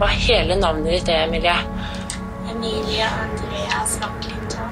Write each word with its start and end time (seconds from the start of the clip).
Hva 0.00 0.06
er 0.08 0.20
hele 0.24 0.54
navnet 0.56 0.94
ditt 0.94 1.08
er, 1.12 1.26
Emilie? 1.26 1.52
Emilie 2.48 3.04
Andreas 3.04 3.98
Vaklington. 4.00 4.70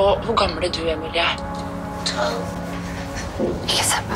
Og 0.00 0.22
hvor 0.24 0.34
gammel 0.40 0.64
er 0.64 0.72
du, 0.72 0.86
Emilie? 0.88 1.26
Tolv. 2.08 2.46
Ikke 3.68 3.84
se 3.84 4.00
på 4.08 4.14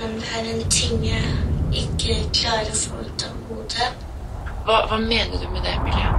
Men 0.00 0.18
det 0.18 0.32
er 0.40 0.50
en 0.50 0.66
ting 0.70 1.06
jeg 1.06 1.22
ikke 1.84 2.16
klarer 2.40 2.72
å 2.74 2.80
få 2.80 2.98
ut 3.04 3.26
av 3.28 3.38
hodet. 3.52 3.90
Hva, 4.66 4.82
hva 4.90 4.98
mener 4.98 5.38
du 5.38 5.46
med 5.54 5.62
det, 5.62 5.76
Emilie? 5.78 6.10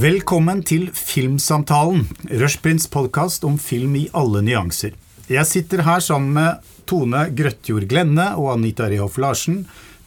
Velkommen 0.00 0.64
til 0.64 0.88
Filmsamtalen, 0.96 2.08
Rushprints 2.40 2.88
podkast 2.88 3.44
om 3.44 3.60
film 3.60 4.00
i 4.00 4.08
alle 4.16 4.40
nyanser. 4.48 4.96
Jeg 5.30 5.46
sitter 5.46 5.84
her 5.86 6.00
sammen 6.02 6.32
med 6.34 6.70
Tone 6.90 7.28
Grøtjord 7.38 7.84
Glenne 7.86 8.32
og 8.34 8.48
Anita 8.56 8.88
Rehoff 8.90 9.14
Larsen, 9.22 9.60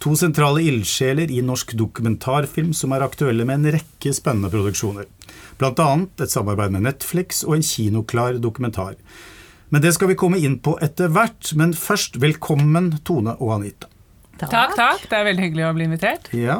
to 0.03 0.17
sentrale 0.19 0.59
ildsjeler 0.67 1.31
i 1.31 1.37
norsk 1.47 1.71
dokumentarfilm 1.79 2.73
som 2.75 2.91
er 2.91 3.05
aktuelle 3.05 3.45
med 3.47 3.61
en 3.61 3.77
rekke 3.77 4.11
spennende 4.11 4.51
produksjoner. 4.51 5.07
Blant 5.61 5.79
annet 5.79 6.25
et 6.25 6.33
samarbeid 6.33 6.73
med 6.75 6.83
Netflix 6.89 7.39
og 7.47 7.55
en 7.55 7.63
kinoklar 7.63 8.35
dokumentar. 8.43 8.97
Men 9.71 9.85
det 9.85 9.93
skal 9.95 10.11
vi 10.11 10.17
komme 10.19 10.41
inn 10.43 10.57
på 10.59 10.75
etter 10.83 11.07
hvert, 11.15 11.53
men 11.55 11.71
først 11.71 12.19
velkommen 12.19 12.91
Tone 13.07 13.37
og 13.39 13.55
Anita. 13.61 13.87
Takk, 14.43 14.73
takk. 14.75 15.05
Det 15.07 15.15
er 15.15 15.27
veldig 15.29 15.45
hyggelig 15.45 15.63
å 15.69 15.75
bli 15.77 15.85
invitert. 15.87 16.27
Ja, 16.35 16.57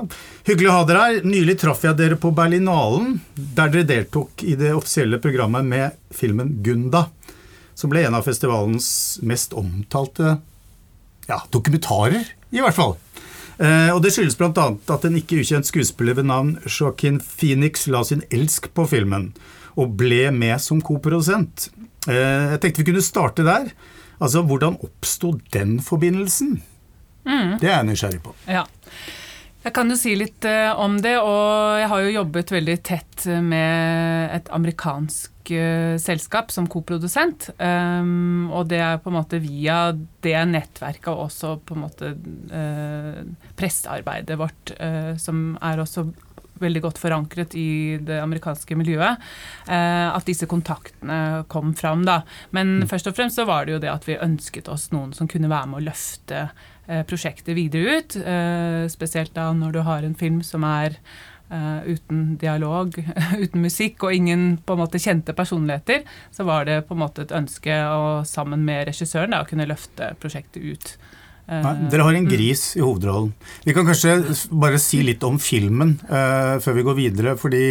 Hyggelig 0.47 0.69
å 0.71 0.77
ha 0.77 0.85
dere 0.87 1.03
her. 1.03 1.19
Nylig 1.27 1.57
traff 1.59 1.83
jeg 1.83 1.99
dere 1.99 2.15
på 2.21 2.31
Berlinalen, 2.31 3.17
der 3.35 3.73
dere 3.73 3.89
deltok 3.89 4.45
i 4.47 4.55
det 4.55 4.71
offisielle 4.77 5.19
programmet 5.19 5.67
med 5.67 5.99
filmen 6.15 6.61
Gunda, 6.63 7.09
som 7.75 7.91
ble 7.91 8.03
en 8.05 8.17
av 8.17 8.25
festivalens 8.27 9.19
mest 9.25 9.53
omtalte 9.57 10.37
ja, 11.29 11.39
dokumentarer, 11.53 12.27
i 12.51 12.61
hvert 12.61 12.75
fall. 12.77 12.95
Eh, 13.57 13.89
og 13.93 14.01
Det 14.03 14.11
skyldes 14.13 14.37
bl.a. 14.39 14.67
at 14.95 15.07
en 15.07 15.17
ikke 15.19 15.39
ukjent 15.43 15.69
skuespiller 15.69 16.17
ved 16.17 16.27
navn 16.29 16.55
Joaquin 16.67 17.19
Phoenix 17.21 17.87
la 17.87 18.03
sin 18.07 18.23
elsk 18.33 18.71
på 18.75 18.87
filmen, 18.89 19.31
og 19.79 19.95
ble 19.97 20.27
med 20.35 20.61
som 20.61 20.81
koprodusent. 20.83 21.69
Eh, 22.09 22.53
jeg 22.53 22.61
tenkte 22.61 22.83
vi 22.83 22.91
kunne 22.91 23.05
starte 23.05 23.45
der. 23.47 23.71
Altså, 24.19 24.43
Hvordan 24.45 24.77
oppsto 24.83 25.37
den 25.53 25.79
forbindelsen? 25.83 26.61
Det 27.23 27.69
er 27.69 27.77
jeg 27.77 27.87
nysgjerrig 27.87 28.19
på. 28.23 28.33
Ja. 28.51 28.65
Jeg 29.63 29.71
kan 29.71 29.87
jo 29.87 29.95
si 29.95 30.11
litt 30.19 30.43
eh, 30.43 30.75
om 30.75 30.97
det, 30.99 31.13
og 31.23 31.77
jeg 31.79 31.87
har 31.87 32.01
jo 32.03 32.15
jobbet 32.17 32.51
veldig 32.51 32.73
tett 32.83 33.27
med 33.39 34.33
et 34.35 34.49
amerikansk 34.51 35.51
eh, 35.55 35.95
selskap 36.03 36.51
som 36.51 36.67
koprodusent. 36.67 37.47
Um, 37.63 38.51
og 38.51 38.67
det 38.73 38.81
er 38.83 38.99
på 38.99 39.07
en 39.11 39.15
måte 39.21 39.39
via 39.39 39.93
det 39.95 40.35
nettverket 40.51 41.07
og 41.13 41.29
også 41.29 41.53
på 41.63 41.77
en 41.77 41.83
måte 41.85 42.11
uh, 42.51 43.23
pressearbeidet 43.55 44.35
vårt, 44.39 44.75
som 45.23 45.55
er 45.63 45.79
også 45.79 46.09
veldig 46.63 46.83
godt 46.83 46.99
forankret 46.99 47.55
i 47.59 47.97
det 48.03 48.19
amerikanske 48.23 48.75
miljøet, 48.79 49.19
at 49.67 50.27
disse 50.27 50.47
kontaktene 50.47 51.43
kom 51.51 51.73
fram. 51.75 52.05
Da. 52.07 52.21
Men 52.55 52.85
først 52.87 53.09
og 53.09 53.17
fremst 53.17 53.39
så 53.39 53.43
var 53.49 53.65
det 53.65 53.75
jo 53.75 53.81
det 53.83 53.91
at 53.91 54.07
vi 54.07 54.19
ønsket 54.21 54.69
oss 54.71 54.85
noen 54.93 55.11
som 55.17 55.27
kunne 55.27 55.51
være 55.51 55.71
med 55.71 55.81
å 55.81 55.85
løfte 55.89 56.45
prosjektet 57.07 57.55
videre 57.55 57.99
ut. 57.99 58.15
Spesielt 58.91 59.31
da 59.37 59.45
når 59.55 59.77
du 59.77 59.79
har 59.87 60.03
en 60.03 60.17
film 60.19 60.41
som 60.43 60.65
er 60.67 60.97
Uh, 61.53 61.83
uten 61.85 62.37
dialog, 62.41 62.95
uten 63.43 63.61
musikk 63.61 64.01
og 64.07 64.15
ingen 64.15 64.55
på 64.65 64.73
en 64.73 64.79
måte 64.79 64.97
kjente 64.97 65.35
personligheter, 65.37 66.01
så 66.33 66.47
var 66.47 66.65
det 66.65 66.79
på 66.87 66.95
en 66.95 67.01
måte 67.03 67.27
et 67.27 67.33
ønske 67.35 67.75
å 67.93 68.23
sammen 68.25 68.63
med 68.65 68.87
regissøren 68.87 69.35
da, 69.35 69.43
å 69.43 69.49
kunne 69.49 69.67
løfte 69.69 70.15
prosjektet 70.23 70.63
ut. 70.63 70.93
Nei, 71.45 71.73
dere 71.91 72.07
har 72.07 72.15
en 72.17 72.29
gris 72.31 72.63
i 72.79 72.81
hovedrollen. 72.81 73.33
Vi 73.67 73.75
kan 73.75 73.85
kanskje 73.85 74.15
bare 74.55 74.79
si 74.81 75.03
litt 75.03 75.23
om 75.27 75.37
filmen 75.43 75.97
uh, 76.07 76.57
før 76.63 76.79
vi 76.79 76.87
går 76.87 76.97
videre. 77.03 77.35
fordi 77.37 77.65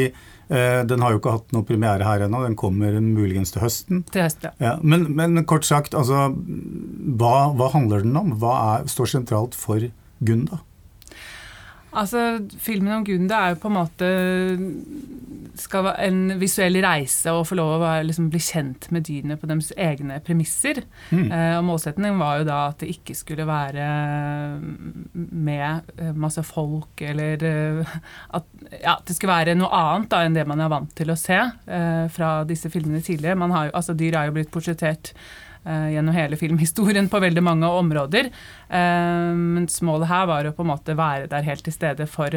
den 0.53 1.01
har 1.05 1.15
jo 1.15 1.21
ikke 1.21 1.37
hatt 1.39 1.55
noe 1.55 1.65
premiere 1.65 2.05
her 2.05 2.27
ennå, 2.27 2.43
den 2.45 2.59
kommer 2.59 2.99
muligens 3.01 3.55
til 3.55 3.63
høsten. 3.65 4.03
Til 4.13 4.27
høsten, 4.27 4.51
ja. 4.51 4.73
ja 4.73 4.75
men, 4.83 5.07
men, 5.17 5.41
kort 5.49 5.65
sagt, 5.69 5.97
altså, 5.97 6.29
hva, 6.33 7.37
hva 7.57 7.71
handler 7.73 8.05
den 8.05 8.19
om? 8.19 8.35
Hva 8.43 8.53
er, 8.75 8.91
står 8.93 9.15
sentralt 9.15 9.57
for 9.59 9.89
Gunda? 10.23 10.61
Altså, 11.93 12.41
Filmen 12.63 12.95
om 12.99 13.05
Gunda 13.05 13.41
er 13.43 13.55
jo 13.55 13.63
på 13.63 13.69
en 13.69 13.77
måte 13.77 14.13
skal 15.59 15.85
være 15.85 16.07
en 16.09 16.37
visuell 16.41 16.79
reise 16.85 17.33
og 17.35 17.45
få 17.49 17.57
lov 17.59 17.75
å 17.75 17.81
være, 17.83 18.07
liksom, 18.09 18.29
bli 18.33 18.41
kjent 18.43 18.89
med 18.95 19.05
dyrene 19.09 19.37
på 19.41 19.49
deres 19.51 19.71
egne 19.77 20.19
premisser. 20.25 20.83
Mm. 21.11 21.27
Eh, 21.27 21.55
og 21.59 21.67
Målsettingen 21.69 22.21
var 22.21 22.41
jo 22.41 22.49
da 22.49 22.59
at 22.71 22.81
det 22.83 22.91
ikke 22.95 23.17
skulle 23.19 23.47
være 23.49 23.87
med 25.13 25.93
masse 26.17 26.45
folk, 26.49 27.05
eller 27.05 27.47
eh, 27.49 27.95
at 28.39 28.49
ja, 28.81 28.97
det 29.05 29.17
skulle 29.17 29.37
være 29.37 29.57
noe 29.59 29.71
annet 29.77 30.11
da 30.13 30.25
enn 30.25 30.37
det 30.39 30.49
man 30.49 30.65
er 30.65 30.73
vant 30.73 30.93
til 30.99 31.13
å 31.13 31.19
se 31.21 31.39
eh, 31.39 32.05
fra 32.13 32.35
disse 32.49 32.73
filmene 32.73 33.05
tidligere. 33.05 33.39
Man 33.39 33.55
har 33.55 33.69
jo, 33.69 33.77
altså 33.81 33.97
Dyr 33.99 34.19
er 34.19 34.29
jo 34.31 34.37
blitt 34.39 34.53
portrettert 34.55 35.15
gjennom 35.63 36.11
hele 36.11 36.35
filmhistorien 36.35 37.07
på 37.07 37.21
veldig 37.23 37.43
mange 37.47 37.69
områder. 37.71 38.33
Mens 38.67 39.77
målet 39.87 40.09
her 40.11 40.25
var 40.27 40.49
å 40.49 40.51
på 40.57 40.65
en 40.65 40.71
måte 40.73 40.97
være 40.99 41.29
der 41.31 41.47
helt 41.47 41.63
til 41.63 41.77
stede 41.77 42.09
for 42.11 42.35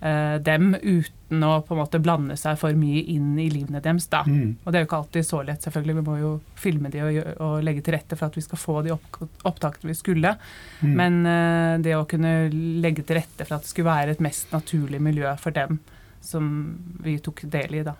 dem, 0.00 0.70
uten 0.80 1.42
å 1.44 1.50
på 1.60 1.74
en 1.74 1.80
måte 1.82 1.98
blande 2.00 2.32
seg 2.40 2.56
for 2.56 2.72
mye 2.72 3.02
inn 3.12 3.34
i 3.36 3.50
livene 3.52 3.82
deres. 3.84 4.06
da. 4.08 4.22
Mm. 4.24 4.54
Og 4.64 4.72
det 4.72 4.78
er 4.78 4.84
jo 4.84 4.88
ikke 4.88 5.00
alltid 5.02 5.26
så 5.28 5.42
lett, 5.44 5.60
selvfølgelig. 5.66 5.96
Vi 5.98 6.04
må 6.06 6.16
jo 6.16 6.30
filme 6.56 6.88
de 6.88 7.02
og, 7.04 7.18
og 7.36 7.54
legge 7.66 7.84
til 7.84 7.98
rette 7.98 8.16
for 8.16 8.30
at 8.30 8.38
vi 8.38 8.44
skal 8.46 8.62
få 8.62 8.80
de 8.86 8.94
opp, 8.94 9.20
opptakene 9.50 9.92
vi 9.92 9.98
skulle. 9.98 10.32
Mm. 10.80 10.94
Men 10.96 11.20
uh, 11.28 11.74
det 11.84 11.98
å 11.98 12.06
kunne 12.08 12.34
legge 12.80 13.04
til 13.04 13.20
rette 13.20 13.44
for 13.44 13.58
at 13.58 13.66
det 13.66 13.74
skulle 13.74 13.92
være 13.92 14.16
et 14.16 14.24
mest 14.24 14.56
naturlig 14.56 15.02
miljø 15.04 15.36
for 15.40 15.56
dem 15.56 15.82
som 16.20 16.78
vi 17.02 17.18
tok 17.18 17.42
del 17.48 17.74
i, 17.74 17.82
da. 17.84 17.94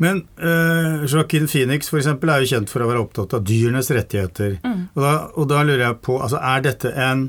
Men 0.00 0.22
uh, 0.40 1.04
Joaquin 1.04 1.48
Phoenix 1.48 1.90
for 1.92 2.00
eksempel, 2.00 2.32
er 2.32 2.44
jo 2.44 2.54
kjent 2.54 2.72
for 2.72 2.82
å 2.82 2.88
være 2.88 3.02
opptatt 3.04 3.36
av 3.36 3.44
dyrenes 3.46 3.90
rettigheter. 3.92 4.56
Mm. 4.64 4.86
Og, 4.94 5.02
da, 5.02 5.16
og, 5.34 5.48
da, 5.50 5.64
lurer 5.66 5.84
jeg 5.88 5.98
på, 6.06 6.16
altså 6.22 6.40
er 6.40 6.64
dette 6.70 6.92
en 6.92 7.28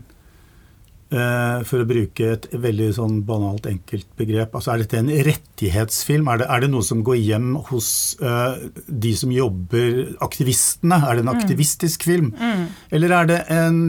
For 1.08 1.80
å 1.80 1.88
bruke 1.88 2.32
et 2.34 2.48
veldig 2.52 2.88
sånn 2.98 3.22
banalt, 3.28 3.70
enkelt 3.70 4.10
begrep, 4.20 4.56
altså 4.58 4.74
er 4.74 4.82
dette 4.82 5.00
en 5.00 5.12
rettighetsfilm? 5.28 6.28
Er 6.34 6.42
det, 6.42 6.48
er 6.52 6.66
det 6.66 6.70
noe 6.74 6.84
som 6.84 7.04
går 7.08 7.16
hjem 7.22 7.54
hos 7.70 7.90
uh, 8.20 8.58
de 8.88 9.14
som 9.16 9.32
jobber, 9.32 10.02
aktivistene? 10.26 11.00
Er 11.00 11.16
det 11.16 11.24
en 11.24 11.32
aktivistisk 11.32 12.04
film? 12.10 12.34
Mm. 12.36 12.66
Eller 12.98 13.16
er 13.22 13.32
det 13.32 13.40
en 13.56 13.80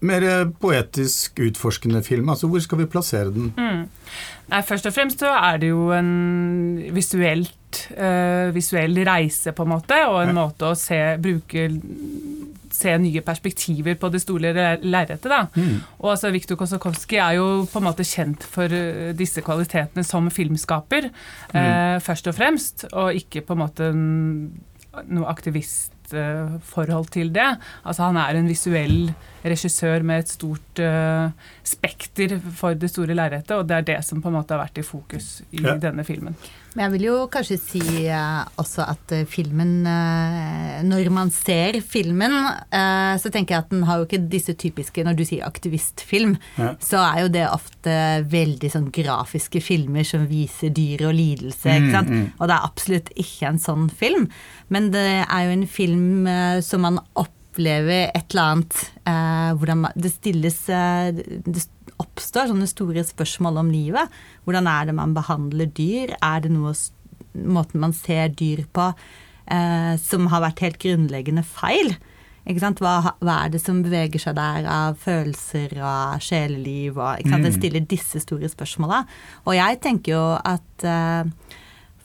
mer 0.00 0.26
poetisk 0.60 1.40
utforskende 1.44 2.02
film? 2.02 2.28
Altså 2.32 2.48
Hvor 2.48 2.62
skal 2.64 2.82
vi 2.82 2.90
plassere 2.90 3.32
den? 3.34 3.52
Mm. 3.56 3.88
Nei, 4.50 4.62
Først 4.66 4.88
og 4.88 4.94
fremst 4.94 5.22
så 5.22 5.30
er 5.36 5.60
det 5.62 5.70
jo 5.70 5.90
en 5.94 6.12
visuelt, 6.94 7.84
uh, 7.94 8.50
visuell 8.54 8.98
reise, 9.06 9.54
på 9.54 9.66
en 9.66 9.74
måte, 9.76 9.98
og 10.08 10.22
en 10.24 10.32
ja. 10.32 10.38
måte 10.40 10.72
å 10.72 10.78
se, 10.78 10.98
bruke 11.22 11.68
se 12.80 12.96
nye 13.02 13.22
perspektiver 13.26 13.98
på 14.00 14.10
det 14.12 14.22
store 14.24 14.54
lerretet. 14.80 15.28
Mm. 15.54 15.76
Og 16.00 16.14
altså, 16.14 16.32
Viktor 16.34 16.58
Kosakowski 16.60 17.20
er 17.20 17.38
jo 17.38 17.46
på 17.70 17.80
en 17.80 17.88
måte 17.90 18.06
kjent 18.08 18.46
for 18.48 18.72
disse 19.16 19.44
kvalitetene 19.44 20.04
som 20.06 20.30
filmskaper, 20.32 21.10
mm. 21.52 21.60
eh, 21.60 21.96
først 22.04 22.30
og 22.32 22.36
fremst, 22.36 22.88
og 22.92 23.16
ikke 23.20 23.44
på 23.46 23.56
en 23.56 23.64
måte 23.64 23.92
noe 25.10 25.28
aktivistforhold 25.30 27.10
til 27.14 27.32
det. 27.34 27.48
Altså 27.84 28.08
Han 28.08 28.18
er 28.20 28.38
en 28.38 28.48
visuell 28.50 29.12
regissør 29.44 30.04
med 30.06 30.24
et 30.24 30.32
stort 30.32 30.82
uh, 30.82 31.30
spekter 31.64 32.36
for 32.56 32.74
det 32.78 32.90
store 32.92 33.16
lerretet, 33.16 33.54
og 33.56 33.68
det 33.68 33.76
er 33.76 33.86
det 33.94 34.00
som 34.06 34.22
på 34.22 34.32
en 34.32 34.38
måte 34.40 34.56
har 34.56 34.64
vært 34.64 34.82
i 34.82 34.86
fokus 34.86 35.40
i 35.50 35.62
ja. 35.64 35.78
denne 35.80 36.04
filmen. 36.04 36.36
Men 36.74 36.84
jeg 36.84 36.92
vil 36.94 37.06
jo 37.08 37.14
kanskje 37.32 37.58
si 37.58 37.82
uh, 38.06 38.44
også 38.60 38.84
at 38.86 39.14
uh, 39.16 39.24
filmen 39.28 39.72
Når 40.86 41.10
man 41.12 41.32
ser 41.34 41.80
filmen, 41.82 42.32
så 42.70 43.30
tenker 43.32 43.54
jeg 43.54 43.64
at 43.64 43.72
den 43.72 43.84
har 43.88 44.00
jo 44.00 44.06
ikke 44.06 44.20
disse 44.30 44.54
typiske 44.58 45.02
Når 45.04 45.16
du 45.18 45.24
sier 45.26 45.46
aktivistfilm, 45.46 46.36
ja. 46.58 46.74
så 46.82 47.00
er 47.02 47.24
jo 47.24 47.32
det 47.34 47.46
ofte 47.50 47.94
veldig 48.30 48.70
sånn 48.72 48.88
grafiske 48.94 49.62
filmer 49.64 50.06
som 50.06 50.26
viser 50.30 50.72
dyr 50.74 51.06
og 51.08 51.16
lidelse, 51.16 51.74
ikke 51.74 51.88
mm, 51.88 51.94
sant. 51.94 52.10
Mm, 52.10 52.22
mm. 52.22 52.38
Og 52.38 52.50
det 52.50 52.56
er 52.56 52.68
absolutt 52.70 53.12
ikke 53.24 53.50
en 53.50 53.60
sånn 53.62 53.90
film, 54.02 54.28
men 54.72 54.90
det 54.94 55.06
er 55.24 55.46
jo 55.46 55.54
en 55.56 55.66
film 55.70 56.30
som 56.66 56.86
man 56.86 57.00
opplever 57.50 58.10
et 58.14 58.30
eller 58.30 58.54
annet 58.54 58.80
eh, 59.10 59.50
hvordan 59.58 59.86
det 59.96 60.12
stilles 60.12 60.68
eh, 60.68 61.10
Det 61.44 61.62
oppstår 62.20 62.50
sånne 62.52 62.68
store 62.68 63.04
spørsmål 63.08 63.62
om 63.64 63.72
livet. 63.72 64.20
Hvordan 64.44 64.68
er 64.68 64.90
det 64.90 64.96
man 64.98 65.16
behandler 65.16 65.72
dyr? 65.72 66.12
Er 66.20 66.44
det 66.44 66.52
noe 66.52 66.74
måten 67.32 67.80
man 67.80 67.96
ser 67.96 68.28
dyr 68.36 68.66
på 68.74 68.90
eh, 68.92 69.94
som 70.02 70.28
har 70.30 70.44
vært 70.44 70.64
helt 70.66 70.80
grunnleggende 70.82 71.46
feil? 71.46 71.94
Hva, 72.50 73.14
hva, 73.20 73.34
er 73.44 73.50
det 73.52 73.60
som 73.62 73.82
beveger 73.84 74.20
seg 74.22 74.34
der 74.38 74.66
av 74.66 74.96
følelser 75.00 75.74
og 75.78 76.22
sjeleliv? 76.24 76.98
Og, 76.98 77.24
mm. 77.24 77.36
Det 77.46 77.54
stiller 77.56 77.84
disse 77.88 78.22
store 78.24 78.48
spørsmåla. 78.50 79.04
Og 79.46 79.54
jeg 79.54 79.80
tenker 79.84 80.16
jo 80.16 80.24
at 80.36 80.86
eh, 80.88 81.58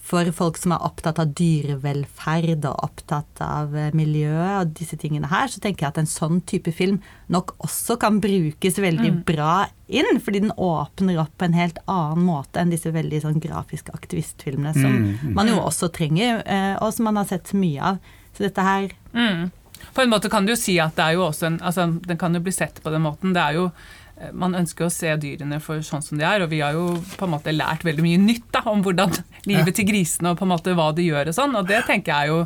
for 0.05 0.29
folk 0.37 0.59
som 0.61 0.75
er 0.75 0.83
opptatt 0.85 1.17
av 1.21 1.31
dyrevelferd 1.37 2.67
og 2.69 2.83
opptatt 2.85 3.41
av 3.41 3.73
eh, 3.77 3.89
miljø 3.97 4.35
og 4.59 4.75
disse 4.77 4.99
tingene 5.01 5.31
her, 5.31 5.49
så 5.49 5.61
tenker 5.63 5.87
jeg 5.87 5.93
at 5.95 6.01
en 6.03 6.09
sånn 6.09 6.43
type 6.45 6.73
film 6.75 6.99
nok 7.33 7.55
også 7.65 7.97
kan 8.01 8.19
brukes 8.21 8.77
veldig 8.81 9.11
bra 9.25 9.65
inn. 9.89 10.21
Fordi 10.21 10.43
den 10.45 10.53
åpner 10.61 11.23
opp 11.25 11.33
på 11.39 11.49
en 11.49 11.57
helt 11.57 11.81
annen 11.89 12.25
måte 12.27 12.61
enn 12.61 12.73
disse 12.73 12.93
veldig 12.93 13.23
sånn 13.25 13.41
grafiske 13.41 13.93
aktivistfilmene 13.97 14.75
som 14.77 15.33
man 15.35 15.49
jo 15.49 15.57
også 15.63 15.89
trenger, 15.95 16.43
eh, 16.45 16.73
og 16.77 16.93
som 16.93 17.09
man 17.09 17.21
har 17.21 17.29
sett 17.31 17.55
mye 17.57 17.93
av. 17.93 18.01
Så 18.35 18.45
dette 18.45 18.61
her 18.65 18.91
Mm. 19.15 19.49
På 19.93 20.01
en 20.01 20.09
måte 20.09 20.29
kan 20.29 20.45
du 20.45 20.51
jo 20.51 20.59
si 20.59 20.73
at 20.81 20.95
det 20.97 21.03
er 21.03 21.13
jo 21.15 21.21
også 21.29 21.45
en 21.47 21.59
altså, 21.63 21.85
Den 22.03 22.17
kan 22.17 22.33
jo 22.35 22.41
bli 22.43 22.51
sett 22.51 22.81
på 22.83 22.91
den 22.91 23.03
måten. 23.05 23.33
Det 23.35 23.41
er 23.41 23.53
jo 23.59 23.69
man 24.33 24.55
ønsker 24.57 24.87
å 24.87 24.91
se 24.93 25.11
dyrene 25.21 25.59
for 25.63 25.83
sånn 25.85 26.01
som 26.05 26.17
de 26.17 26.25
er, 26.25 26.41
og 26.45 26.49
vi 26.51 26.61
har 26.63 26.73
jo 26.77 26.95
på 27.17 27.27
en 27.27 27.33
måte 27.35 27.53
lært 27.53 27.83
veldig 27.85 28.05
mye 28.05 28.21
nytt 28.23 28.47
da, 28.55 28.61
om 28.71 28.81
hvordan 28.85 29.13
livet 29.51 29.75
til 29.77 29.87
grisene 29.89 30.31
og 30.33 30.39
på 30.39 30.47
en 30.47 30.53
måte 30.53 30.73
hva 30.77 30.89
de 30.95 31.05
gjør 31.09 31.31
og 31.31 31.37
sånn. 31.37 31.57
Og 31.59 31.67
det 31.69 31.83
tenker 31.89 32.13
jeg 32.13 32.29
er 32.29 32.31
jo, 32.33 32.39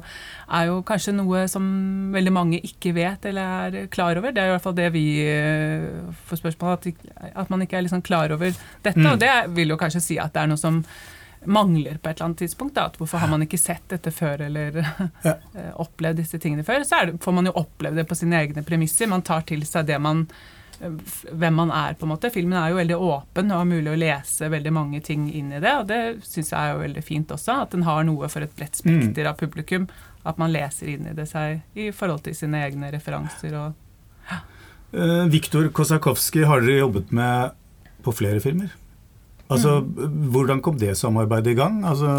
er 0.59 0.69
jo 0.71 0.79
kanskje 0.87 1.13
noe 1.17 1.45
som 1.51 1.69
veldig 2.15 2.33
mange 2.35 2.61
ikke 2.65 2.95
vet 2.97 3.29
eller 3.29 3.69
er 3.83 3.91
klar 3.93 4.19
over. 4.19 4.33
Det 4.35 4.43
er 4.43 4.51
i 4.51 4.55
hvert 4.57 4.65
fall 4.65 4.77
det 4.79 4.89
vi 4.95 5.05
eh, 5.27 5.87
får 6.29 6.41
spørsmål 6.43 6.73
om, 6.73 6.81
at, 6.81 7.31
at 7.45 7.53
man 7.53 7.63
ikke 7.65 7.79
er 7.79 7.87
liksom 7.87 8.03
klar 8.05 8.35
over 8.35 8.51
dette. 8.83 9.05
Og 9.13 9.21
det 9.21 9.33
vil 9.55 9.71
jo 9.75 9.79
kanskje 9.79 10.03
si 10.03 10.19
at 10.19 10.33
det 10.35 10.43
er 10.43 10.51
noe 10.53 10.59
som 10.59 10.83
mangler 11.45 11.95
på 11.97 12.09
et 12.09 12.17
eller 12.17 12.25
annet 12.25 12.41
tidspunkt. 12.43 12.75
Da. 12.75 12.89
At 12.89 12.97
hvorfor 12.99 13.21
har 13.21 13.29
man 13.31 13.43
ikke 13.45 13.59
sett 13.61 13.85
dette 13.91 14.11
før 14.11 14.41
eller 14.49 14.79
Ja. 15.27 15.37
eh, 15.55 15.69
opplevd 15.79 16.19
disse 16.19 16.39
tingene 16.41 16.65
før? 16.67 16.83
Så 16.83 16.99
det, 17.07 17.19
får 17.23 17.35
man 17.37 17.47
jo 17.47 17.53
oppleve 17.61 18.01
det 18.01 18.07
på 18.09 18.17
sine 18.19 18.41
egne 18.43 18.63
premisser. 18.67 19.07
Man 19.07 19.23
tar 19.23 19.45
til 19.47 19.63
seg 19.67 19.87
det 19.87 19.99
man 20.03 20.25
hvem 20.79 21.57
man 21.59 21.73
er, 21.75 21.97
på 21.99 22.07
en 22.07 22.13
måte. 22.13 22.31
Filmen 22.33 22.57
er 22.59 22.71
jo 22.71 22.79
veldig 22.79 22.99
åpen 23.09 23.51
og 23.51 23.61
har 23.61 23.67
mulig 23.67 23.91
å 23.91 23.99
lese 23.99 24.51
veldig 24.51 24.73
mange 24.75 25.01
ting 25.05 25.27
inn 25.31 25.51
i 25.51 25.59
det. 25.63 25.75
Og 25.81 25.89
det 25.89 26.01
syns 26.27 26.53
jeg 26.53 26.59
er 26.59 26.73
jo 26.73 26.85
veldig 26.85 27.03
fint 27.03 27.35
også. 27.35 27.59
At 27.65 27.75
den 27.75 27.83
har 27.87 28.07
noe 28.07 28.31
for 28.31 28.45
et 28.45 28.55
bredt 28.55 28.79
spekter 28.79 29.27
av 29.29 29.39
publikum. 29.39 29.89
At 30.27 30.39
man 30.39 30.51
leser 30.51 30.95
inn 30.95 31.11
i 31.11 31.15
det 31.15 31.27
seg 31.31 31.61
i 31.79 31.91
forhold 31.95 32.25
til 32.25 32.35
sine 32.35 32.63
egne 32.67 32.91
referanser 32.95 33.55
og 33.59 33.77
Eh, 34.89 35.25
Viktor 35.29 35.67
Kosakowski 35.69 36.45
har 36.49 36.63
dere 36.65 36.81
jobbet 36.81 37.11
med 37.13 37.53
på 38.05 38.13
flere 38.15 38.41
filmer. 38.41 38.71
Altså, 39.49 39.79
Hvordan 39.81 40.61
kom 40.61 40.77
det 40.77 40.95
samarbeidet 40.97 41.53
i 41.53 41.57
gang? 41.57 41.83
Altså, 41.85 42.09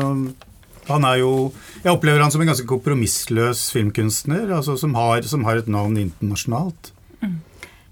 han 0.89 1.05
er 1.05 1.21
jo 1.21 1.53
Jeg 1.85 1.93
opplever 1.93 2.23
han 2.23 2.31
som 2.31 2.41
en 2.43 2.51
ganske 2.51 2.67
kompromissløs 2.67 3.71
filmkunstner, 3.71 4.51
altså, 4.51 4.77
som, 4.77 4.95
har, 4.95 5.23
som 5.23 5.45
har 5.45 5.57
et 5.57 5.69
navn 5.69 5.97
internasjonalt. 5.97 6.93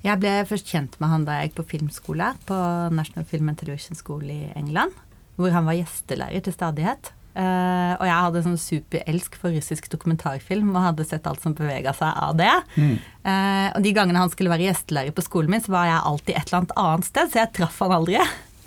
Jeg 0.05 0.21
ble 0.23 0.33
først 0.47 0.71
kjent 0.71 0.97
med 1.03 1.11
han 1.11 1.27
da 1.27 1.39
jeg 1.39 1.51
gikk 1.51 1.61
på 1.61 1.69
filmskole 1.75 2.33
på 2.49 2.57
National 2.95 3.27
Film 3.29 3.51
and 3.51 3.59
Television 3.59 3.99
School 3.99 4.29
i 4.31 4.45
England, 4.59 4.95
hvor 5.39 5.55
han 5.55 5.67
var 5.67 5.79
gjestelærer 5.79 6.45
til 6.45 6.55
stadighet. 6.55 7.13
Uh, 7.39 7.95
og 8.01 8.05
jeg 8.09 8.19
hadde 8.19 8.41
sånn 8.43 8.59
superelsk 8.59 9.37
for 9.39 9.55
russisk 9.55 9.85
dokumentarfilm 9.93 10.73
og 10.73 10.87
hadde 10.89 11.07
sett 11.07 11.27
alt 11.31 11.43
som 11.45 11.55
bevega 11.55 11.93
seg 11.95 12.11
av 12.19 12.35
det. 12.39 12.51
Eh, 12.79 13.69
og 13.77 13.85
de 13.85 13.93
gangene 13.95 14.23
han 14.23 14.33
skulle 14.33 14.51
være 14.51 14.67
gjestelærer 14.67 15.15
på 15.15 15.23
skolen 15.23 15.53
min, 15.55 15.63
så 15.63 15.75
var 15.77 15.87
jeg 15.87 16.03
alltid 16.11 16.35
et 16.35 16.49
eller 16.49 16.59
annet 16.63 16.75
annet 16.83 17.11
sted, 17.11 17.31
så 17.31 17.43
jeg 17.43 17.53
traff 17.59 17.79
han 17.85 17.95
aldri. 17.95 18.19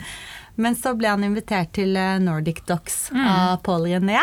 Men 0.64 0.78
så 0.80 0.94
ble 0.96 1.12
han 1.12 1.26
invitert 1.28 1.74
til 1.76 2.00
eh, 2.00 2.22
Nordic 2.24 2.64
Docs 2.70 3.02
av 3.18 3.60
Paul 3.66 3.90
René 3.92 4.22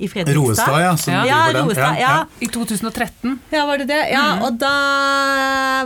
i 0.00 0.08
Fredrikstad. 0.08 0.40
Roestad, 0.40 0.80
ja. 0.82 0.92
Som 0.96 1.12
Ja. 1.14 1.24
Ja, 1.28 1.38
driver 1.46 1.58
den. 1.58 1.68
Roestad, 1.68 2.00
ja. 2.00 2.14
I 2.40 2.48
2013. 2.48 3.38
Ja, 3.52 3.66
var 3.68 3.78
det 3.82 3.86
det? 3.90 4.00
Ja, 4.12 4.26
og 4.46 4.58
da 4.58 4.74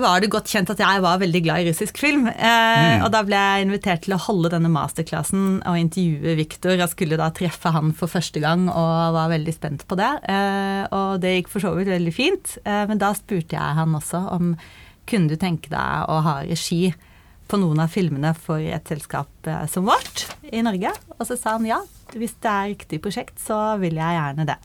var 0.03 0.21
det 0.23 0.31
godt 0.33 0.49
kjent 0.51 0.71
at 0.75 0.81
jeg 0.83 1.03
var 1.05 1.19
veldig 1.23 1.43
glad 1.45 1.63
i 1.65 1.69
russisk 1.71 1.99
film. 2.01 2.27
Eh, 2.29 3.03
Og 3.05 3.11
da 3.13 3.23
ble 3.27 3.37
jeg 3.37 3.67
invitert 3.67 4.03
til 4.07 4.15
å 4.17 4.21
holde 4.23 4.51
denne 4.55 4.71
masterklassen 4.73 5.63
og 5.67 5.79
intervjue 5.81 6.37
Viktor. 6.39 6.77
Jeg 6.79 6.89
skulle 6.93 7.19
da 7.21 7.29
treffe 7.35 7.73
han 7.75 7.93
for 7.97 8.09
første 8.11 8.41
gang 8.43 8.69
og 8.71 9.15
var 9.17 9.29
veldig 9.33 9.55
spent 9.55 9.87
på 9.91 9.99
det. 9.99 10.13
Eh, 10.31 10.85
og 10.95 11.21
det 11.21 11.35
gikk 11.41 11.49
for 11.53 11.61
så 11.65 11.75
vidt 11.77 11.91
veldig 11.93 12.15
fint. 12.15 12.57
Eh, 12.65 12.85
men 12.91 12.99
da 13.03 13.13
spurte 13.19 13.57
jeg 13.59 13.79
han 13.81 13.95
også 13.99 14.23
om 14.35 14.55
kunne 15.07 15.29
du 15.29 15.37
tenke 15.37 15.69
deg 15.69 16.07
å 16.09 16.23
ha 16.25 16.39
regi 16.47 16.95
på 17.49 17.59
noen 17.61 17.83
av 17.85 17.93
filmene 17.93 18.33
for 18.37 18.63
et 18.63 18.89
selskap 18.91 19.49
eh, 19.51 19.65
som 19.71 19.87
vårt 19.89 20.27
i 20.51 20.63
Norge. 20.65 20.93
Og 21.19 21.27
så 21.29 21.37
sa 21.39 21.57
han 21.57 21.69
ja, 21.69 21.81
hvis 22.15 22.37
det 22.43 22.51
er 22.51 22.71
riktig 22.73 23.01
prosjekt, 23.05 23.37
så 23.43 23.77
vil 23.83 24.01
jeg 24.01 24.19
gjerne 24.19 24.49
det. 24.49 24.59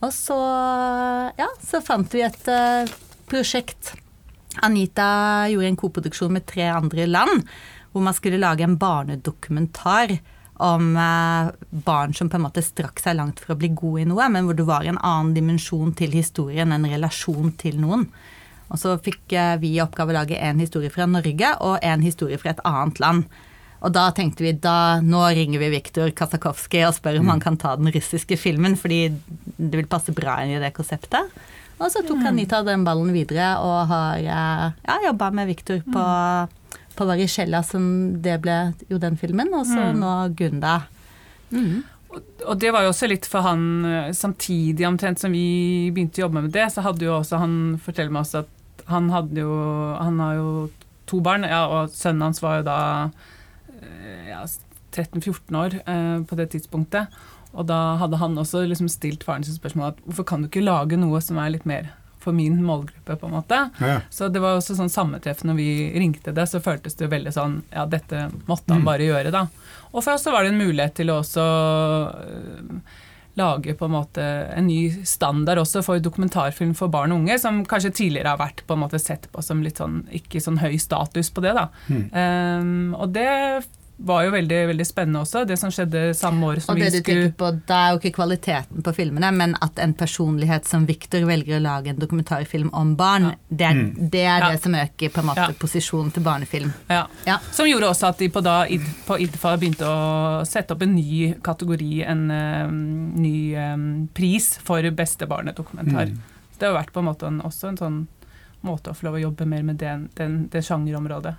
Og 0.00 0.12
så, 0.14 0.38
ja, 1.36 1.48
så 1.60 1.82
fant 1.84 2.14
vi 2.14 2.22
et 2.24 2.48
uh, 2.48 2.88
prosjekt. 3.30 3.92
Anita 4.64 5.46
gjorde 5.52 5.68
en 5.68 5.78
koproduksjon 5.78 6.32
med 6.34 6.46
tre 6.48 6.70
andre 6.72 7.06
land, 7.06 7.44
hvor 7.92 8.04
man 8.06 8.16
skulle 8.16 8.40
lage 8.40 8.64
en 8.64 8.78
barnedokumentar 8.80 10.16
om 10.60 10.90
uh, 10.96 11.52
barn 11.70 12.14
som 12.16 12.30
på 12.32 12.38
en 12.38 12.46
måte 12.46 12.64
strakk 12.64 13.00
seg 13.00 13.16
langt 13.18 13.40
for 13.42 13.54
å 13.54 13.60
bli 13.60 13.72
gode 13.76 14.04
i 14.04 14.08
noe, 14.08 14.28
men 14.32 14.48
hvor 14.48 14.56
det 14.56 14.68
var 14.68 14.88
en 14.88 15.00
annen 15.00 15.34
dimensjon 15.36 15.94
til 15.98 16.16
historien, 16.16 16.72
en 16.72 16.88
relasjon 16.88 17.54
til 17.60 17.80
noen. 17.80 18.08
Og 18.70 18.78
så 18.78 18.96
fikk 19.02 19.34
eh, 19.34 19.54
vi 19.62 19.74
i 19.76 19.82
oppgave 19.82 20.14
å 20.14 20.20
lage 20.20 20.38
en 20.38 20.60
historie 20.62 20.92
fra 20.94 21.08
Norge 21.10 21.54
og 21.66 21.78
en 21.82 22.04
historie 22.06 22.38
fra 22.40 22.54
et 22.54 22.62
annet 22.66 23.00
land. 23.02 23.40
Og 23.80 23.94
da 23.96 24.10
tenkte 24.12 24.44
vi 24.44 24.52
da, 24.52 25.00
nå 25.00 25.22
ringer 25.34 25.62
vi 25.62 25.70
Viktor 25.72 26.10
Kasakowski 26.16 26.82
og 26.84 26.94
spør 26.98 27.22
om 27.22 27.30
han 27.32 27.40
kan 27.40 27.56
ta 27.60 27.72
den 27.80 27.88
russiske 27.94 28.36
filmen, 28.36 28.76
fordi 28.76 29.06
det 29.56 29.72
vil 29.72 29.88
passe 29.88 30.12
bra 30.16 30.36
inn 30.44 30.52
i 30.58 30.60
det 30.60 30.74
konseptet. 30.76 31.32
Og 31.80 31.88
så 31.88 32.02
tok 32.04 32.20
Anita 32.28 32.60
den 32.60 32.84
ballen 32.84 33.08
videre 33.14 33.54
og 33.64 33.88
har 33.88 34.20
eh, 34.20 34.66
ja, 34.84 34.98
jobba 35.06 35.30
med 35.32 35.48
Viktor 35.48 35.80
på, 35.86 36.04
på 36.98 37.06
Varicella, 37.08 37.62
som 37.64 37.86
det 38.20 38.36
ble 38.44 38.58
jo 38.92 39.00
den 39.00 39.16
filmen, 39.20 39.48
og 39.56 39.64
så 39.68 39.88
nå 39.96 40.12
Gunda. 40.36 40.82
Og 42.50 42.56
det 42.60 42.72
var 42.74 42.84
jo 42.84 42.92
også 42.92 43.08
litt 43.10 43.26
for 43.30 43.46
han 43.46 43.84
eh, 43.86 44.12
Samtidig 44.16 44.86
omtrent 44.88 45.22
som 45.22 45.32
vi 45.32 45.90
begynte 45.94 46.20
å 46.20 46.26
jobbe 46.26 46.44
med 46.44 46.52
det, 46.54 46.68
så 46.74 46.84
hadde 46.84 47.06
jo 47.06 47.16
også 47.16 47.40
han 47.40 47.54
forteller 47.80 48.12
meg 48.12 48.26
også 48.26 48.44
at 48.44 48.56
han 48.90 49.10
hadde 49.14 49.42
jo 49.42 49.54
Han 49.98 50.20
har 50.22 50.38
jo 50.38 50.50
to 51.10 51.20
barn, 51.24 51.46
ja, 51.48 51.64
og 51.66 51.90
sønnen 51.94 52.28
hans 52.28 52.42
var 52.42 52.60
jo 52.60 52.66
da 52.68 52.80
eh, 53.80 54.28
ja, 54.30 54.44
13-14 54.94 55.56
år 55.58 55.78
eh, 55.80 56.18
på 56.26 56.38
det 56.38 56.50
tidspunktet. 56.52 57.16
Og 57.50 57.66
da 57.66 57.96
hadde 57.98 58.20
han 58.20 58.38
også 58.38 58.62
liksom 58.68 58.86
stilt 58.92 59.24
faren 59.26 59.42
sin 59.42 59.56
spørsmål 59.56 59.88
at 59.88 60.04
hvorfor 60.04 60.28
kan 60.28 60.44
du 60.44 60.50
ikke 60.50 60.62
lage 60.62 60.98
noe 61.00 61.18
som 61.24 61.40
er 61.42 61.50
litt 61.56 61.66
mer 61.66 61.90
for 62.20 62.36
min 62.36 62.58
målgruppe, 62.62 63.16
på 63.16 63.26
en 63.26 63.32
måte. 63.32 63.58
Ja. 63.80 64.00
Så 64.12 64.28
det 64.28 64.42
var 64.44 64.58
også 64.58 64.76
sånn 64.76 64.92
sammentreff 64.92 65.40
når 65.48 65.56
vi 65.56 65.70
ringte 65.96 66.34
det, 66.36 66.44
så 66.50 66.60
føltes 66.60 66.98
det 67.00 67.08
veldig 67.08 67.32
sånn 67.32 67.62
Ja, 67.72 67.86
dette 67.88 68.26
måtte 68.44 68.76
han 68.76 68.84
bare 68.84 69.06
gjøre, 69.08 69.32
da. 69.32 69.46
Og 69.90 70.04
for 70.04 70.14
oss 70.14 70.26
så 70.26 70.34
var 70.34 70.44
det 70.44 70.52
en 70.52 70.60
mulighet 70.60 70.98
til 71.00 71.10
å 71.10 71.20
også 71.22 71.46
øh, 72.20 72.74
lage 73.38 73.74
på 73.78 73.86
en 73.86 73.94
måte 73.94 74.24
en 74.56 74.66
ny 74.66 75.04
standard 75.06 75.60
også 75.62 75.82
for 75.86 76.02
dokumentarfilm 76.02 76.74
for 76.78 76.92
barn 76.92 77.14
og 77.14 77.22
unge, 77.22 77.38
som 77.42 77.62
kanskje 77.68 77.92
tidligere 78.02 78.34
har 78.34 78.40
vært 78.40 78.64
på 78.66 78.76
en 78.76 78.82
måte 78.82 79.00
sett 79.02 79.28
på 79.32 79.44
som 79.44 79.62
litt 79.64 79.80
sånn 79.80 80.02
ikke 80.20 80.42
sånn 80.42 80.60
høy 80.62 80.74
status 80.82 81.30
på 81.34 81.44
det, 81.44 81.54
da. 81.56 81.68
Um, 81.90 82.96
og 82.98 83.14
det 83.14 83.28
var 84.02 84.24
jo 84.24 84.30
veldig, 84.32 84.58
veldig 84.70 84.84
spennende 84.88 85.20
også, 85.24 85.42
det 85.48 85.56
som 85.60 85.72
skjedde 85.74 86.02
samme 86.16 86.46
år 86.48 86.60
som 86.64 86.72
Og 86.72 86.80
det 86.80 86.86
vi 86.86 86.98
du 86.98 87.02
skulle 87.02 87.24
tenker 87.26 87.36
på, 87.40 87.50
da 87.68 87.80
er 87.84 87.90
jo 87.92 87.98
ikke 88.00 88.12
kvaliteten 88.16 88.84
på 88.86 88.94
filmene, 88.96 89.30
men 89.36 89.52
at 89.60 89.78
en 89.84 89.92
personlighet 89.98 90.68
som 90.68 90.86
Victor 90.88 91.26
velger 91.28 91.58
å 91.58 91.62
lage 91.64 91.92
en 91.92 92.00
dokumentarfilm 92.00 92.70
om 92.76 92.94
barn, 92.96 93.30
det 93.50 93.66
er, 93.68 93.82
det, 93.98 94.22
er 94.24 94.38
Ja. 94.46 94.50
det 94.54 94.62
som 94.62 94.74
øker 94.74 95.12
på 95.12 95.20
en 95.20 95.28
måte 95.28 95.48
Ja. 95.50 95.58
posisjonen 95.60 96.12
til 96.14 96.22
barnefilm. 96.24 96.72
Ja. 96.88 97.06
Ja. 97.26 97.38
Som 97.52 97.68
gjorde 97.68 97.90
også 97.92 98.08
at 98.08 98.18
de 98.18 98.28
på, 98.28 98.40
da, 98.40 98.64
på 99.06 99.18
IDFA 99.20 99.56
begynte 99.60 99.84
å 99.84 100.46
sette 100.48 100.72
opp 100.72 100.82
en 100.82 100.94
ny 100.96 101.34
kategori, 101.42 102.02
en 102.06 102.24
um, 102.30 103.12
ny 103.20 103.54
um, 103.56 104.08
pris 104.14 104.56
for 104.64 104.82
beste 104.90 105.26
barnedokumentar. 105.28 106.16
Så 106.52 106.58
det 106.58 106.68
har 106.68 106.78
vært 106.80 106.92
på 106.92 107.00
en 107.00 107.10
måte 107.12 107.26
en, 107.28 107.40
også 107.44 107.68
en 107.68 107.76
sånn 107.76 108.00
måte 108.62 108.90
å 108.92 108.96
få 108.96 109.08
lov 109.08 109.14
å 109.20 109.24
jobbe 109.28 109.46
mer 109.48 109.62
med 109.62 109.76
den, 109.80 110.08
den, 110.16 110.48
det 110.52 110.64
sjangerområdet. 110.66 111.34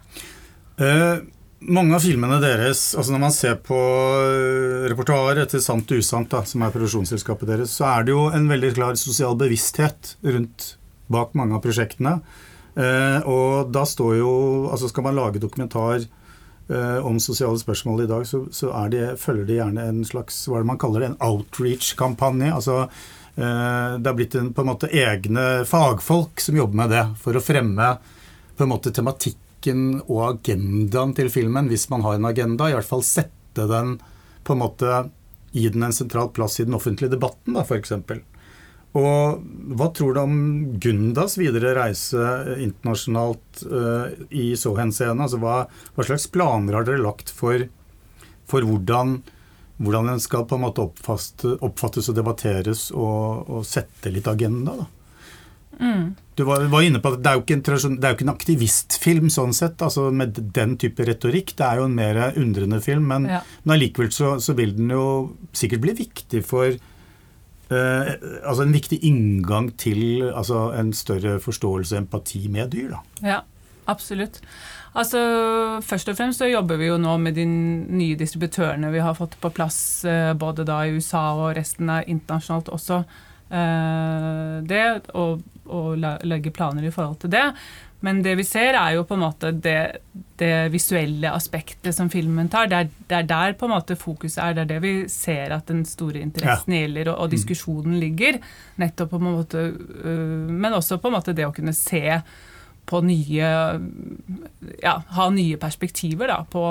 Eh, 0.81 1.17
mange 1.61 1.95
av 1.95 2.03
filmene 2.03 2.39
deres, 2.41 2.91
altså 2.97 3.13
når 3.13 3.21
man 3.21 3.33
ser 3.35 3.57
på 3.61 3.77
eh, 3.77 4.87
repertoaret 4.89 5.51
til 5.51 5.61
Sant 5.63 5.91
og 5.93 6.01
usant, 6.01 6.29
da, 6.31 6.41
som 6.47 6.63
er 6.65 6.73
produksjonsselskapet 6.73 7.51
deres, 7.53 7.75
så 7.77 7.87
er 7.91 8.07
det 8.07 8.15
jo 8.15 8.27
en 8.33 8.47
veldig 8.49 8.71
klar 8.77 8.97
sosial 8.99 9.37
bevissthet 9.37 10.15
rundt 10.25 10.73
bak 11.11 11.35
mange 11.37 11.57
av 11.57 11.61
prosjektene. 11.63 12.17
Eh, 12.79 13.27
og 13.27 13.67
da 13.75 13.81
står 13.83 14.13
jo 14.21 14.29
Altså 14.71 14.87
skal 14.87 15.03
man 15.03 15.17
lage 15.17 15.41
dokumentar 15.43 15.97
eh, 15.99 16.99
om 17.03 17.17
sosiale 17.19 17.59
spørsmål 17.59 18.05
i 18.05 18.09
dag, 18.09 18.23
så, 18.27 18.45
så 18.55 18.71
det, 18.93 19.19
følger 19.19 19.49
de 19.49 19.57
gjerne 19.59 19.87
en 19.91 20.05
slags 20.07 20.45
hva 20.47 20.59
er 20.59 20.63
det 20.63 20.71
man 20.71 20.79
kaller 20.81 21.03
det, 21.03 21.11
en 21.11 21.21
outreach-kampanje. 21.27 22.53
altså 22.55 22.77
eh, 22.81 23.99
det 23.99 24.07
har 24.07 24.17
blitt 24.17 24.39
en, 24.39 24.53
på 24.55 24.63
en 24.63 24.71
måte 24.71 24.89
egne 24.89 25.47
fagfolk 25.67 26.41
som 26.41 26.57
jobber 26.57 26.85
med 26.85 26.95
det, 26.95 27.05
for 27.21 27.37
å 27.37 27.43
fremme 27.43 27.93
på 28.55 28.65
en 28.65 28.71
måte 28.71 28.95
tematikken 29.61 30.01
og 30.09 30.41
agendaen 30.41 31.13
til 31.15 31.29
filmen, 31.29 31.69
hvis 31.69 31.89
man 31.89 32.01
har 32.01 32.15
en 32.15 32.25
agenda. 32.25 32.69
I 32.69 32.73
hvert 32.73 32.87
fall 32.87 33.03
sette 33.03 33.67
den 33.67 33.99
på 34.43 34.53
en 34.53 34.59
måte 34.59 35.11
Gi 35.51 35.67
den 35.67 35.83
en 35.83 35.91
sentral 35.91 36.29
plass 36.31 36.61
i 36.61 36.63
den 36.63 36.77
offentlige 36.77 37.11
debatten, 37.11 37.57
da, 37.57 37.65
f.eks. 37.65 37.91
Og 38.95 39.41
hva 39.75 39.87
tror 39.91 40.13
du 40.15 40.19
om 40.21 40.37
Gundas 40.79 41.35
videre 41.35 41.73
reise 41.75 42.55
internasjonalt 42.55 43.65
uh, 43.67 44.07
i 44.31 44.55
så 44.55 44.71
henseende? 44.77 45.25
Altså, 45.25 45.41
hva, 45.43 45.65
hva 45.91 46.05
slags 46.07 46.29
planer 46.31 46.77
har 46.77 46.87
dere 46.87 47.03
lagt 47.03 47.33
for, 47.35 47.67
for 48.47 48.63
hvordan 48.63 49.17
hvordan 49.81 50.13
den 50.13 50.23
skal 50.23 50.47
på 50.47 50.55
en 50.55 50.63
måte 50.63 50.85
oppfattes, 50.85 51.59
oppfattes 51.59 52.07
og 52.07 52.15
debatteres 52.15 52.87
og, 52.95 53.51
og 53.51 53.67
sette 53.67 54.15
litt 54.15 54.31
agenda. 54.31 54.77
da. 54.85 54.87
Du 56.37 56.43
var, 56.47 56.63
var 56.71 56.81
inne 56.85 56.99
på 57.03 57.11
at 57.13 57.19
det 57.21 57.29
er, 57.31 57.37
jo 57.39 57.41
ikke 57.43 57.55
en, 57.57 57.95
det 57.97 58.05
er 58.07 58.13
jo 58.13 58.17
ikke 58.19 58.25
en 58.27 58.33
aktivistfilm 58.35 59.29
sånn 59.33 59.53
sett, 59.53 59.81
altså 59.81 60.07
med 60.13 60.37
den 60.55 60.77
type 60.81 61.03
retorikk. 61.05 61.55
Det 61.57 61.65
er 61.67 61.81
jo 61.81 61.87
en 61.89 61.95
mer 61.97 62.19
undrende 62.39 62.79
film, 62.81 63.07
men, 63.11 63.25
Ja. 63.29 63.41
men 63.63 63.75
allikevel 63.75 64.11
så, 64.15 64.35
så 64.41 64.53
vil 64.57 64.75
den 64.77 64.89
jo 64.93 65.35
sikkert 65.53 65.81
bli 65.83 65.93
viktig 65.99 66.43
for 66.45 66.69
eh, 66.71 68.11
Altså 68.45 68.63
en 68.65 68.73
viktig 68.75 68.99
inngang 69.07 69.71
til 69.79 70.29
altså 70.31 70.71
en 70.77 70.93
større 70.93 71.37
forståelse 71.43 71.95
og 71.97 72.03
empati 72.05 72.45
med 72.51 72.71
dyr, 72.73 72.89
da. 72.95 73.01
Ja, 73.25 73.39
absolutt. 73.91 74.41
Altså, 74.93 75.19
Først 75.87 76.09
og 76.11 76.17
fremst 76.17 76.41
så 76.41 76.49
jobber 76.51 76.75
vi 76.81 76.89
jo 76.89 76.97
nå 76.99 77.13
med 77.21 77.37
de 77.39 77.45
nye 77.47 78.17
distributørene 78.19 78.89
vi 78.91 78.99
har 79.03 79.15
fått 79.15 79.37
på 79.41 79.51
plass, 79.55 80.03
eh, 80.05 80.33
både 80.35 80.65
da 80.67 80.81
i 80.85 80.91
USA 80.97 81.29
og 81.37 81.55
resten 81.55 81.89
av 81.89 82.03
internasjonalt 82.11 82.67
også. 82.75 83.03
eh, 83.51 84.61
det, 84.67 84.83
og, 85.15 85.41
og 85.71 86.01
legge 86.27 86.53
planer 86.53 86.85
i 86.85 86.93
forhold 86.93 87.23
til 87.23 87.33
det. 87.33 87.47
Men 88.01 88.23
det 88.25 88.33
vi 88.39 88.43
ser, 88.45 88.73
er 88.73 88.95
jo 88.95 89.03
på 89.05 89.13
en 89.13 89.21
måte 89.21 89.51
det, 89.53 90.01
det 90.41 90.71
visuelle 90.73 91.29
aspektet 91.37 91.93
som 91.93 92.09
filmen 92.09 92.49
tar. 92.49 92.69
Det 92.69 92.77
er, 92.79 92.87
det 93.11 93.17
er 93.19 93.27
der 93.29 93.57
på 93.57 93.67
en 93.67 93.75
måte 93.75 93.97
fokuset 93.99 94.39
er. 94.41 94.55
Det 94.57 94.63
er 94.63 94.71
det 94.71 94.79
vi 94.81 94.93
ser 95.11 95.53
at 95.53 95.69
den 95.69 95.83
store 95.85 96.23
interessen 96.23 96.73
gjelder, 96.79 97.11
og, 97.13 97.25
og 97.25 97.35
diskusjonen 97.35 97.99
ligger. 98.01 98.39
Nettopp 98.81 99.13
på 99.13 99.21
en 99.21 99.27
måte, 99.27 99.67
øh, 100.01 100.49
Men 100.49 100.73
også 100.73 100.97
på 100.97 101.11
en 101.11 101.19
måte 101.19 101.37
det 101.37 101.45
å 101.45 101.53
kunne 101.53 101.75
se 101.77 102.01
på 102.85 103.01
nye 103.05 103.49
Ja, 104.81 104.93
ha 105.15 105.25
nye 105.33 105.57
perspektiver 105.61 106.27
da, 106.31 106.39
på 106.49 106.63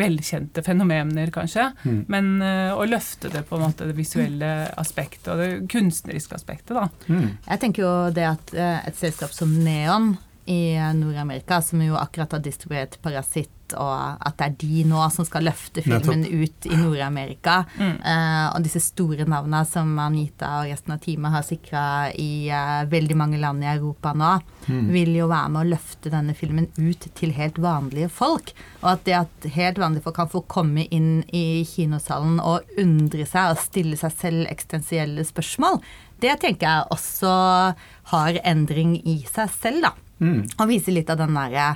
velkjente 0.00 0.62
fenomener, 0.66 1.30
kanskje. 1.34 1.70
Men 2.10 2.32
øh, 2.42 2.74
å 2.76 2.86
løfte 2.88 3.30
det 3.32 3.44
på 3.48 3.58
en 3.58 3.64
måte 3.66 3.88
det 3.88 3.96
visuelle 3.98 4.50
aspektet 4.80 5.30
og 5.32 5.40
det 5.42 5.50
kunstneriske 5.70 6.36
aspektet, 6.38 6.74
da. 6.76 6.88
Jeg 7.48 7.62
tenker 7.62 7.86
jo 7.86 7.94
det 8.14 8.26
at 8.30 8.54
eh, 8.54 8.80
et 8.90 8.98
selskap 8.98 9.32
som 9.34 9.52
Neon 9.64 10.14
i 10.50 10.74
Nord-Amerika, 10.94 11.62
som 11.62 11.82
jo 11.82 11.96
akkurat 11.96 12.32
har 12.32 12.42
distribuert 12.42 12.98
Parasitt, 13.02 13.52
og 13.78 13.94
at 14.26 14.34
det 14.40 14.46
er 14.48 14.54
de 14.58 14.80
nå 14.90 15.04
som 15.14 15.26
skal 15.26 15.44
løfte 15.46 15.84
filmen 15.84 16.24
ut 16.26 16.66
i 16.66 16.74
Nord-Amerika, 16.74 17.60
eh, 17.78 18.46
og 18.50 18.64
disse 18.64 18.82
store 18.82 19.28
navnene 19.30 19.60
som 19.68 19.92
Anita 20.02 20.56
og 20.58 20.72
resten 20.72 20.96
av 20.96 21.04
teamet 21.04 21.36
har 21.36 21.46
sikra 21.46 21.84
i 22.10 22.50
uh, 22.50 22.82
veldig 22.90 23.18
mange 23.20 23.38
land 23.38 23.62
i 23.62 23.70
Europa 23.70 24.10
nå, 24.16 24.32
vil 24.90 25.14
jo 25.20 25.30
være 25.30 25.54
med 25.54 25.62
å 25.62 25.70
løfte 25.70 26.10
denne 26.10 26.34
filmen 26.34 26.66
ut 26.80 27.06
til 27.14 27.36
helt 27.38 27.62
vanlige 27.62 28.10
folk. 28.10 28.50
Og 28.82 28.90
at 28.96 29.06
det 29.06 29.16
at 29.20 29.48
helt 29.54 29.78
vanlige 29.78 30.08
folk 30.08 30.18
kan 30.18 30.34
få 30.34 30.42
komme 30.50 30.88
inn 30.90 31.22
i 31.30 31.62
kinosalen 31.68 32.42
og 32.42 32.66
undre 32.80 33.26
seg 33.28 33.54
og 33.54 33.62
stille 33.62 33.98
seg 34.00 34.18
selv 34.18 34.50
eksistensielle 34.50 35.26
spørsmål, 35.26 35.78
det 36.20 36.36
tenker 36.42 36.66
jeg 36.66 36.92
også 36.92 37.32
har 38.12 38.40
endring 38.44 38.98
i 39.08 39.20
seg 39.30 39.52
selv, 39.60 39.86
da. 39.88 40.09
Og 40.58 40.68
viser 40.70 40.96
litt 40.96 41.10
av 41.12 41.18
den 41.22 41.34
derre 41.36 41.70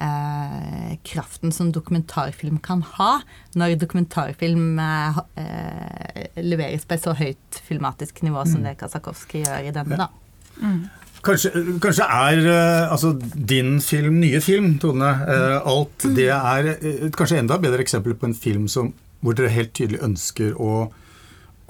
eh, 0.00 0.96
kraften 1.06 1.52
som 1.52 1.70
dokumentarfilm 1.72 2.58
kan 2.64 2.82
ha, 2.96 3.20
når 3.54 3.76
dokumentarfilm 3.82 4.78
eh, 4.82 5.22
eh, 5.40 6.42
leveres 6.42 6.86
på 6.88 6.96
et 6.96 7.06
så 7.06 7.14
høyt 7.18 7.62
filmatisk 7.68 8.22
nivå 8.26 8.44
som 8.48 8.64
det 8.64 8.76
Kasakovskij 8.80 9.44
gjør 9.44 9.70
i 9.70 9.74
denne, 9.74 10.06
da. 10.06 10.10
Kanskje, 11.24 11.50
kanskje 11.80 12.04
er 12.04 12.42
eh, 12.52 12.92
altså, 12.92 13.14
din 13.34 13.78
film, 13.80 14.18
nye 14.20 14.40
film, 14.44 14.74
Tone, 14.82 15.08
eh, 15.08 15.56
alt 15.70 16.04
det 16.16 16.28
er 16.34 16.74
et 16.74 17.16
kanskje 17.16 17.40
enda 17.40 17.56
bedre 17.62 17.80
eksempel 17.84 18.16
på 18.18 18.28
en 18.28 18.36
film 18.36 18.66
som, 18.68 18.92
hvor 19.24 19.36
dere 19.36 19.54
helt 19.54 19.72
tydelig 19.76 20.02
ønsker 20.04 20.52
å, 20.60 20.90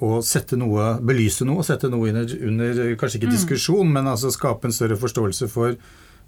å 0.03 0.11
sette 0.27 0.59
noe, 0.59 0.97
belyse 1.07 1.47
noe, 1.47 1.63
sette 1.67 1.91
noe 1.93 2.11
under, 2.11 2.35
under 2.49 2.83
kanskje 2.99 3.21
ikke 3.21 3.37
diskusjon, 3.37 3.93
men 3.95 4.11
altså 4.11 4.33
skape 4.35 4.67
en 4.67 4.75
større 4.75 4.99
forståelse 4.99 5.49
for 5.53 5.79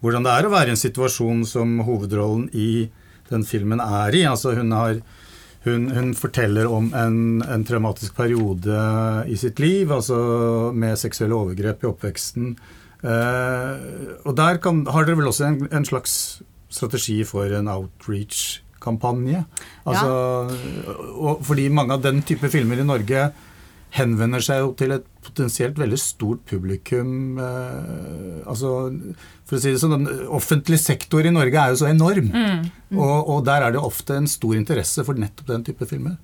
hvordan 0.04 0.26
det 0.26 0.32
er 0.32 0.46
å 0.46 0.52
være 0.52 0.72
i 0.72 0.76
en 0.76 0.80
situasjon 0.80 1.44
som 1.48 1.78
hovedrollen 1.86 2.48
i 2.52 2.88
den 3.30 3.46
filmen 3.46 3.82
er 3.82 4.14
i. 4.14 4.24
Altså 4.28 4.54
hun 4.56 4.74
har 4.76 5.00
hun, 5.66 5.88
hun 5.90 6.12
forteller 6.14 6.68
om 6.70 6.92
en, 6.94 7.42
en 7.42 7.64
traumatisk 7.66 8.14
periode 8.14 8.76
i 9.26 9.38
sitt 9.40 9.58
liv, 9.62 9.90
altså 9.90 10.18
med 10.76 10.98
seksuelle 11.00 11.34
overgrep 11.34 11.82
i 11.82 11.88
oppveksten. 11.90 12.52
Eh, 13.02 13.72
og 14.22 14.36
der 14.38 14.60
kan, 14.62 14.84
har 14.94 15.06
dere 15.06 15.18
vel 15.18 15.32
også 15.32 15.48
en, 15.48 15.58
en 15.74 15.88
slags 15.88 16.38
strategi 16.72 17.18
for 17.26 17.50
en 17.58 17.70
outreach-kampanje. 17.72 19.42
Altså, 19.86 20.14
og, 21.16 21.42
fordi 21.46 21.66
mange 21.72 21.98
av 21.98 22.06
den 22.06 22.22
type 22.26 22.50
filmer 22.52 22.82
i 22.82 22.86
Norge 22.86 23.28
henvender 23.96 24.44
seg 24.44 24.62
jo 24.62 24.70
til 24.78 24.94
et 24.96 25.06
potensielt 25.24 25.78
veldig 25.80 25.98
stort 26.00 26.44
publikum. 26.48 27.38
Eh, 27.42 28.38
altså, 28.46 28.72
for 29.48 29.58
å 29.58 29.62
si 29.62 29.72
det 29.72 29.82
sånn, 29.82 29.96
den 29.96 30.26
Offentlig 30.36 30.78
sektor 30.82 31.26
i 31.26 31.32
Norge 31.34 31.62
er 31.62 31.74
jo 31.74 31.80
så 31.82 31.90
enorm. 31.90 32.30
Og, 32.94 33.16
og 33.32 33.44
der 33.48 33.66
er 33.66 33.74
det 33.74 33.82
ofte 33.82 34.18
en 34.20 34.28
stor 34.30 34.56
interesse 34.58 35.04
for 35.06 35.18
nettopp 35.18 35.50
den 35.54 35.66
type 35.66 35.88
filmer. 35.90 36.18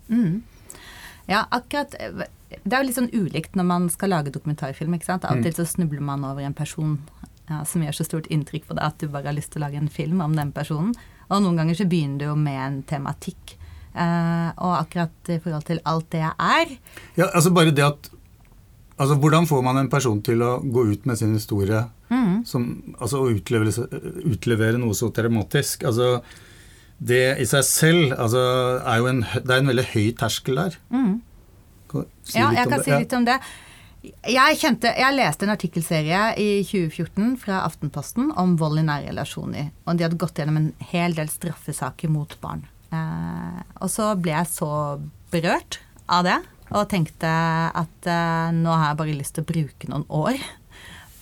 Ja, 1.31 1.45
akkurat 1.55 1.95
Det 1.95 2.73
er 2.75 2.83
jo 2.83 2.87
litt 2.89 2.99
sånn 2.99 3.13
ulikt 3.15 3.55
når 3.57 3.67
man 3.69 3.89
skal 3.93 4.13
lage 4.13 4.33
dokumentarfilm. 4.35 4.95
ikke 4.99 5.09
sant? 5.09 5.25
Av 5.25 5.39
og 5.39 5.47
til 5.47 5.57
så 5.57 5.67
snubler 5.69 6.03
man 6.05 6.25
over 6.29 6.45
en 6.45 6.57
person 6.57 6.99
ja, 7.49 7.63
som 7.69 7.83
gjør 7.85 7.97
så 7.97 8.07
stort 8.07 8.29
inntrykk 8.33 8.69
på 8.69 8.77
deg 8.79 8.87
at 8.87 9.01
du 9.01 9.09
bare 9.09 9.31
har 9.31 9.37
lyst 9.37 9.55
til 9.55 9.63
å 9.63 9.67
lage 9.67 9.81
en 9.81 9.91
film 9.93 10.23
om 10.25 10.37
den 10.37 10.53
personen. 10.55 10.95
Og 11.31 11.43
noen 11.43 11.59
ganger 11.63 11.79
så 11.79 11.89
begynner 11.89 12.21
du 12.21 12.29
jo 12.31 12.37
med 12.39 12.61
en 12.61 12.81
tematikk. 12.89 13.57
Eh, 13.93 14.51
og 14.65 14.75
akkurat 14.79 15.29
i 15.29 15.37
forhold 15.43 15.67
til 15.69 15.81
alt 15.85 16.07
det 16.15 16.23
jeg 16.23 16.33
er 16.41 16.71
Ja, 17.19 17.27
altså 17.29 17.51
bare 17.53 17.75
det 17.77 17.85
at 17.85 18.07
Altså, 19.03 19.17
Hvordan 19.19 19.47
får 19.49 19.63
man 19.65 19.77
en 19.81 19.91
person 19.91 20.21
til 20.23 20.43
å 20.45 20.61
gå 20.63 20.85
ut 20.93 21.07
med 21.09 21.19
sin 21.19 21.33
historie 21.35 21.81
som, 22.47 22.67
altså 23.01 23.23
å 23.23 23.31
utlevere, 23.33 23.73
utlevere 24.29 24.79
noe 24.79 24.95
så 24.95 25.09
traumatisk? 25.17 25.83
Altså, 25.89 26.21
det 27.03 27.23
i 27.43 27.47
seg 27.49 27.65
selv 27.67 28.15
altså, 28.15 28.43
er 28.79 29.01
jo 29.01 29.09
en, 29.11 29.23
det 29.35 29.49
er 29.49 29.63
en 29.63 29.71
veldig 29.73 29.87
høy 29.95 30.09
terskel 30.21 30.61
der. 30.61 30.79
Mm. 30.93 31.17
si 32.23 32.39
Ja, 32.39 32.53
jeg 32.55 32.69
kan 32.69 32.79
det? 32.79 32.85
si 32.87 32.95
litt 32.95 33.17
om 33.17 33.27
det. 33.27 33.39
Jeg, 34.03 34.59
kjente, 34.59 34.91
jeg 34.99 35.15
leste 35.15 35.47
en 35.47 35.55
artikkelserie 35.55 36.23
i 36.43 36.49
2014 36.67 37.37
fra 37.43 37.63
Aftenposten 37.67 38.33
om 38.39 38.57
vold 38.61 38.81
i 38.83 38.87
nære 38.87 39.13
relasjoner. 39.13 39.73
Og 39.87 39.99
de 39.99 40.07
hadde 40.07 40.19
gått 40.19 40.39
gjennom 40.39 40.59
en 40.59 40.71
hel 40.93 41.15
del 41.19 41.31
straffesaker 41.31 42.11
mot 42.13 42.35
barn. 42.43 42.65
Eh, 42.93 43.61
og 43.81 43.91
så 43.91 44.13
ble 44.21 44.35
jeg 44.35 44.51
så 44.53 44.73
berørt 45.33 45.81
av 46.13 46.27
det, 46.27 46.39
og 46.73 46.89
tenkte 46.91 47.29
at 47.29 48.09
eh, 48.09 48.49
nå 48.57 48.73
har 48.73 48.91
jeg 48.91 49.01
bare 49.01 49.17
lyst 49.17 49.37
til 49.37 49.45
å 49.45 49.49
bruke 49.49 49.91
noen 49.91 50.07
år 50.13 50.41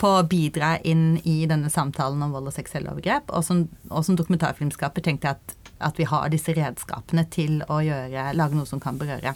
på 0.00 0.10
å 0.16 0.24
bidra 0.24 0.78
inn 0.86 1.18
i 1.28 1.42
denne 1.48 1.68
samtalen 1.70 2.22
om 2.24 2.32
vold 2.32 2.48
og 2.48 2.56
seksuelle 2.56 2.88
overgrep. 2.92 3.28
Og 3.36 3.44
som, 3.44 3.66
og 3.90 4.06
som 4.06 4.16
dokumentarfilmskaper 4.16 5.04
tenkte 5.04 5.28
jeg 5.28 5.36
at, 5.36 5.74
at 5.90 6.00
vi 6.00 6.06
har 6.08 6.30
disse 6.32 6.54
redskapene 6.56 7.26
til 7.32 7.60
å 7.68 7.82
gjøre, 7.84 8.30
lage 8.38 8.56
noe 8.56 8.68
som 8.68 8.80
kan 8.82 8.98
berøre. 9.00 9.34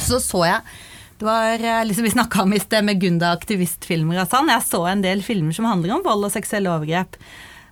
Så 0.00 0.22
så 0.24 0.46
jeg 0.48 0.64
det 1.20 1.26
var 1.28 1.60
eh, 1.60 1.82
liksom 1.84 2.06
vi 2.06 2.14
snakka 2.14 2.46
om 2.46 2.54
i 2.56 2.62
sted 2.62 2.86
med 2.86 2.96
Gunda 3.02 3.34
aktivistfilmer 3.36 4.22
og 4.22 4.30
sånn. 4.32 4.48
Jeg 4.48 4.64
så 4.64 4.78
en 4.88 5.02
del 5.04 5.20
filmer 5.20 5.52
som 5.52 5.68
handler 5.68 5.98
om 5.98 6.06
vold 6.06 6.24
og 6.30 6.32
seksuelle 6.32 6.72
overgrep. 6.72 7.18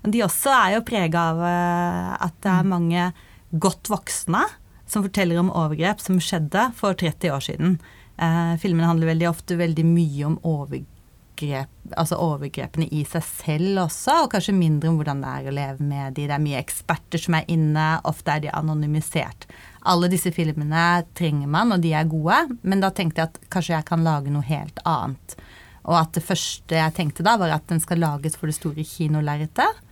De 0.05 0.21
også 0.27 0.53
er 0.53 0.75
jo 0.75 0.85
prega 0.87 1.23
av 1.33 1.41
at 2.29 2.37
det 2.45 2.53
er 2.53 2.69
mange 2.69 3.07
godt 3.51 3.91
voksne 3.91 4.45
som 4.89 5.05
forteller 5.05 5.39
om 5.41 5.53
overgrep 5.53 6.01
som 6.01 6.21
skjedde 6.21 6.71
for 6.77 6.97
30 6.97 7.33
år 7.35 7.45
siden. 7.45 7.79
Eh, 8.17 8.55
filmene 8.61 8.89
handler 8.89 9.13
veldig 9.13 9.29
ofte 9.31 9.59
veldig 9.59 9.85
mye 9.87 10.25
om 10.27 10.39
overgrep, 10.49 11.71
altså 11.95 12.19
overgrepene 12.19 12.89
i 12.91 13.05
seg 13.07 13.25
selv 13.27 13.85
også, 13.85 14.25
og 14.25 14.33
kanskje 14.33 14.57
mindre 14.57 14.91
om 14.91 14.99
hvordan 14.99 15.23
det 15.23 15.35
er 15.35 15.51
å 15.51 15.57
leve 15.59 15.89
med 15.91 16.17
de. 16.17 16.27
Det 16.27 16.35
er 16.35 16.45
mye 16.45 16.63
eksperter 16.63 17.23
som 17.23 17.37
er 17.39 17.47
inne, 17.53 17.87
ofte 18.09 18.35
er 18.35 18.47
de 18.47 18.55
anonymisert. 18.55 19.47
Alle 19.89 20.11
disse 20.13 20.33
filmene 20.35 21.05
trenger 21.19 21.51
man, 21.53 21.77
og 21.77 21.85
de 21.85 21.95
er 21.95 22.11
gode, 22.11 22.41
men 22.63 22.83
da 22.83 22.91
tenkte 22.91 23.23
jeg 23.23 23.33
at 23.33 23.41
kanskje 23.53 23.77
jeg 23.77 23.89
kan 23.93 24.05
lage 24.07 24.33
noe 24.35 24.47
helt 24.49 24.83
annet. 24.89 25.39
Og 25.89 25.97
at 26.01 26.17
det 26.17 26.25
første 26.27 26.77
jeg 26.77 26.97
tenkte 26.97 27.25
da, 27.25 27.39
var 27.41 27.55
at 27.55 27.69
den 27.71 27.81
skal 27.81 28.03
lages 28.03 28.37
for 28.37 28.51
det 28.51 28.59
store 28.59 28.85
kinolerretet. 28.85 29.85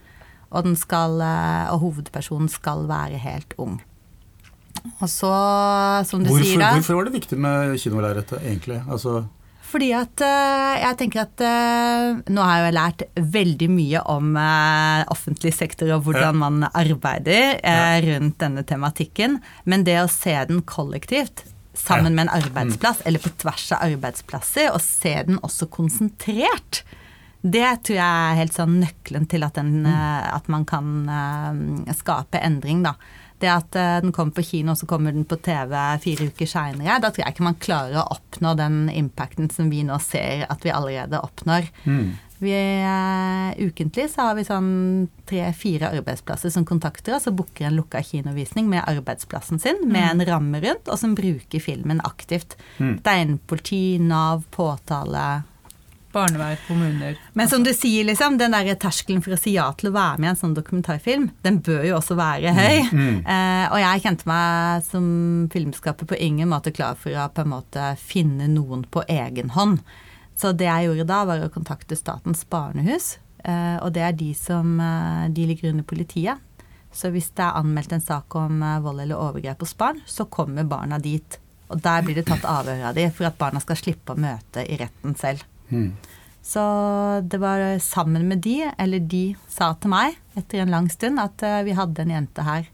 Og, 0.55 0.69
skal, 0.79 1.21
eh, 1.21 1.73
og 1.73 1.83
hovedpersonen 1.83 2.51
skal 2.51 2.87
være 2.89 3.19
helt 3.23 3.57
ung. 3.59 3.81
Og 5.01 5.09
så, 5.11 5.33
som 6.07 6.23
du 6.23 6.31
Hvorfor, 6.31 6.45
sier 6.47 6.63
da 6.63 6.77
hvorfor 6.77 7.01
var 7.01 7.09
det 7.09 7.17
viktig 7.17 7.39
med 7.43 7.75
kinolerretet, 7.83 8.39
egentlig? 8.45 8.79
Altså, 8.87 9.25
Fordi 9.67 9.89
at 9.99 10.23
eh, 10.23 10.77
jeg 10.85 10.99
tenker 11.01 11.25
at 11.25 11.43
eh, 11.43 12.21
nå 12.31 12.45
har 12.47 12.63
jeg 12.63 12.77
lært 12.77 13.03
veldig 13.19 13.69
mye 13.75 14.05
om 14.15 14.39
offentlig 15.11 15.53
sektor 15.57 15.91
og 15.97 16.07
hvordan 16.07 16.39
man 16.39 16.69
arbeider 16.71 17.59
rundt 18.07 18.39
denne 18.45 18.63
tematikken. 18.63 19.41
Men 19.65 19.85
det 19.89 19.99
å 20.05 20.11
se 20.13 20.39
den 20.47 20.63
kollektivt, 20.63 21.43
sammen 21.77 22.15
med 22.15 22.27
en 22.27 22.37
arbeidsplass, 22.39 23.03
eller 23.05 23.21
på 23.23 23.33
tvers 23.43 23.67
av 23.75 23.85
arbeidsplasser, 23.85 24.71
og 24.73 24.81
se 24.81 25.13
den 25.27 25.43
også 25.45 25.69
konsentrert, 25.73 26.85
det 27.47 27.69
tror 27.87 27.99
jeg 27.99 28.31
er 28.31 28.41
helt 28.41 28.57
sånn 28.57 28.81
nøkkelen 28.83 29.29
til 29.31 29.47
at, 29.47 29.59
den, 29.59 29.87
eh, 29.87 30.27
at 30.35 30.51
man 30.53 30.67
kan 30.69 30.91
eh, 31.07 31.95
skape 31.95 32.43
endring, 32.43 32.83
da. 32.87 32.97
Det 33.39 33.51
at 33.53 33.77
eh, 33.77 33.97
den 34.03 34.15
kommer 34.17 34.33
på 34.37 34.45
kino, 34.49 34.73
og 34.73 34.81
så 34.81 34.89
kommer 34.89 35.15
den 35.15 35.27
på 35.29 35.39
TV 35.45 35.75
fire 36.03 36.29
uker 36.31 36.49
seinere, 36.51 37.01
da 37.03 37.11
tror 37.11 37.27
jeg 37.27 37.37
ikke 37.37 37.49
man 37.49 37.59
klarer 37.61 38.01
å 38.01 38.07
oppnå 38.17 38.55
den 38.59 38.87
impacten 38.93 39.51
som 39.53 39.69
vi 39.73 39.85
nå 39.87 39.99
ser 40.03 40.47
at 40.51 40.65
vi 40.65 40.73
allerede 40.73 41.21
oppnår. 41.23 41.69
Vi, 42.39 42.53
eh, 42.53 43.67
ukentlig 43.67 44.11
så 44.13 44.27
har 44.27 44.35
vi 44.37 44.45
sånn 44.45 45.07
tre-fire 45.29 45.89
arbeidsplasser 45.97 46.53
som 46.53 46.67
kontakter 46.69 47.17
oss 47.17 47.29
og 47.31 47.39
booker 47.39 47.69
en 47.69 47.79
lukka 47.79 48.03
kinovisning 48.05 48.69
med 48.69 48.85
arbeidsplassen 48.85 49.61
sin, 49.63 49.81
med 49.89 50.11
en 50.11 50.25
ramme 50.29 50.61
rundt, 50.61 50.91
og 50.91 51.01
som 51.01 51.15
bruker 51.17 51.65
filmen 51.65 52.03
aktivt. 52.05 52.59
Det 52.77 53.13
er 53.13 53.25
innen 53.25 53.41
politi, 53.49 53.97
Nav, 54.03 54.45
påtale, 54.53 55.45
Barnevern, 56.17 56.57
kommuner. 56.67 57.19
men 57.37 57.51
som 57.53 57.65
du 57.65 57.73
sier, 57.77 58.07
liksom, 58.09 58.39
den 58.41 58.57
der 58.57 58.73
terskelen 58.81 59.23
for 59.25 59.37
å 59.37 59.41
si 59.41 59.53
ja 59.57 59.69
til 59.77 59.91
å 59.91 59.97
være 59.97 60.23
med 60.23 60.31
i 60.31 60.33
en 60.33 60.41
sånn 60.41 60.57
dokumentarfilm, 60.57 61.29
den 61.45 61.61
bør 61.65 61.85
jo 61.85 61.99
også 61.99 62.17
være 62.19 62.55
høy. 62.57 62.79
Eh, 63.27 63.67
og 63.73 63.79
jeg 63.81 64.03
kjente 64.05 64.29
meg 64.29 64.85
som 64.87 65.07
filmskaper 65.53 66.09
på 66.09 66.19
ingen 66.23 66.51
måte 66.51 66.73
klar 66.75 66.97
for 67.01 67.15
å 67.17 67.29
på 67.33 67.45
en 67.45 67.53
måte 67.53 67.93
finne 68.01 68.49
noen 68.51 68.85
på 68.89 69.05
egen 69.13 69.53
hånd. 69.57 69.81
Så 70.37 70.53
det 70.53 70.69
jeg 70.69 70.89
gjorde 70.89 71.09
da, 71.09 71.23
var 71.29 71.45
å 71.45 71.53
kontakte 71.53 71.97
Statens 71.99 72.45
barnehus. 72.49 73.17
Eh, 73.47 73.77
og 73.81 73.93
det 73.97 74.05
er 74.05 74.15
de 74.17 74.33
som 74.35 74.77
eh, 74.83 75.27
De 75.33 75.47
ligger 75.49 75.71
under 75.71 75.87
politiet. 75.87 76.43
Så 76.93 77.11
hvis 77.13 77.29
det 77.37 77.45
er 77.45 77.59
anmeldt 77.61 77.93
en 77.93 78.05
sak 78.05 78.35
om 78.39 78.63
eh, 78.65 78.79
vold 78.85 79.05
eller 79.05 79.21
overgrep 79.21 79.65
hos 79.65 79.77
barn, 79.79 80.01
så 80.07 80.29
kommer 80.33 80.69
barna 80.69 80.99
dit. 81.03 81.39
Og 81.73 81.81
der 81.83 82.05
blir 82.07 82.19
det 82.19 82.27
tatt 82.29 82.47
avhør 82.47 82.89
av 82.91 82.97
de 82.97 83.09
for 83.15 83.29
at 83.29 83.39
barna 83.39 83.61
skal 83.63 83.79
slippe 83.81 84.15
å 84.15 84.21
møte 84.21 84.65
i 84.65 84.79
retten 84.81 85.17
selv. 85.19 85.45
Så 86.47 86.63
det 87.27 87.41
var 87.43 87.79
sammen 87.83 88.29
med 88.29 88.39
de, 88.45 88.61
eller 88.79 89.03
de 89.03 89.25
sa 89.51 89.73
til 89.75 89.91
meg 89.91 90.15
etter 90.39 90.63
en 90.63 90.71
lang 90.71 90.87
stund, 90.93 91.19
at 91.19 91.43
eh, 91.43 91.65
vi 91.67 91.75
hadde 91.75 92.05
en 92.05 92.13
jente 92.15 92.45
her 92.47 92.69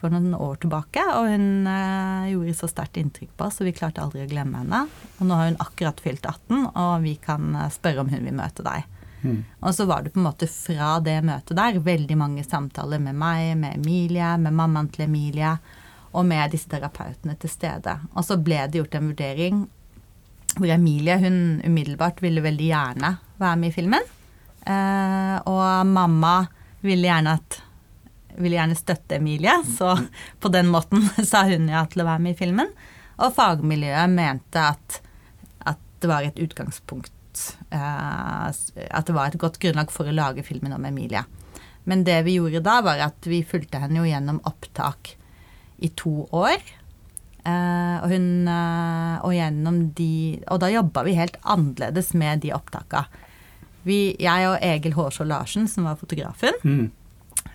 for 0.00 0.10
noen 0.10 0.34
år 0.34 0.58
tilbake, 0.64 1.04
og 1.14 1.28
hun 1.30 1.68
eh, 1.70 2.32
gjorde 2.32 2.56
så 2.58 2.68
sterkt 2.72 2.98
inntrykk 2.98 3.30
på 3.38 3.46
oss, 3.46 3.60
så 3.60 3.68
vi 3.68 3.76
klarte 3.76 4.02
aldri 4.02 4.24
å 4.24 4.28
glemme 4.28 4.64
henne. 4.64 4.80
Og 5.20 5.28
nå 5.28 5.38
har 5.38 5.52
hun 5.52 5.60
akkurat 5.62 6.02
fylt 6.02 6.26
18, 6.26 6.66
og 6.72 7.06
vi 7.06 7.14
kan 7.22 7.54
eh, 7.54 7.70
spørre 7.72 8.02
om 8.02 8.10
hun 8.10 8.26
vil 8.26 8.36
møte 8.36 8.66
deg. 8.66 8.90
Og 9.64 9.70
så 9.72 9.86
var 9.88 10.02
det 10.04 10.10
på 10.12 10.20
en 10.20 10.26
måte 10.26 10.50
fra 10.50 10.98
det 11.00 11.14
møtet 11.24 11.56
der 11.56 11.78
veldig 11.80 12.16
mange 12.20 12.42
samtaler 12.44 13.00
med 13.00 13.16
meg, 13.16 13.54
med 13.56 13.78
Emilie, 13.78 14.34
med 14.42 14.52
mammaen 14.52 14.90
til 14.92 15.06
Emilie, 15.06 15.54
og 16.12 16.26
med 16.28 16.52
disse 16.52 16.68
terapeutene 16.70 17.38
til 17.40 17.54
stede. 17.54 17.96
Og 18.12 18.26
så 18.26 18.36
ble 18.36 18.60
det 18.68 18.82
gjort 18.82 18.98
en 18.98 19.08
vurdering 19.14 19.64
hvor 20.58 20.70
Emilie 20.70 21.16
hun 21.22 21.38
umiddelbart 21.64 22.22
ville 22.24 22.42
veldig 22.44 22.66
gjerne 22.70 23.14
være 23.40 23.60
med 23.60 23.70
i 23.70 23.74
filmen. 23.74 24.10
Eh, 24.64 25.36
og 25.50 25.86
mamma 25.86 26.36
ville 26.84 27.08
gjerne, 27.08 27.36
at, 27.36 27.58
ville 28.38 28.58
gjerne 28.58 28.78
støtte 28.78 29.18
Emilie, 29.18 29.56
så 29.68 29.94
på 30.40 30.52
den 30.52 30.70
måten 30.72 31.04
sa 31.30 31.44
hun 31.48 31.68
ja 31.72 31.84
til 31.90 32.04
å 32.04 32.08
være 32.08 32.24
med 32.24 32.36
i 32.36 32.40
filmen. 32.40 32.70
Og 33.22 33.34
fagmiljøet 33.36 34.10
mente 34.10 34.62
at, 34.74 35.00
at 35.70 35.82
det 36.02 36.10
var 36.10 36.26
et 36.26 36.40
utgangspunkt 36.42 37.12
eh, 37.70 38.46
At 38.48 39.06
det 39.06 39.14
var 39.14 39.30
et 39.30 39.38
godt 39.38 39.60
grunnlag 39.62 39.92
for 39.94 40.10
å 40.10 40.14
lage 40.14 40.46
filmen 40.46 40.74
om 40.74 40.86
Emilie. 40.88 41.22
Men 41.84 42.06
det 42.06 42.22
vi 42.26 42.38
gjorde 42.38 42.64
da, 42.64 42.80
var 42.84 43.02
at 43.04 43.28
vi 43.28 43.44
fulgte 43.46 43.82
henne 43.82 44.00
jo 44.00 44.08
gjennom 44.08 44.40
opptak 44.48 45.14
i 45.84 45.90
to 45.98 46.24
år. 46.32 46.62
Eh, 47.44 47.96
og 48.00 48.08
hun 48.08 48.48
eh, 48.48 49.16
Og 49.20 49.34
gjennom 49.36 49.80
de 49.98 50.40
Og 50.48 50.62
da 50.62 50.70
jobba 50.72 51.02
vi 51.04 51.12
helt 51.18 51.34
annerledes 51.42 52.14
med 52.16 52.40
de 52.40 52.54
opptaka. 52.56 53.02
Vi, 53.84 54.14
jeg 54.16 54.46
og 54.48 54.62
Egil 54.64 54.94
Hårså 54.96 55.26
Larsen, 55.28 55.66
som 55.68 55.84
var 55.84 55.98
fotografen, 56.00 56.56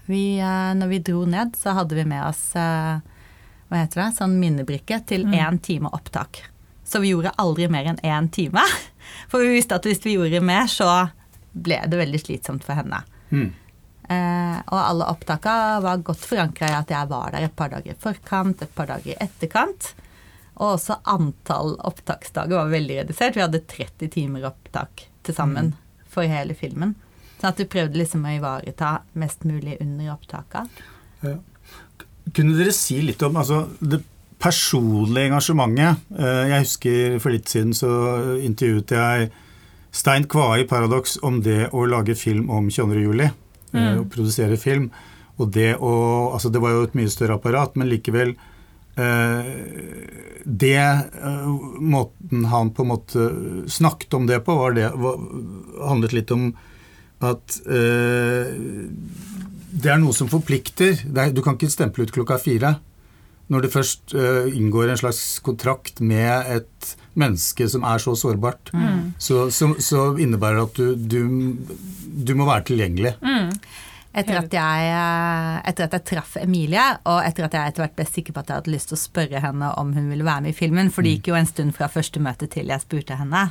vi, 0.05 0.37
eh, 0.37 0.73
når 0.77 0.91
vi 0.91 0.99
dro 1.07 1.23
ned, 1.25 1.55
så 1.57 1.73
hadde 1.73 1.97
vi 1.97 2.03
med 2.05 2.21
oss 2.21 2.51
hva 2.53 3.79
heter 3.81 4.01
det, 4.01 4.11
sånn 4.17 4.35
minnebrikke 4.41 4.99
til 5.09 5.25
én 5.25 5.57
time 5.61 5.89
opptak. 5.93 6.43
Så 6.85 7.01
vi 7.01 7.15
gjorde 7.15 7.33
aldri 7.41 7.65
mer 7.69 7.89
enn 7.89 8.01
én 8.05 8.29
time. 8.33 8.61
For 9.31 9.41
vi 9.41 9.55
visste 9.57 9.77
at 9.77 9.85
hvis 9.89 10.01
vi 10.05 10.15
gjorde 10.17 10.41
mer, 10.45 10.69
så 10.69 11.09
ble 11.53 11.81
det 11.89 11.97
veldig 11.97 12.21
slitsomt 12.21 12.65
for 12.65 12.77
henne. 12.77 13.01
Eh, 14.09 14.59
og 14.73 14.79
alle 14.79 15.05
opptaka 15.11 15.55
var 15.85 16.01
godt 16.05 16.23
forankra 16.25 16.71
i 16.71 16.77
at 16.79 16.93
jeg 16.93 17.09
var 17.11 17.35
der 17.35 17.45
et 17.45 17.55
par 17.57 17.69
dager 17.69 17.93
i 17.93 17.99
forkant, 18.01 18.63
et 18.65 18.71
par 18.75 18.89
dager 18.89 19.13
i 19.13 19.17
etterkant. 19.21 19.91
Og 20.59 20.73
også 20.75 20.97
antall 21.07 21.75
opptaksdager 21.87 22.57
var 22.57 22.71
veldig 22.73 22.97
redusert. 23.03 23.37
Vi 23.37 23.43
hadde 23.45 23.61
30 23.69 24.09
timer 24.15 24.47
opptak 24.49 25.05
til 25.23 25.37
sammen 25.37 25.75
for 26.09 26.27
hele 26.27 26.55
filmen. 26.57 26.95
Sånn 27.39 27.53
at 27.53 27.61
vi 27.61 27.69
prøvde 27.71 28.01
liksom 28.01 28.25
å 28.27 28.33
ivareta 28.35 28.95
mest 29.21 29.45
mulig 29.47 29.77
under 29.79 30.15
opptaka. 30.17 30.65
Kunne 32.33 32.57
dere 32.57 32.73
si 32.75 32.97
litt 33.05 33.21
om 33.23 33.37
altså, 33.39 33.61
det 33.79 34.01
personlige 34.41 35.29
engasjementet? 35.29 36.01
Eh, 36.17 36.49
Jeg 36.49 36.65
husker 36.65 37.19
for 37.21 37.35
litt 37.35 37.47
siden 37.51 37.75
så 37.77 37.91
intervjuet 38.41 38.91
jeg 38.97 39.29
Stein 39.95 40.27
Kvae 40.29 40.63
i 40.63 40.67
Paradox 40.69 41.15
om 41.25 41.39
det 41.45 41.69
å 41.71 41.85
lage 41.89 42.17
film 42.19 42.49
om 42.49 42.67
22. 42.69 43.05
juli. 43.05 43.29
Eh, 43.73 43.99
Å 43.99 44.07
produsere 44.09 44.59
film. 44.59 44.89
Og 45.39 45.51
det 45.55 45.75
å 45.77 45.93
Altså, 46.33 46.51
det 46.53 46.61
var 46.63 46.75
jo 46.75 46.87
et 46.87 46.97
mye 46.97 47.11
større 47.11 47.37
apparat, 47.39 47.75
men 47.79 47.89
likevel 47.91 48.33
eh, 48.95 49.53
Det 50.45 50.75
eh, 50.79 51.47
måten 51.79 52.49
han 52.51 52.73
på 52.75 52.85
en 52.85 52.91
måte 52.93 53.29
snakket 53.71 54.13
om 54.17 54.27
det 54.29 54.41
på, 54.45 54.55
var 54.55 54.75
det, 54.77 54.89
var, 54.95 55.19
handlet 55.87 56.15
litt 56.15 56.31
om 56.35 56.51
at 57.19 57.57
eh, 57.67 58.53
det 59.69 59.89
er 59.91 59.99
noe 60.01 60.15
som 60.15 60.29
forplikter. 60.31 61.03
Er, 61.13 61.33
du 61.35 61.43
kan 61.45 61.57
ikke 61.57 61.69
stemple 61.69 62.07
ut 62.07 62.13
klokka 62.15 62.39
fire. 62.41 62.77
Når 63.49 63.65
det 63.65 63.73
først 63.73 64.13
uh, 64.13 64.45
inngår 64.53 64.91
en 64.91 65.01
slags 65.01 65.23
kontrakt 65.45 66.01
med 66.05 66.51
et 66.53 66.95
menneske 67.19 67.65
som 67.69 67.83
er 67.83 67.99
så 67.99 68.13
sårbart, 68.15 68.69
så, 69.17 69.49
så, 69.51 69.71
så 69.81 70.03
innebærer 70.21 70.59
det 70.59 70.67
at 70.67 70.77
du, 70.77 71.17
du, 71.17 71.73
du 72.29 72.35
må 72.37 72.45
være 72.47 72.69
tilgjengelig. 72.69 73.15
Etter 74.09 74.39
at, 74.39 74.53
jeg, 74.53 74.85
eh, 74.89 75.57
etter 75.69 75.85
at 75.85 75.93
jeg 75.93 76.05
traff 76.09 76.37
Emilie, 76.41 76.85
og 77.05 77.19
etter 77.21 77.45
at 77.45 77.53
jeg 77.53 77.71
etter 77.71 77.83
hvert 77.83 77.97
ble 77.99 78.05
sikker 78.09 78.33
på 78.33 78.41
at 78.41 78.49
jeg 78.49 78.61
hadde 78.61 78.73
lyst 78.73 78.89
til 78.89 78.97
å 78.97 79.01
spørre 79.01 79.41
henne 79.43 79.69
om 79.77 79.91
hun 79.93 80.07
ville 80.09 80.25
være 80.25 80.47
med 80.47 80.55
i 80.55 80.57
filmen, 80.57 80.89
for 80.93 81.05
det 81.05 81.17
gikk 81.17 81.29
jo 81.29 81.37
en 81.37 81.49
stund 81.49 81.75
fra 81.77 81.91
første 81.91 82.21
møte 82.23 82.49
til 82.49 82.71
jeg 82.73 82.85
spurte 82.85 83.19
henne, 83.19 83.43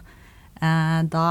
eh, 0.59 0.99
da 1.13 1.29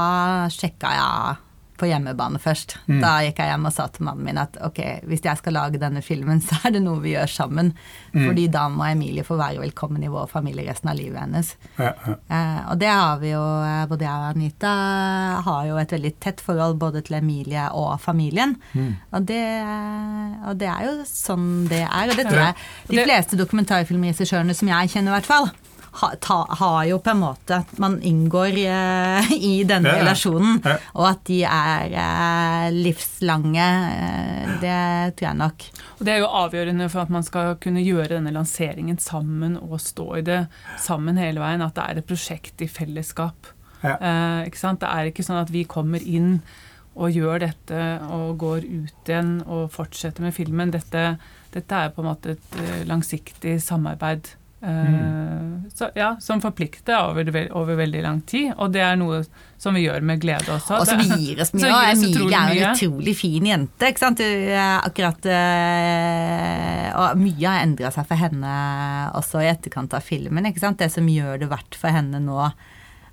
sjekka 0.54 0.94
jeg 0.96 1.36
på 1.78 1.88
hjemmebane 1.88 2.40
først. 2.42 2.76
Da 2.86 3.18
gikk 3.24 3.40
jeg 3.42 3.52
hjem 3.52 3.68
og 3.68 3.74
sa 3.74 3.86
til 3.92 4.06
mannen 4.08 4.26
min 4.26 4.40
at 4.40 4.58
ok, 4.64 4.80
hvis 5.08 5.24
jeg 5.24 5.40
skal 5.40 5.56
lage 5.56 5.80
denne 5.80 6.02
filmen, 6.04 6.42
så 6.46 6.58
er 6.66 6.76
det 6.76 6.82
noe 6.84 7.02
vi 7.04 7.14
gjør 7.14 7.30
sammen. 7.32 7.72
Fordi 8.12 8.48
da 8.52 8.66
må 8.72 8.86
Emilie 8.88 9.24
få 9.26 9.38
være 9.38 9.62
velkommen 9.62 10.04
i 10.04 10.10
vår 10.12 10.28
familie 10.30 10.66
resten 10.68 10.90
av 10.92 10.98
livet 10.98 11.20
hennes. 11.22 11.54
Ja, 11.78 11.92
ja. 12.06 12.16
Eh, 12.18 12.60
og 12.72 12.80
det 12.80 12.90
har 12.90 13.22
vi 13.22 13.32
jo, 13.32 13.44
eh, 13.64 13.84
både 13.90 14.08
jeg 14.08 14.24
og 14.24 14.28
Anita 14.32 14.74
har 15.46 15.68
jo 15.68 15.78
et 15.80 15.94
veldig 15.94 16.14
tett 16.22 16.42
forhold 16.44 16.78
både 16.80 17.04
til 17.06 17.18
Emilie 17.20 17.68
og 17.76 17.94
familien. 18.02 18.56
Og, 19.12 19.22
det, 19.28 19.44
og 20.48 20.58
det 20.60 20.68
er 20.72 20.84
jo 20.88 20.94
sånn 21.08 21.48
det 21.70 21.84
er. 21.86 22.10
Og 22.10 22.18
det 22.18 22.28
tror 22.28 22.42
jeg 22.42 22.56
de 22.90 23.02
fleste 23.04 23.38
dokumentarfilmregissørene 23.38 24.56
som 24.56 24.70
jeg 24.70 24.94
kjenner, 24.94 25.12
i 25.12 25.18
hvert 25.18 25.28
fall, 25.28 25.50
ha, 26.00 26.08
ta, 26.20 26.36
har 26.60 26.84
jo 26.86 26.98
på 27.02 27.10
en 27.10 27.20
måte 27.22 27.56
at 27.62 27.78
Man 27.78 27.98
inngår 28.02 28.56
eh, 28.62 29.32
i 29.34 29.64
denne 29.64 29.88
Ja, 29.88 29.98
relasjonen, 30.02 30.60
Ja. 30.64 30.76
og 30.94 31.06
at 31.10 31.24
de 31.24 31.42
er 31.44 31.94
eh, 31.96 32.68
livslange, 32.76 33.68
eh, 33.92 34.52
det 34.60 35.16
tror 35.18 35.28
jeg 35.28 35.36
nok. 35.40 35.66
Og 35.98 36.04
Det 36.06 36.12
er 36.14 36.18
jo 36.22 36.26
avgjørende 36.44 36.88
for 36.90 37.00
at 37.02 37.10
man 37.10 37.22
skal 37.26 37.56
kunne 37.62 37.82
gjøre 37.82 38.08
denne 38.16 38.32
lanseringen 38.34 38.98
sammen 39.02 39.56
og 39.58 39.80
stå 39.80 40.08
i 40.18 40.22
det 40.22 40.46
sammen 40.78 41.16
hele 41.18 41.40
veien. 41.40 41.62
At 41.64 41.74
det 41.74 41.84
er 41.88 41.98
et 42.02 42.06
prosjekt 42.06 42.62
i 42.62 42.68
fellesskap. 42.70 43.50
Ja. 43.82 43.96
Eh, 44.00 44.46
ikke 44.48 44.58
sant? 44.58 44.80
Det 44.80 44.88
er 44.90 45.10
ikke 45.10 45.24
sånn 45.26 45.40
at 45.42 45.50
vi 45.54 45.64
kommer 45.64 46.02
inn 46.02 46.40
og 46.98 47.12
gjør 47.14 47.38
dette 47.44 47.82
og 48.10 48.38
går 48.40 48.64
ut 48.66 49.06
igjen 49.10 49.36
og 49.46 49.68
fortsetter 49.70 50.24
med 50.24 50.34
filmen. 50.34 50.72
Dette, 50.74 51.16
dette 51.54 51.70
er 51.84 51.92
på 51.94 52.02
en 52.02 52.08
måte 52.10 52.32
et 52.34 52.56
eh, 52.58 52.80
langsiktig 52.90 53.60
samarbeid. 53.62 54.32
Eh, 54.62 55.68
så, 55.74 55.90
ja, 55.94 56.16
som 56.20 56.40
forplikter 56.42 56.96
over, 56.98 57.28
over 57.56 57.78
veldig 57.78 58.02
lang 58.02 58.20
tid. 58.26 58.52
Og 58.56 58.72
det 58.74 58.82
er 58.82 58.96
noe 58.98 59.20
som 59.58 59.76
vi 59.76 59.84
gjør 59.84 60.04
med 60.06 60.22
glede 60.22 60.50
også. 60.54 60.80
Og 60.80 60.88
som 60.88 61.02
gir 61.02 61.42
oss 61.42 61.52
mye. 61.54 61.68
Og 61.74 61.90
Emilie 61.92 62.40
er 62.40 62.54
jo 62.54 62.64
en 62.64 62.72
utrolig 62.72 63.14
fin 63.18 63.50
jente. 63.50 63.90
ikke 63.92 64.04
sant? 64.04 64.22
Akkurat 64.78 65.28
eh, 65.34 66.88
Og 66.94 67.22
mye 67.22 67.44
har 67.44 67.62
endra 67.66 67.92
seg 67.94 68.08
for 68.08 68.20
henne 68.20 68.56
også 69.18 69.44
i 69.44 69.52
etterkant 69.52 69.94
av 69.98 70.04
filmen. 70.06 70.50
ikke 70.50 70.64
sant? 70.64 70.80
Det 70.82 70.90
som 70.94 71.06
gjør 71.08 71.44
det 71.44 71.52
verdt 71.52 71.78
for 71.78 71.94
henne 71.94 72.22
nå 72.22 72.40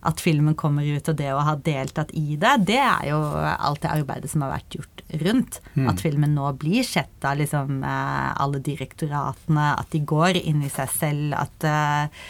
at 0.06 0.22
filmen 0.22 0.56
kommer 0.58 0.86
ut, 0.86 1.10
og 1.10 1.18
det 1.20 1.32
å 1.34 1.44
ha 1.46 1.56
deltatt 1.66 2.14
i 2.18 2.38
det, 2.42 2.54
det 2.70 2.80
er 2.80 3.10
jo 3.10 3.20
alt 3.42 3.82
det 3.84 3.92
arbeidet 3.92 4.32
som 4.32 4.46
har 4.46 4.56
vært 4.56 4.78
gjort 4.78 5.04
rundt. 5.26 5.60
At 5.90 6.04
filmen 6.04 6.36
nå 6.38 6.52
blir 6.62 6.86
sett 6.88 7.26
av 7.28 7.40
liksom, 7.42 7.84
eh, 7.84 8.32
alle 8.46 8.62
direktoratene, 8.64 9.68
at 9.80 9.92
de 9.94 10.04
går 10.06 10.42
inn 10.44 10.64
i 10.66 10.72
seg 10.74 10.92
selv. 10.94 11.36
At 11.40 11.68
uh, 11.68 12.26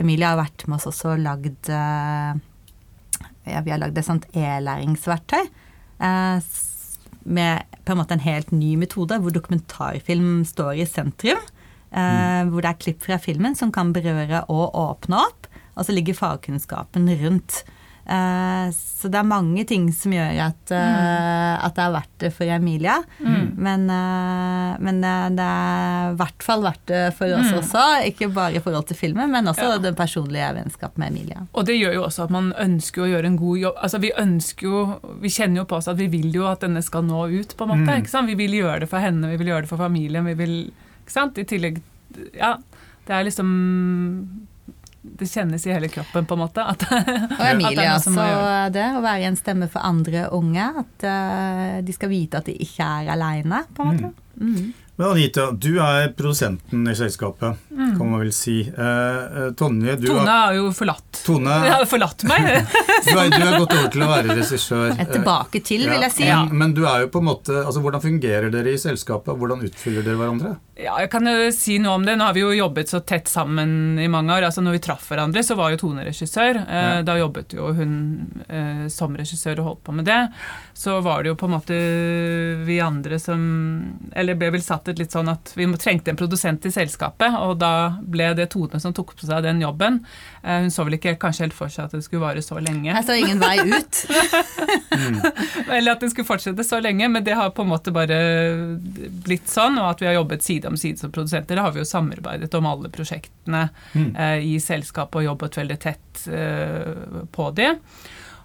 Emilie 0.00 0.28
har 0.28 0.40
vært 0.40 0.66
med 0.66 0.78
oss 0.78 0.88
også 0.90 1.14
og 1.14 1.24
lagd 1.24 1.70
uh, 1.72 2.34
ja, 3.48 3.62
vi 3.64 3.72
har 3.72 3.80
lagd 3.80 3.98
et 3.98 4.06
sånt 4.06 4.28
e-læringsverktøy. 4.36 5.46
Uh, 6.00 6.40
med 7.20 7.78
på 7.84 7.92
en 7.92 8.00
måte 8.00 8.16
en 8.16 8.24
helt 8.24 8.52
ny 8.54 8.76
metode, 8.80 9.18
hvor 9.20 9.34
dokumentarfilm 9.34 10.44
står 10.48 10.80
i 10.80 10.86
sentrum. 10.88 11.40
Eh, 11.90 12.42
Hvor 12.46 12.62
det 12.62 12.70
er 12.70 12.78
klipp 12.78 13.02
fra 13.02 13.18
filmen 13.18 13.56
som 13.58 13.72
kan 13.74 13.92
berøre 13.92 14.44
og 14.48 14.76
åpne 14.78 15.24
opp. 15.26 15.49
Og 15.80 15.86
så 15.88 15.96
ligger 15.96 16.18
fagkunnskapen 16.18 17.08
rundt. 17.24 17.62
Eh, 18.10 18.68
så 18.74 19.06
det 19.12 19.18
er 19.20 19.26
mange 19.28 19.62
ting 19.68 19.84
som 19.94 20.10
gjør 20.10 20.38
at, 20.48 20.70
eh, 20.74 21.52
at 21.62 21.76
det 21.76 21.82
er 21.84 21.92
verdt 21.94 22.14
det 22.24 22.30
for 22.34 22.50
Emilia. 22.50 22.96
Men, 23.20 23.84
eh, 23.92 24.72
men 24.82 24.98
det 25.36 25.44
er 25.44 26.10
i 26.10 26.16
hvert 26.18 26.42
fall 26.42 26.64
verdt 26.64 26.82
det 26.90 27.02
for 27.14 27.30
oss 27.36 27.52
også. 27.60 27.84
Ikke 28.08 28.30
bare 28.34 28.56
i 28.58 28.62
forhold 28.64 28.88
til 28.90 28.98
filmen, 28.98 29.30
men 29.30 29.46
også 29.52 29.68
Ja. 29.76 29.78
det 29.78 29.94
personlige 29.96 30.48
vennskapet 30.58 30.98
med 30.98 31.12
Emilia. 31.12 31.46
Og 31.54 31.66
det 31.66 31.78
gjør 31.78 31.94
jo 31.94 32.02
også 32.08 32.24
at 32.24 32.30
man 32.30 32.52
ønsker 32.58 33.02
å 33.04 33.10
gjøre 33.12 33.26
en 33.26 33.36
god 33.38 33.58
jobb. 33.58 33.76
Altså 33.82 34.00
Vi 34.00 34.12
ønsker 34.18 34.62
jo, 34.62 35.00
vi 35.20 35.28
kjenner 35.28 35.56
jo 35.62 35.64
på 35.64 35.76
oss 35.76 35.88
at 35.88 35.96
vi 35.96 36.08
vil 36.08 36.32
jo 36.32 36.46
at 36.50 36.60
denne 36.60 36.82
skal 36.82 37.02
nå 37.02 37.28
ut. 37.40 37.54
på 37.56 37.62
en 37.62 37.68
måte, 37.78 37.94
ikke 38.02 38.08
sant? 38.10 38.26
Vi 38.26 38.34
vil 38.34 38.52
gjøre 38.52 38.80
det 38.80 38.88
for 38.88 38.98
henne, 38.98 39.30
vi 39.30 39.36
vil 39.36 39.48
gjøre 39.54 39.62
det 39.62 39.68
for 39.68 39.76
familien. 39.78 40.24
vi 40.24 40.34
vil, 40.34 40.72
ikke 41.06 41.12
sant? 41.12 41.38
I 41.38 41.44
tillegg 41.44 41.80
Ja, 42.34 42.56
det 43.06 43.14
er 43.14 43.24
liksom 43.24 44.48
Det 45.02 45.26
kjennes 45.30 45.62
i 45.64 45.72
hele 45.72 45.88
kroppen, 45.88 46.26
på 46.28 46.36
en 46.36 46.42
måte. 46.42 46.64
At, 46.64 46.84
Og 46.84 47.44
Emilie 47.50 47.86
er 47.86 47.94
også 47.94 48.12
det, 48.74 48.86
å 48.98 49.00
være 49.04 49.30
en 49.30 49.38
stemme 49.38 49.70
for 49.72 49.84
andre 49.86 50.26
unge. 50.36 50.66
At 50.82 51.06
uh, 51.08 51.78
de 51.84 51.96
skal 51.96 52.12
vite 52.12 52.42
at 52.42 52.50
de 52.50 52.56
ikke 52.60 52.84
er 52.84 53.08
aleine, 53.16 53.64
på 53.76 53.86
en 53.86 53.94
måte. 53.94 54.12
Mm. 54.40 54.70
Men 55.00 55.08
Anita, 55.14 55.50
du 55.50 55.78
er 55.80 56.10
produsenten 56.12 56.88
i 56.88 56.92
selskapet, 56.92 57.56
kan 57.72 58.00
man 58.10 58.20
vel 58.20 58.34
si. 58.36 58.58
Eh, 58.68 59.38
eh, 59.40 59.46
Tonje, 59.56 59.94
du 59.96 60.10
Tone 60.10 60.28
har, 60.28 60.52
jo 60.52 60.66
forlatt 60.76 61.22
Tone, 61.24 61.54
har 61.72 61.86
forlatt 61.88 62.26
meg. 62.28 62.50
du, 63.06 63.14
er, 63.14 63.30
du 63.32 63.38
er 63.38 63.56
gått 63.62 63.72
over 63.78 63.88
til 63.94 64.04
å 64.04 64.10
være 64.10 64.36
regissør. 64.36 64.90
Et 64.92 65.08
tilbake 65.08 65.62
til, 65.64 65.86
vil 65.88 66.04
jeg 66.04 66.12
si. 66.18 66.26
Ja, 66.28 66.42
men, 66.44 66.58
men 66.66 66.76
du 66.76 66.82
er 66.84 67.06
jo 67.06 67.08
på 67.14 67.22
en 67.24 67.30
måte 67.30 67.62
altså 67.62 67.80
Hvordan 67.80 68.04
fungerer 68.04 68.52
dere 68.52 68.76
i 68.76 68.82
selskapet? 68.82 69.40
Hvordan 69.40 69.64
utfyller 69.70 70.04
dere 70.04 70.20
hverandre? 70.20 70.52
Ja, 70.80 70.94
jeg 71.02 71.10
kan 71.12 71.26
jo 71.28 71.50
si 71.52 71.74
noe 71.82 71.98
om 71.98 72.04
det. 72.06 72.14
Nå 72.16 72.24
har 72.24 72.32
vi 72.36 72.40
jo 72.40 72.54
jobbet 72.56 72.88
så 72.88 73.02
tett 73.04 73.28
sammen 73.28 73.98
i 74.00 74.06
mange 74.08 74.32
år. 74.32 74.46
Altså 74.48 74.62
når 74.64 74.78
vi 74.78 74.82
traff 74.86 75.04
hverandre, 75.10 75.42
så 75.44 75.52
var 75.58 75.74
jo 75.74 75.80
Tone 75.82 76.06
regissør. 76.06 76.62
Eh, 76.62 76.78
Ja. 76.80 77.02
Da 77.04 77.16
jobbet 77.18 77.52
jo 77.52 77.66
hun 77.76 77.92
eh, 78.48 78.86
som 78.92 79.12
regissør 79.16 79.60
og 79.60 79.66
holdt 79.66 79.82
på 79.84 79.92
med 79.98 80.06
det. 80.08 80.18
Så 80.74 80.94
var 81.04 81.22
det 81.22 81.28
jo 81.32 81.36
på 81.36 81.46
en 81.48 81.52
måte 81.52 81.76
vi 82.64 82.78
andre 82.80 83.18
som 83.20 83.40
Eller 84.16 84.34
ble 84.40 84.48
vel 84.54 84.62
satt 84.64 84.88
et 84.88 84.98
litt 84.98 85.12
sånn 85.12 85.28
at 85.28 85.52
vi 85.56 85.66
trengte 85.76 86.10
en 86.14 86.16
produsent 86.18 86.64
i 86.64 86.72
selskapet, 86.72 87.36
og 87.44 87.58
da 87.60 87.72
ble 88.00 88.30
det 88.38 88.48
Tone 88.54 88.80
som 88.80 88.94
tok 88.96 89.12
på 89.20 89.28
seg 89.28 89.44
den 89.44 89.60
jobben. 89.60 90.00
Eh, 90.42 90.62
hun 90.64 90.72
så 90.72 90.86
vel 90.88 90.96
ikke 90.96 91.18
kanskje 91.20 91.44
helt 91.48 91.56
for 91.58 91.68
seg 91.68 91.90
at 91.90 91.96
det 91.98 92.02
skulle 92.06 92.24
vare 92.24 92.42
så 92.42 92.56
lenge. 92.62 92.88
Jeg 92.88 93.04
så 93.04 93.18
ingen 93.20 93.42
vei 93.42 93.58
ut. 93.68 94.00
Eller 95.70 95.92
at 95.92 96.00
det 96.00 96.10
skulle 96.14 96.28
fortsette 96.28 96.64
så 96.66 96.80
lenge, 96.80 97.08
men 97.12 97.24
det 97.26 97.36
har 97.36 97.52
på 97.52 97.62
en 97.66 97.72
måte 97.74 97.92
bare 97.94 98.18
blitt 99.26 99.48
sånn. 99.50 99.76
Og 99.80 99.90
at 99.92 100.00
vi 100.02 100.08
har 100.10 100.16
jobbet 100.18 100.42
side 100.46 100.69
om 100.70 100.78
side 100.80 101.02
som 101.02 101.12
produsenter. 101.12 101.60
Har 101.60 101.74
vi 101.74 101.82
jo 101.82 101.88
samarbeidet 101.88 102.54
om 102.58 102.68
alle 102.70 102.90
prosjektene 102.92 103.68
eh, 103.94 104.38
i 104.46 104.56
selskapet 104.62 105.20
og 105.20 105.28
jobbet 105.28 105.60
veldig 105.60 105.78
tett 105.82 106.24
eh, 106.30 107.22
på 107.34 107.50
de. 107.58 107.72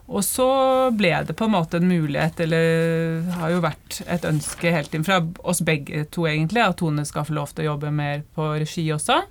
Og 0.06 0.22
så 0.22 0.48
ble 0.94 1.12
det 1.26 1.34
på 1.38 1.48
en 1.48 1.56
måte 1.56 1.80
en 1.80 1.88
mulighet, 1.90 2.44
eller 2.46 3.26
har 3.40 3.56
jo 3.56 3.64
vært 3.64 4.04
et 4.06 4.28
ønske 4.30 4.74
helt 4.74 4.94
inn 4.94 5.06
fra 5.06 5.18
oss 5.42 5.64
begge 5.66 6.04
to, 6.14 6.28
egentlig, 6.30 6.62
at 6.62 6.78
Tone 6.78 7.06
skal 7.10 7.26
få 7.26 7.34
lov 7.40 7.56
til 7.56 7.66
å 7.66 7.72
jobbe 7.72 7.94
mer 7.94 8.22
på 8.38 8.52
regi 8.54 8.86
også. 8.94 9.24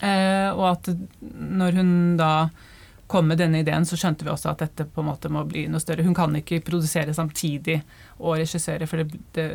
Eh, 0.00 0.48
og 0.54 0.64
at 0.70 0.88
når 1.20 1.76
hun 1.82 1.90
da 2.16 2.32
kom 3.06 3.28
med 3.28 3.38
denne 3.38 3.60
ideen, 3.60 3.84
så 3.84 3.98
skjønte 4.00 4.24
vi 4.24 4.32
også 4.32 4.54
at 4.54 4.64
dette 4.64 4.86
på 4.88 5.02
en 5.02 5.10
måte 5.10 5.28
må 5.32 5.44
bli 5.48 5.66
noe 5.68 5.82
større. 5.82 6.06
Hun 6.06 6.16
kan 6.16 6.32
ikke 6.38 6.62
produsere 6.64 7.12
samtidig 7.14 7.82
og 8.16 8.38
regissere, 8.40 8.88
for 8.88 9.02
det, 9.02 9.20
det 9.36 9.48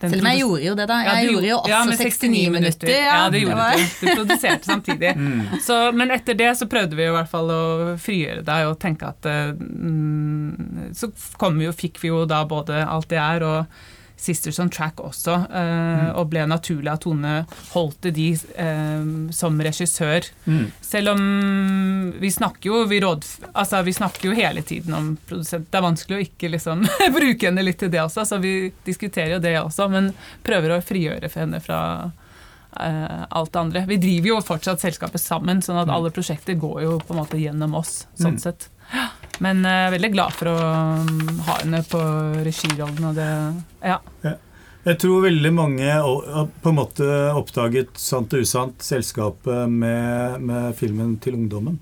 Selv 0.00 0.20
om 0.20 0.28
jeg 0.30 0.40
gjorde 0.42 0.64
jo 0.64 0.74
det, 0.78 0.86
da. 0.90 0.98
Jeg 1.04 1.24
ja, 1.24 1.30
gjorde 1.32 1.48
jo 1.48 1.56
også 1.58 1.72
ja, 1.72 1.80
69 1.90 2.42
minutter. 2.54 2.92
Ja, 2.92 3.30
det 3.30 3.40
gjorde 3.44 3.56
var- 3.56 3.78
du. 3.78 3.94
Du 4.00 4.12
produserte 4.14 4.68
samtidig. 4.68 5.14
Så, 5.66 5.78
men 5.96 6.10
etter 6.14 6.36
det 6.38 6.50
så 6.58 6.68
prøvde 6.70 6.96
vi 6.98 7.06
i 7.06 7.14
hvert 7.14 7.30
fall 7.30 7.50
å 7.50 7.62
frigjøre 8.00 8.44
deg 8.46 8.68
og 8.68 8.78
tenke 8.82 9.08
at 9.08 9.28
eh, 9.30 9.52
mm, 9.54 10.92
Så 10.96 11.10
kom 11.40 11.58
vi 11.58 11.68
jo, 11.68 11.74
fikk 11.76 12.00
vi 12.02 12.10
jo 12.12 12.24
da 12.28 12.42
både 12.48 12.82
Alt 12.84 13.08
det 13.12 13.20
er 13.20 13.44
og 13.46 13.80
Sisters 14.24 14.58
on 14.62 14.70
Track 14.72 15.00
også, 15.04 15.34
mm. 15.50 16.14
og 16.16 16.30
ble 16.32 16.46
naturlig 16.48 16.88
at 16.92 17.02
Tone 17.04 17.34
holdt 17.74 18.08
de 18.16 18.30
eh, 18.32 19.04
som 19.36 19.60
regissør. 19.66 20.24
Mm. 20.48 20.64
Selv 20.84 21.12
om 21.12 21.22
vi 22.22 22.30
snakker 22.32 22.70
jo 22.70 22.82
vi, 22.88 23.00
råd, 23.04 23.26
altså, 23.52 23.82
vi 23.84 23.92
snakker 23.96 24.30
jo 24.30 24.36
hele 24.38 24.64
tiden 24.64 24.96
om 24.96 25.10
produsent. 25.28 25.68
Det 25.70 25.80
er 25.80 25.86
vanskelig 25.86 26.16
å 26.18 26.24
ikke 26.24 26.52
liksom 26.56 26.84
bruke 27.18 27.50
henne 27.50 27.64
litt 27.66 27.80
til 27.82 27.92
det 27.92 28.00
også, 28.04 28.24
så 28.28 28.40
vi 28.42 28.72
diskuterer 28.88 29.36
jo 29.36 29.42
det 29.44 29.56
også, 29.60 29.90
men 29.92 30.12
prøver 30.46 30.76
å 30.78 30.82
frigjøre 30.84 31.28
for 31.28 31.44
henne 31.44 31.60
fra 31.64 31.80
eh, 32.80 33.24
alt 33.28 33.52
det 33.52 33.60
andre. 33.60 33.84
Vi 33.90 34.00
driver 34.02 34.32
jo 34.34 34.40
fortsatt 34.44 34.82
selskapet 34.84 35.22
sammen, 35.22 35.62
sånn 35.64 35.82
at 35.84 35.92
alle 35.92 36.12
prosjekter 36.14 36.56
går 36.60 36.80
jo 36.86 36.96
på 37.04 37.14
en 37.14 37.20
måte 37.22 37.40
gjennom 37.40 37.76
oss, 37.80 38.06
sånn 38.16 38.38
Mm. 38.38 38.42
sett. 38.48 38.70
Men 39.42 39.64
jeg 39.66 39.86
er 39.86 39.94
veldig 39.96 40.10
glad 40.14 40.34
for 40.36 40.52
å 40.52 40.56
um, 41.02 41.38
ha 41.48 41.58
henne 41.62 41.80
på 41.88 42.00
regirollen, 42.46 43.08
og 43.10 43.18
det 43.18 43.30
Ja. 43.82 44.00
Jeg 44.84 44.98
tror 45.00 45.24
veldig 45.24 45.50
mange 45.56 45.92
på 46.60 46.68
en 46.68 46.76
måte 46.76 47.06
oppdaget 47.32 47.96
Sant 47.96 48.34
og 48.36 48.44
usant 48.44 48.84
selskapet 48.84 49.70
med, 49.72 50.42
med 50.44 50.74
filmen 50.76 51.16
Til 51.24 51.38
ungdommen. 51.38 51.78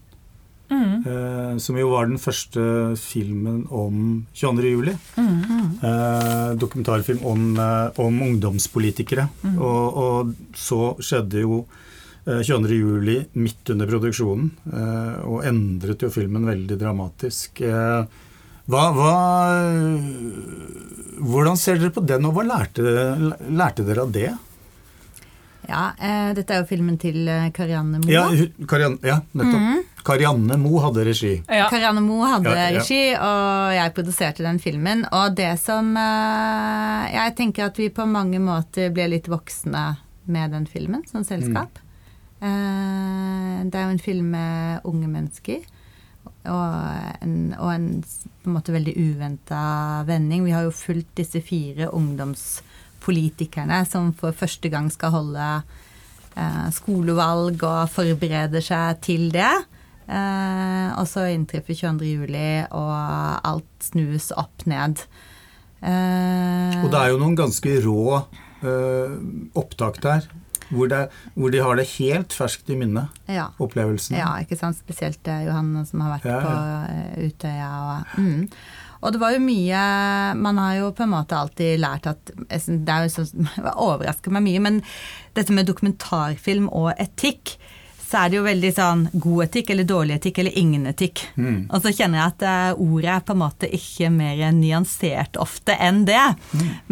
Mm. 0.73 1.05
Eh, 1.07 1.57
som 1.59 1.77
jo 1.77 1.91
var 1.93 2.09
den 2.09 2.21
første 2.21 2.63
filmen 3.01 3.65
om 3.69 4.25
22. 4.33 4.71
juli. 4.73 4.95
Mm. 5.19 5.79
Eh, 5.83 6.51
dokumentarfilm 6.63 7.25
om, 7.29 7.45
eh, 7.61 8.01
om 8.01 8.23
ungdomspolitikere. 8.29 9.29
Mm. 9.43 9.59
Og, 9.59 9.99
og 10.05 10.35
så 10.57 10.95
skjedde 11.03 11.45
jo 11.45 11.65
eh, 12.27 12.43
22. 12.43 12.75
juli 12.79 13.17
midt 13.35 13.71
under 13.75 13.87
produksjonen, 13.91 14.51
eh, 14.73 15.25
og 15.27 15.45
endret 15.49 16.03
jo 16.07 16.11
filmen 16.15 16.47
veldig 16.49 16.79
dramatisk. 16.81 17.61
Eh, 17.61 18.05
hva, 18.71 18.83
hva, 18.95 19.15
hvordan 21.23 21.57
ser 21.59 21.81
dere 21.83 21.93
på 21.95 22.05
den, 22.07 22.25
og 22.29 22.37
hva 22.37 22.45
lærte, 22.47 22.83
lærte 23.51 23.85
dere 23.87 24.05
av 24.07 24.13
det? 24.15 24.31
Ja, 25.69 25.93
eh, 26.03 26.33
dette 26.35 26.57
er 26.57 26.65
jo 26.65 26.67
filmen 26.73 26.97
til 26.99 27.21
eh, 27.31 27.45
Karianne 27.55 28.01
Moe. 28.03 28.11
Ja, 28.11 28.25
Karianne, 28.69 28.99
ja 29.07 29.21
nettopp. 29.39 29.91
Karianne 30.03 30.57
Moe 30.59 30.81
hadde 30.83 31.05
regi. 31.07 31.37
ja. 31.47 31.69
Karianne 31.71 32.03
Moe 32.03 32.27
hadde 32.33 32.51
Ja, 32.51 32.65
ja. 32.75 32.81
regi, 32.81 33.03
og 33.15 33.71
jeg 33.77 33.93
produserte 33.95 34.43
den 34.43 34.59
filmen. 34.59 35.05
Og 35.15 35.37
det 35.39 35.53
som 35.63 35.93
eh, 35.97 37.13
Jeg 37.15 37.37
tenker 37.39 37.69
at 37.71 37.79
vi 37.79 37.89
på 37.95 38.07
mange 38.11 38.41
måter 38.43 38.91
ble 38.95 39.07
litt 39.15 39.31
voksne 39.31 39.85
med 40.27 40.51
den 40.55 40.67
filmen 40.67 41.07
som 41.11 41.23
selskap. 41.27 41.79
Eh, 41.79 41.82
det 42.43 43.79
er 43.79 43.85
jo 43.87 43.93
en 43.95 44.03
film 44.03 44.33
med 44.35 44.81
unge 44.89 45.09
mennesker. 45.09 45.63
Og 46.51 47.23
en, 47.23 47.35
og 47.55 47.69
en 47.71 47.87
på 48.03 48.51
en 48.51 48.57
måte 48.57 48.75
veldig 48.75 48.95
uventa 48.99 49.63
vending. 50.09 50.43
Vi 50.47 50.55
har 50.55 50.65
jo 50.67 50.73
fulgt 50.75 51.15
disse 51.21 51.39
fire 51.47 51.87
ungdomspolitikerne 51.95 53.85
som 53.87 54.11
for 54.19 54.35
første 54.35 54.71
gang 54.73 54.91
skal 54.91 55.15
holde 55.15 55.47
eh, 56.35 56.67
skolevalg 56.75 57.63
og 57.63 57.91
forbereder 57.95 58.65
seg 58.65 58.99
til 59.07 59.29
det. 59.35 59.53
Eh, 60.11 60.89
og 60.99 61.07
så 61.09 61.29
inntreffer 61.31 61.79
22. 61.79 62.11
juli, 62.11 62.49
og 62.75 62.95
alt 63.47 63.87
snus 63.93 64.33
opp 64.35 64.67
ned. 64.67 65.05
Eh, 65.83 66.83
Og 66.83 66.91
det 66.91 66.99
er 67.05 67.13
jo 67.15 67.21
noen 67.23 67.39
ganske 67.39 67.77
rå 67.87 68.03
eh, 68.19 69.15
opptak 69.59 70.03
der, 70.03 70.27
hvor, 70.71 70.89
det, 70.91 71.03
hvor 71.35 71.53
de 71.53 71.63
har 71.65 71.79
det 71.79 71.89
helt 71.97 72.35
ferskt 72.37 72.71
i 72.73 72.77
minnet, 72.79 73.23
ja. 73.31 73.49
opplevelsen. 73.63 74.17
Ja, 74.19 74.35
ikke 74.43 74.59
sant. 74.61 74.79
Spesielt 74.81 75.27
eh, 75.29 75.47
Johanne 75.49 75.85
som 75.89 76.05
har 76.05 76.17
vært 76.17 76.31
Ja, 76.31 76.39
på 76.45 76.55
eh, 76.93 77.29
Utøya. 77.29 77.73
Og, 77.83 78.17
mm. 78.23 78.47
og 79.01 79.15
det 79.15 79.23
var 79.23 79.35
jo 79.35 79.43
mye 79.43 79.83
Man 80.39 80.61
har 80.63 80.79
jo 80.79 80.93
på 80.97 81.05
en 81.07 81.13
måte 81.15 81.39
alltid 81.39 81.81
lært 81.83 82.09
at 82.11 82.33
Det 82.33 82.95
er 82.95 83.07
jo 83.09 83.13
så, 83.17 83.27
overrasker 83.89 84.35
meg 84.35 84.47
mye, 84.47 84.65
men 84.69 84.83
dette 85.37 85.55
med 85.55 85.69
dokumentarfilm 85.71 86.69
og 86.71 86.93
etikk 86.97 87.57
så 88.13 88.21
er 88.21 88.33
det 88.33 88.37
jo 88.37 88.45
veldig 88.45 88.71
sånn 88.77 89.03
god 89.17 89.45
etikk 89.47 89.71
eller 89.73 89.87
dårlig 89.89 90.19
etikk 90.19 90.43
eller 90.43 90.59
ingen 90.61 90.85
etikk. 90.91 91.23
Mm. 91.41 91.63
Og 91.73 91.79
så 91.81 91.93
kjenner 91.97 92.21
jeg 92.21 92.33
at 92.35 92.45
eh, 92.51 92.83
ordet 92.85 93.15
er 93.15 93.25
på 93.25 93.37
en 93.37 93.41
måte 93.41 93.71
ikke 93.79 94.11
mer 94.13 94.43
nyansert 94.53 95.39
ofte 95.41 95.77
enn 95.81 96.03
det. 96.09 96.21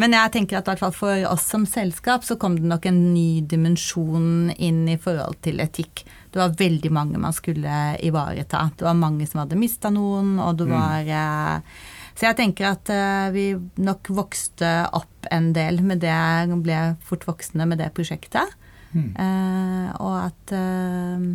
Men 0.00 0.16
jeg 0.16 0.32
tenker 0.36 0.60
at 0.60 0.68
i 0.68 0.72
hvert 0.72 0.84
fall 0.86 0.96
for 0.96 1.26
oss 1.28 1.44
som 1.52 1.66
selskap 1.68 2.24
så 2.24 2.38
kom 2.40 2.56
det 2.56 2.70
nok 2.70 2.88
en 2.88 3.02
ny 3.12 3.42
dimensjon 3.44 4.48
inn 4.56 4.86
i 4.88 4.96
forhold 5.00 5.42
til 5.44 5.60
etikk. 5.60 6.06
Det 6.32 6.40
var 6.40 6.56
veldig 6.56 6.92
mange 6.94 7.20
man 7.20 7.36
skulle 7.36 7.78
ivareta. 8.00 8.70
Det 8.78 8.86
var 8.86 8.96
mange 8.96 9.28
som 9.28 9.42
hadde 9.42 9.60
mista 9.60 9.92
noen, 9.92 10.38
og 10.40 10.56
det 10.62 10.70
var 10.70 11.04
mm. 11.04 11.72
Så 12.20 12.26
jeg 12.26 12.36
tenker 12.36 12.66
at 12.68 12.90
eh, 12.92 13.28
vi 13.32 13.44
nok 13.80 14.10
vokste 14.12 14.68
opp 14.92 15.28
en 15.32 15.54
del 15.56 15.78
med 15.84 16.02
det, 16.02 16.12
ble 16.60 16.80
fort 17.06 17.24
voksne 17.24 17.64
med 17.70 17.80
det 17.80 17.86
prosjektet. 17.96 18.56
Eh, 18.94 19.90
og 20.00 20.16
at 20.26 20.52
eh, 20.52 21.28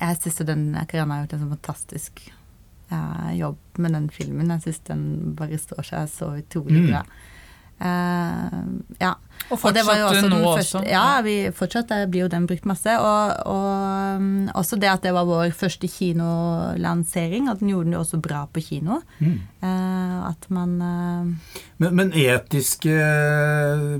jeg 0.00 0.16
syns 0.22 0.40
den 0.48 0.64
Karianne 0.88 1.14
har 1.18 1.24
gjort 1.26 1.34
en 1.36 1.42
sånn 1.44 1.54
fantastisk 1.56 2.22
eh, 2.90 3.30
jobb 3.38 3.58
med 3.78 3.92
den 3.92 4.08
filmen. 4.10 4.48
Jeg 4.56 4.62
syns 4.68 4.80
den 4.88 5.04
bare 5.36 5.58
står 5.58 5.82
seg 5.84 6.08
så 6.08 6.32
utrolig 6.40 6.80
Mm. 6.82 6.88
bra. 6.90 7.02
Eh, 7.04 7.33
ja. 7.84 9.14
Og 9.52 9.60
det 9.76 9.82
var 9.84 9.98
jo 9.98 10.06
også 10.08 10.28
nå 10.30 10.36
den 10.38 10.44
også. 10.48 10.56
første- 10.78 10.88
Ja, 10.88 11.20
vi, 11.20 11.34
fortsatt 11.52 11.88
der 11.90 12.06
blir 12.08 12.22
jo 12.24 12.28
den 12.32 12.46
brukt 12.48 12.64
masse. 12.64 12.88
Og, 12.96 13.34
og 13.44 14.16
um, 14.16 14.48
også 14.56 14.78
det 14.80 14.88
at 14.88 15.02
det 15.04 15.12
var 15.12 15.26
vår 15.28 15.52
første 15.52 15.88
kinolansering, 15.90 17.50
at 17.52 17.60
den 17.60 17.68
gjorde 17.68 17.84
den 17.90 17.96
jo 17.98 18.00
også 18.00 18.20
bra 18.24 18.46
på 18.48 18.62
kino. 18.64 19.00
Mm. 19.20 19.34
Uh, 19.62 20.30
at 20.30 20.48
man 20.48 20.72
uh, 20.80 21.58
Men, 21.82 21.94
men 21.98 22.12
etiske 22.16 22.94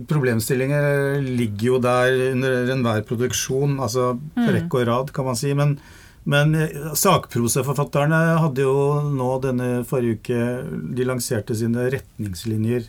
problemstillinger 0.09 1.21
ligger 1.25 1.67
jo 1.75 1.79
der 1.83 2.17
under 2.33 2.73
enhver 2.75 3.05
produksjon, 3.07 3.79
altså 3.83 4.15
på 4.35 4.49
rekke 4.49 4.81
og 4.81 4.89
rad, 4.89 5.13
kan 5.15 5.29
man 5.29 5.37
si. 5.39 5.53
Men, 5.55 5.77
men 6.25 6.55
eh, 6.57 6.93
sakprosaforfatterne 6.97 8.21
hadde 8.41 8.65
jo 8.65 8.77
nå 9.13 9.31
denne 9.45 9.67
forrige 9.85 10.23
uke 10.23 10.39
De 10.97 11.05
lanserte 11.05 11.57
sine 11.59 11.91
retningslinjer. 11.93 12.87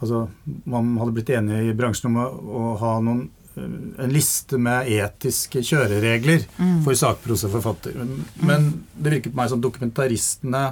Altså, 0.00 0.24
man 0.64 0.94
hadde 1.00 1.14
blitt 1.16 1.32
enige 1.36 1.68
i 1.68 1.76
bransjen 1.76 2.10
om 2.10 2.20
å, 2.22 2.26
å 2.60 2.62
ha 2.80 2.92
noen, 3.04 3.26
eh, 3.54 3.74
en 4.04 4.14
liste 4.14 4.60
med 4.60 4.88
etiske 4.88 5.62
kjøreregler 5.66 6.46
for 6.86 6.96
sakprosaforfatter. 6.96 7.98
Men, 8.00 8.22
men 8.40 8.70
det 8.96 9.16
virker 9.16 9.34
på 9.34 9.40
meg 9.42 9.52
som 9.52 9.60
dokumentaristene, 9.60 10.64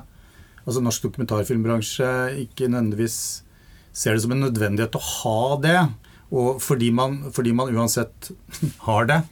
altså 0.64 0.84
norsk 0.84 1.08
dokumentarfilmbransje, 1.10 2.12
ikke 2.46 2.70
nødvendigvis 2.72 3.18
ser 3.92 4.14
det 4.14 4.24
som 4.24 4.32
en 4.34 4.46
nødvendighet 4.46 4.96
å 4.96 5.04
ha 5.04 5.40
det. 5.60 5.78
Og 6.28 6.60
fordi 6.60 6.90
man, 6.92 7.20
fordi 7.34 7.54
man 7.56 7.72
uansett 7.72 8.30
har 8.88 9.08
det, 9.10 9.22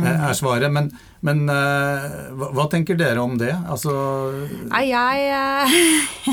eh, 0.00 0.28
er 0.28 0.36
svaret. 0.36 0.72
Men, 0.72 0.92
men 1.26 1.42
uh, 1.52 2.32
hva, 2.32 2.48
hva 2.56 2.64
tenker 2.72 2.96
dere 2.96 3.20
om 3.20 3.34
det? 3.40 3.52
Altså 3.68 3.92
Nei, 4.70 4.86
jeg 4.88 5.26
eh, 5.36 5.74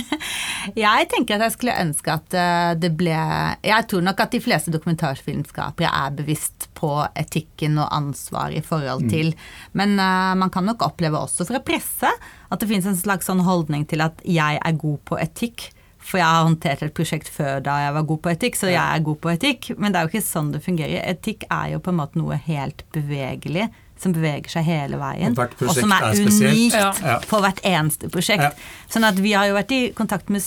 Jeg 0.85 1.09
tenker 1.11 1.35
at 1.35 1.47
jeg 1.47 1.55
skulle 1.57 1.75
ønske 1.81 2.13
at 2.13 2.35
eh, 2.37 2.71
det 2.79 2.93
ble 2.99 3.17
Jeg 3.67 3.87
tror 3.91 4.05
nok 4.07 4.23
at 4.23 4.35
de 4.35 4.41
fleste 4.43 4.71
dokumentarfilmskapere 4.71 5.91
er 5.91 6.15
bevisst 6.15 6.69
på 6.77 6.91
etikken 7.19 7.75
og 7.83 7.91
ansvar 7.91 8.55
i 8.55 8.63
forhold 8.63 9.09
til 9.11 9.33
Men 9.75 9.97
uh, 9.99 10.31
man 10.39 10.51
kan 10.53 10.67
nok 10.67 10.85
oppleve 10.87 11.19
også 11.19 11.47
fra 11.49 11.59
presse 11.63 12.11
at 12.47 12.61
det 12.61 12.69
finnes 12.69 12.87
en 12.87 12.95
slags 12.95 13.27
sånn 13.27 13.43
holdning 13.43 13.83
til 13.91 14.05
at 14.05 14.21
jeg 14.23 14.59
er 14.63 14.79
god 14.79 15.01
på 15.09 15.17
etikk. 15.19 15.65
For 15.99 16.21
jeg 16.21 16.27
har 16.31 16.45
håndtert 16.47 16.85
et 16.85 16.93
prosjekt 16.95 17.27
før 17.27 17.59
da 17.65 17.73
jeg 17.83 17.95
var 17.97 18.05
god 18.07 18.21
på 18.23 18.31
etikk, 18.31 18.55
så 18.55 18.69
jeg 18.71 18.79
er 18.79 19.03
god 19.03 19.17
på 19.19 19.33
etikk. 19.33 19.67
Men 19.75 19.91
det 19.91 19.99
er 19.99 20.07
jo 20.07 20.11
ikke 20.13 20.23
sånn 20.23 20.53
det 20.53 20.61
fungerer. 20.63 21.01
Etikk 21.11 21.43
er 21.51 21.73
jo 21.73 21.81
på 21.83 21.91
en 21.91 21.99
måte 21.99 22.21
noe 22.21 22.37
helt 22.45 22.85
bevegelig, 22.95 23.67
som 24.01 24.13
beveger 24.15 24.49
seg 24.57 24.67
hele 24.67 24.99
veien. 25.01 25.33
Og 25.33 25.41
hvert 25.41 25.57
Og 25.65 25.73
som 25.77 25.91
er, 25.95 26.07
er 26.11 26.21
unikt 26.27 26.77
Ja. 26.77 26.93
Ja. 27.03 27.17
på 27.27 27.39
hvert 27.43 27.59
eneste 27.65 28.09
prosjekt. 28.13 28.43
Ja. 28.43 28.87
Sånn 28.93 29.07
at 29.07 29.19
vi 29.19 29.33
har 29.33 29.47
jo 29.49 29.55
vært 29.57 29.71
i 29.75 29.81
kontakt 29.97 30.29
med, 30.33 30.43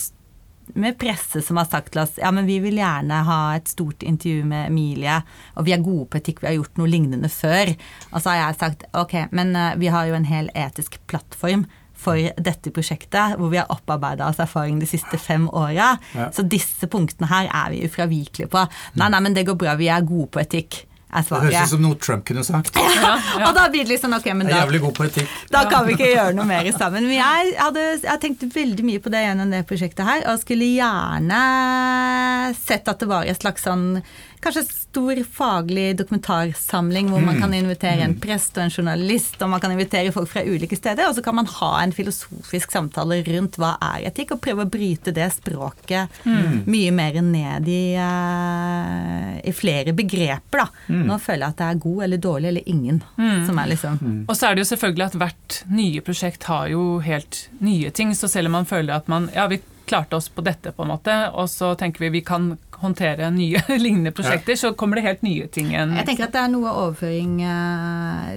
med 0.73 0.95
presse 1.01 1.41
som 1.43 1.57
har 1.59 1.65
sagt 1.67 1.91
til 1.91 2.01
oss 2.05 2.15
ja, 2.21 2.29
men 2.31 2.45
vi 2.47 2.59
vil 2.63 2.77
gjerne 2.79 3.23
ha 3.27 3.39
et 3.57 3.67
stort 3.67 4.03
intervju 4.07 4.45
med 4.47 4.69
Emilie, 4.69 5.17
og 5.57 5.65
vi 5.67 5.73
er 5.75 5.83
gode 5.83 6.07
på 6.13 6.21
etikk, 6.21 6.41
vi 6.43 6.47
har 6.51 6.55
gjort 6.61 6.77
noe 6.79 6.87
lignende 6.87 7.29
før. 7.29 7.73
Og 8.13 8.21
så 8.23 8.31
har 8.31 8.37
jeg 8.45 8.59
sagt 8.61 8.85
ok, 8.95 9.17
men 9.35 9.55
eh, 9.55 9.75
vi 9.81 9.91
har 9.91 10.07
jo 10.07 10.15
en 10.15 10.25
hel 10.31 10.49
etisk 10.55 10.99
plattform 11.11 11.65
for 12.01 12.17
dette 12.41 12.71
prosjektet, 12.73 13.35
hvor 13.37 13.51
vi 13.51 13.59
har 13.59 13.67
opparbeida 13.69 14.25
oss 14.31 14.39
erfaring 14.41 14.79
de 14.81 14.87
siste 14.89 15.19
fem 15.21 15.43
åra. 15.53 15.91
Ja. 16.17 16.31
Så 16.33 16.41
disse 16.49 16.87
punktene 16.89 17.27
her 17.29 17.45
er 17.51 17.75
vi 17.75 17.83
ufravikelige 17.85 18.49
på. 18.49 18.63
Nei, 18.97 19.09
nei, 19.13 19.19
men 19.21 19.35
det 19.37 19.43
går 19.45 19.59
bra, 19.61 19.75
vi 19.77 19.85
er 19.93 20.01
gode 20.01 20.31
på 20.33 20.41
etikk, 20.41 20.79
er 21.11 21.25
Det 21.27 21.39
høres 21.43 21.67
ut 21.67 21.73
som 21.75 21.83
noe 21.83 21.97
Trump 21.99 22.23
kunne 22.27 22.43
sagt. 22.47 22.77
Og 22.77 23.51
da 23.57 23.67
blir 23.73 23.87
det 23.89 23.99
sånn 23.99 24.15
ok, 24.15 24.29
men 24.37 24.47
da 24.47 24.61
jævlig 24.61 24.81
god 24.85 24.95
på 24.97 25.07
etikk. 25.09 25.37
da 25.51 25.65
kan 25.71 25.85
vi 25.87 25.97
ikke 25.97 26.09
gjøre 26.13 26.35
noe 26.37 26.47
mer 26.47 26.71
sammen. 26.77 27.07
Men 27.09 27.17
jeg 27.17 27.53
hadde 27.59 27.85
jeg 27.91 28.09
har 28.09 28.21
tenkt 28.23 28.45
veldig 28.55 28.87
mye 28.87 29.03
på 29.03 29.11
det 29.13 29.23
gjennom 29.25 29.51
det 29.53 29.63
prosjektet 29.69 30.07
her, 30.07 30.23
og 30.31 30.41
skulle 30.41 30.69
gjerne 30.71 31.41
sett 32.61 32.87
at 32.91 33.03
det 33.03 33.09
var 33.11 33.27
et 33.27 33.41
slags 33.43 33.67
sånn 33.67 34.01
Kanskje 34.41 34.63
stor 34.91 35.19
faglig 35.31 35.97
dokumentarsamling 35.99 37.11
hvor 37.11 37.21
man 37.23 37.37
kan 37.39 37.53
invitere 37.53 38.03
en 38.03 38.15
prest 38.19 38.57
og 38.57 38.65
en 38.65 38.73
journalist, 38.73 39.37
og 39.39 39.51
man 39.53 39.61
kan 39.63 39.71
invitere 39.71 40.11
folk 40.11 40.27
fra 40.31 40.41
ulike 40.43 40.75
steder, 40.75 41.07
og 41.07 41.15
så 41.15 41.23
kan 41.23 41.37
man 41.37 41.47
ha 41.47 41.69
en 41.83 41.93
filosofisk 41.95 42.73
samtale 42.73 43.21
rundt 43.27 43.59
hva 43.61 43.75
er 43.91 44.07
etikk, 44.09 44.33
og 44.35 44.41
prøve 44.43 44.65
å 44.65 44.71
bryte 44.71 45.13
det 45.15 45.29
språket 45.35 46.25
mye 46.25 46.91
mer 46.95 47.21
ned 47.23 47.69
i, 47.69 47.83
uh, 48.01 49.37
i 49.45 49.53
flere 49.55 49.93
begreper, 49.95 50.65
da. 50.65 50.67
Nå 50.91 51.19
føler 51.21 51.45
jeg 51.45 51.53
at 51.53 51.61
det 51.61 51.69
er 51.69 51.83
god 51.85 52.03
eller 52.07 52.23
dårlig 52.27 52.51
eller 52.51 52.69
ingen, 52.73 53.01
som 53.45 53.61
er 53.61 53.71
liksom 53.71 53.99
Og 54.25 54.35
så 54.35 54.49
er 54.49 54.55
det 54.55 54.65
jo 54.65 54.71
selvfølgelig 54.73 55.05
at 55.05 55.19
hvert 55.21 55.61
nye 55.71 56.01
prosjekt 56.05 56.49
har 56.49 56.67
jo 56.73 56.97
helt 57.05 57.45
nye 57.61 57.93
ting, 57.93 58.15
så 58.17 58.27
selv 58.31 58.51
om 58.51 58.59
man 58.59 58.69
føler 58.69 58.97
at 58.97 59.07
man 59.11 59.29
Ja, 59.35 59.45
vi 59.47 59.61
klarte 59.91 60.15
oss 60.17 60.29
på 60.31 60.43
dette, 60.45 60.71
på 60.75 60.85
en 60.85 60.93
måte, 60.93 61.15
og 61.35 61.49
så 61.51 61.73
tenker 61.79 62.05
vi 62.05 62.13
vi 62.19 62.25
kan 62.25 62.53
håndtere 62.81 63.29
nye 63.33 63.61
lignende 63.83 64.11
prosjekter, 64.15 64.55
så 64.55 64.73
kommer 64.77 64.97
det 64.97 65.05
helt 65.05 65.25
nye 65.25 65.47
ting 65.51 65.71
igjen. 65.73 65.93
Jeg 65.99 66.07
tenker 66.07 66.27
at 66.27 66.35
det 66.35 66.41
er 66.41 66.51
noe 66.53 66.71
overføring 66.71 67.37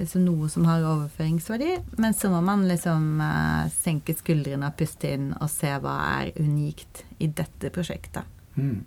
liksom 0.01 0.25
Noe 0.25 0.49
som 0.51 0.67
har 0.69 0.85
overføringsverdi, 0.85 1.71
men 2.01 2.15
så 2.17 2.29
må 2.33 2.41
man 2.45 2.65
liksom 2.69 3.21
eh, 3.23 3.71
senke 3.73 4.15
skuldrene 4.17 4.69
og 4.69 4.77
puste 4.79 5.13
inn 5.15 5.31
og 5.39 5.49
se 5.51 5.71
hva 5.81 5.95
er 6.19 6.33
unikt 6.39 7.05
i 7.21 7.29
dette 7.31 7.71
prosjektet. 7.73 8.25
Mm. 8.55 8.81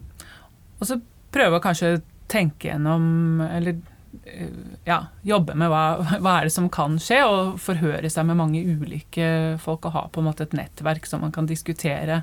Og 0.78 0.88
så 0.88 0.98
prøve 1.34 1.58
å 1.58 1.62
kanskje 1.62 1.98
tenke 2.30 2.70
gjennom, 2.70 3.40
eller 3.44 3.78
eh, 4.24 4.52
ja, 4.88 5.00
jobbe 5.26 5.56
med 5.58 5.72
hva, 5.72 5.84
hva 6.22 6.38
er 6.38 6.48
det 6.48 6.54
som 6.54 6.70
kan 6.72 6.98
skje, 7.02 7.22
og 7.26 7.58
forhøre 7.62 8.10
seg 8.12 8.28
med 8.28 8.40
mange 8.40 8.62
ulike 8.62 9.58
folk 9.62 9.88
og 9.88 9.96
ha 9.96 10.06
på 10.12 10.22
en 10.22 10.30
måte 10.30 10.48
et 10.48 10.56
nettverk 10.58 11.08
som 11.08 11.24
man 11.26 11.34
kan 11.34 11.50
diskutere 11.50 12.22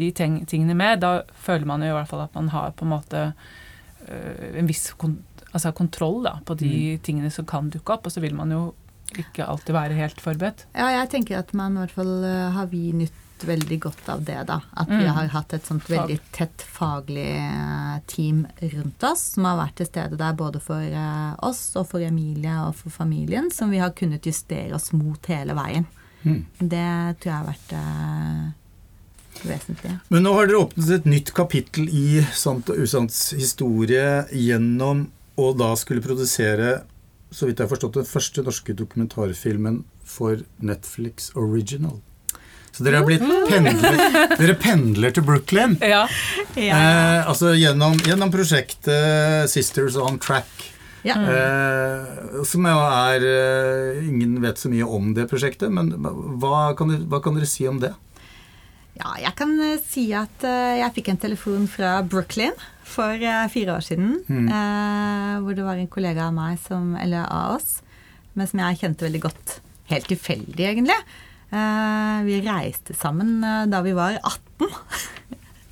de 0.00 0.10
ting, 0.16 0.40
tingene 0.50 0.74
med. 0.78 1.00
Da 1.04 1.12
føler 1.44 1.68
man 1.68 1.84
jo 1.84 1.92
i 1.92 1.96
hvert 1.98 2.10
fall 2.10 2.24
at 2.26 2.34
man 2.38 2.48
har 2.54 2.72
på 2.76 2.86
en 2.88 2.92
måte 2.96 3.22
øh, 4.08 4.58
en 4.60 4.68
viss 4.70 4.90
kon 5.00 5.18
altså 5.50 5.72
kontroll 5.74 6.20
da, 6.22 6.36
på 6.46 6.54
de 6.60 6.98
tingene 7.02 7.30
som 7.34 7.42
kan 7.50 7.70
dukke 7.74 7.96
opp, 7.96 8.04
og 8.06 8.12
så 8.14 8.20
vil 8.22 8.36
man 8.38 8.52
jo 8.54 8.68
ikke 9.18 9.42
alltid 9.42 9.74
være 9.74 9.96
helt 9.98 10.20
forberedt. 10.22 10.60
Ja, 10.78 10.92
jeg 11.00 11.08
tenker 11.10 11.40
at 11.40 11.50
man 11.58 11.74
i 11.74 11.80
hvert 11.82 11.94
fall 11.96 12.12
eh, 12.28 12.52
har 12.54 12.68
vi 12.70 12.84
nytt 12.94 13.16
veldig 13.48 13.78
godt 13.82 14.08
av 14.12 14.22
det, 14.28 14.36
da. 14.46 14.58
At 14.78 14.86
vi 14.92 15.00
Mm. 15.00 15.14
har 15.16 15.30
hatt 15.32 15.54
et 15.56 15.64
sånt 15.66 15.88
veldig 15.90 16.18
tett 16.36 16.62
faglig 16.70 17.24
eh, 17.40 17.96
team 18.06 18.44
rundt 18.60 19.02
oss, 19.08 19.22
som 19.34 19.48
har 19.48 19.56
vært 19.64 19.74
til 19.80 19.88
stede 19.88 20.18
der 20.20 20.36
både 20.38 20.60
for 20.62 20.86
oss 21.48 21.64
og 21.80 21.88
for 21.90 22.04
Emilie 22.04 22.54
og 22.68 22.76
for 22.76 22.90
familien, 22.94 23.50
som 23.50 23.72
vi 23.74 23.80
har 23.82 23.90
kunnet 23.96 24.22
justere 24.28 24.74
oss 24.76 24.92
mot 24.92 25.26
hele 25.32 25.56
veien. 25.58 25.88
Mm. 26.22 26.44
Det 26.60 26.86
tror 27.24 27.32
jeg 27.32 27.38
har 27.40 27.50
vært 27.50 27.74
vesentlig. 29.46 29.94
Men 30.12 30.26
nå 30.26 30.34
har 30.36 30.50
dere 30.50 30.62
åpnet 30.64 30.92
et 30.98 31.08
nytt 31.08 31.32
kapittel 31.36 31.88
i 31.88 32.22
Sant 32.36 32.70
og 32.72 32.82
usants 32.82 33.30
historie 33.36 34.24
gjennom 34.34 35.06
å 35.40 35.52
da 35.56 35.72
skulle 35.78 36.04
produsere, 36.04 36.80
så 37.30 37.46
vidt 37.48 37.60
jeg 37.60 37.68
har 37.68 37.72
forstått, 37.72 38.00
den 38.00 38.08
første 38.08 38.44
norske 38.44 38.76
dokumentarfilmen 38.76 39.82
for 40.04 40.42
Netflix 40.58 41.30
Original. 41.38 42.00
Så 42.70 42.84
dere 42.86 43.00
har 43.00 43.06
blitt 43.06 43.24
pendler, 43.50 43.96
dere 44.40 44.56
pendler 44.58 45.14
til 45.14 45.26
Brooklyn. 45.26 45.78
Ja, 45.82 46.04
Eh, 46.60 47.28
altså 47.30 47.54
gjennom, 47.54 47.94
gjennom 48.04 48.32
prosjektet 48.32 49.50
Sisters 49.50 49.96
on 49.96 50.18
Track. 50.20 50.48
Ja. 51.06 51.14
Eh, 51.16 52.42
som 52.44 52.66
jo 52.68 52.76
er 52.76 53.22
eh, 53.24 54.00
Ingen 54.04 54.34
vet 54.42 54.60
så 54.60 54.68
mye 54.68 54.84
om 54.84 55.14
det 55.16 55.24
prosjektet, 55.30 55.72
men 55.72 55.94
hva 56.42 56.74
kan, 56.76 56.92
hva 57.08 57.22
kan 57.24 57.38
dere 57.38 57.48
si 57.48 57.64
om 57.70 57.78
det? 57.80 57.94
Ja, 59.00 59.14
jeg 59.16 59.32
kan 59.38 59.54
eh, 59.64 59.78
si 59.80 60.10
at 60.16 60.44
eh, 60.44 60.76
jeg 60.82 60.94
fikk 60.98 61.08
en 61.12 61.20
telefon 61.22 61.64
fra 61.70 61.94
Brooklyn 62.04 62.52
for 62.84 63.16
eh, 63.16 63.46
fire 63.52 63.78
år 63.78 63.86
siden. 63.86 64.18
eh, 64.28 65.34
hvor 65.40 65.56
det 65.56 65.64
var 65.64 65.80
en 65.80 65.88
kollega 65.90 66.26
av 66.28 66.36
meg, 66.36 66.58
som, 66.66 66.92
eller 67.00 67.24
av 67.24 67.56
oss, 67.56 67.78
men 68.36 68.50
som 68.50 68.60
jeg 68.60 68.80
kjente 68.82 69.06
veldig 69.06 69.22
godt. 69.24 69.54
Helt 69.90 70.10
tilfeldig, 70.10 70.66
egentlig. 70.74 70.98
Eh, 71.50 72.18
vi 72.28 72.42
reiste 72.44 72.94
sammen 72.94 73.40
da 73.72 73.80
vi 73.82 73.96
var 73.96 74.20
18. 74.20 74.68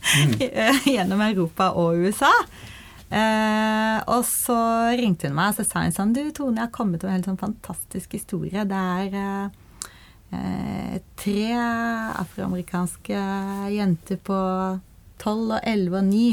Mm. 0.09 0.33
Gjennom 0.95 1.21
Europa 1.21 1.69
og 1.77 2.01
USA. 2.01 2.33
Eh, 3.12 3.99
og 4.09 4.25
så 4.29 4.57
ringte 4.97 5.29
hun 5.29 5.37
meg 5.37 5.53
og 5.53 5.57
så 5.61 5.64
sa 5.64 5.81
hun 5.85 5.95
sånn 5.97 6.11
Du, 6.17 6.21
Tone, 6.37 6.59
jeg 6.61 6.67
har 6.67 6.75
kommet 6.75 7.01
med 7.05 7.09
en 7.09 7.17
helt 7.19 7.29
sånn 7.29 7.41
fantastisk 7.41 8.17
historie. 8.17 8.64
Det 8.69 8.83
er 9.05 9.14
tre 11.19 11.45
afroamerikanske 12.21 13.21
jenter 13.75 14.19
på 14.23 14.38
12 15.19 15.55
og 15.57 15.61
11 15.62 15.97
og 15.99 16.05
9 16.11 16.27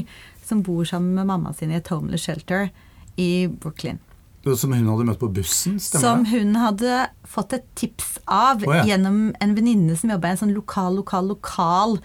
som 0.45 0.63
bor 0.65 0.86
sammen 0.86 1.15
med 1.17 1.29
mamma 1.29 1.53
sin 1.58 1.71
i 1.73 1.79
et 1.79 1.88
homeless 1.89 2.27
shelter 2.27 2.69
i 3.17 3.47
Brooklyn. 3.47 4.01
Som 4.45 4.75
hun 4.75 4.86
hadde 4.86 5.08
møtt 5.08 5.21
på 5.23 5.31
bussen, 5.34 5.79
Som 5.81 6.01
stemmer 6.01 6.27
det? 6.29 6.41
hun 6.43 6.60
hadde 6.62 6.97
fått 7.25 7.55
et 7.58 7.65
tips 7.73 8.19
av 8.29 8.62
oh, 8.62 8.75
ja. 8.75 8.84
gjennom 8.86 9.34
en 9.41 9.55
venninne 9.58 9.95
som 9.97 10.12
jobba 10.13 10.29
i 10.29 10.36
en 10.36 10.41
sånn 10.43 10.53
lokal, 10.53 10.99
lokal, 10.99 11.31
lokal 11.34 11.97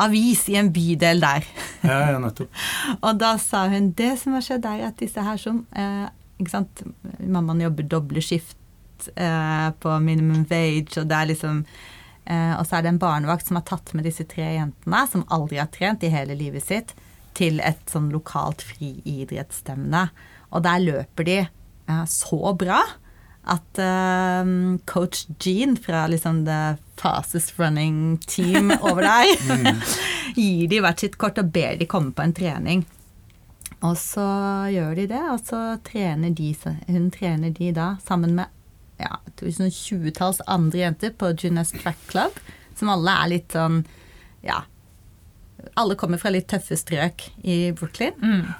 avis 0.00 0.46
i 0.48 0.56
en 0.58 0.72
bydel 0.74 1.20
der. 1.20 1.44
Ja, 1.84 1.98
ja, 2.14 2.18
nettopp. 2.22 2.48
Og 3.04 3.20
da 3.20 3.34
sa 3.42 3.66
hun 3.68 3.92
det 3.98 4.14
som 4.22 4.32
har 4.34 4.46
skjedd, 4.46 4.64
er 4.64 4.88
at 4.88 4.96
disse 5.02 5.22
her 5.22 5.36
som 5.38 5.66
eh, 5.76 6.08
ikke 6.40 6.54
sant, 6.56 6.82
Mammaen 7.20 7.60
jobber 7.62 7.86
doble 7.86 8.24
skift 8.24 8.56
eh, 9.16 9.68
på 9.80 9.98
minimum 10.00 10.46
wage, 10.50 11.00
og 11.00 11.08
det 11.10 11.18
er 11.18 11.30
liksom 11.32 11.64
Eh, 12.24 12.54
og 12.56 12.64
så 12.64 12.78
er 12.78 12.84
det 12.84 12.94
en 12.94 13.02
barnevakt 13.02 13.48
som 13.48 13.58
har 13.58 13.66
tatt 13.68 13.92
med 13.96 14.06
disse 14.08 14.24
tre 14.28 14.46
jentene, 14.56 15.02
som 15.10 15.26
aldri 15.34 15.60
har 15.60 15.68
trent 15.72 16.04
i 16.04 16.12
hele 16.12 16.36
livet 16.38 16.64
sitt, 16.64 16.94
til 17.36 17.60
et 17.66 17.82
sånn 17.90 18.08
lokalt 18.14 18.64
friidrettsstevne. 18.64 20.06
Og 20.54 20.64
der 20.64 20.84
løper 20.84 21.28
de 21.28 21.38
eh, 21.44 22.04
så 22.08 22.54
bra 22.56 22.80
at 23.44 23.80
eh, 23.82 24.52
coach 24.88 25.26
Jean 25.36 25.76
fra 25.76 26.06
liksom 26.08 26.44
the 26.48 26.78
fastest 26.96 27.58
running 27.58 28.16
team 28.24 28.72
over 28.88 29.04
der 29.04 29.84
gir 30.38 30.68
de 30.70 30.80
hvert 30.80 31.04
sitt 31.04 31.20
kort 31.20 31.40
og 31.42 31.52
ber 31.52 31.76
de 31.76 31.90
komme 31.90 32.16
på 32.16 32.24
en 32.24 32.36
trening. 32.36 32.86
Og 33.84 33.98
så 34.00 34.24
gjør 34.72 34.94
de 34.96 35.10
det, 35.10 35.20
og 35.28 35.42
så 35.44 35.58
trener 35.84 36.32
de 36.32 36.54
Hun 36.88 37.10
trener 37.12 37.52
de 37.52 37.68
da 37.76 37.96
sammen 38.00 38.32
med 38.38 38.48
ja, 39.00 39.18
sånn 39.40 39.72
tjuetalls 39.72 40.42
andre 40.50 40.84
jenter 40.84 41.14
på 41.18 41.32
Gymnast 41.34 41.76
Track 41.80 41.98
Club, 42.10 42.38
som 42.78 42.92
alle 42.92 43.16
er 43.22 43.32
litt 43.34 43.56
sånn 43.56 43.82
ja, 44.44 44.62
alle 45.80 45.96
kommer 45.96 46.20
fra 46.20 46.32
litt 46.32 46.48
tøffe 46.50 46.76
strøk 46.76 47.24
i 47.42 47.72
Brooklyn. 47.76 48.16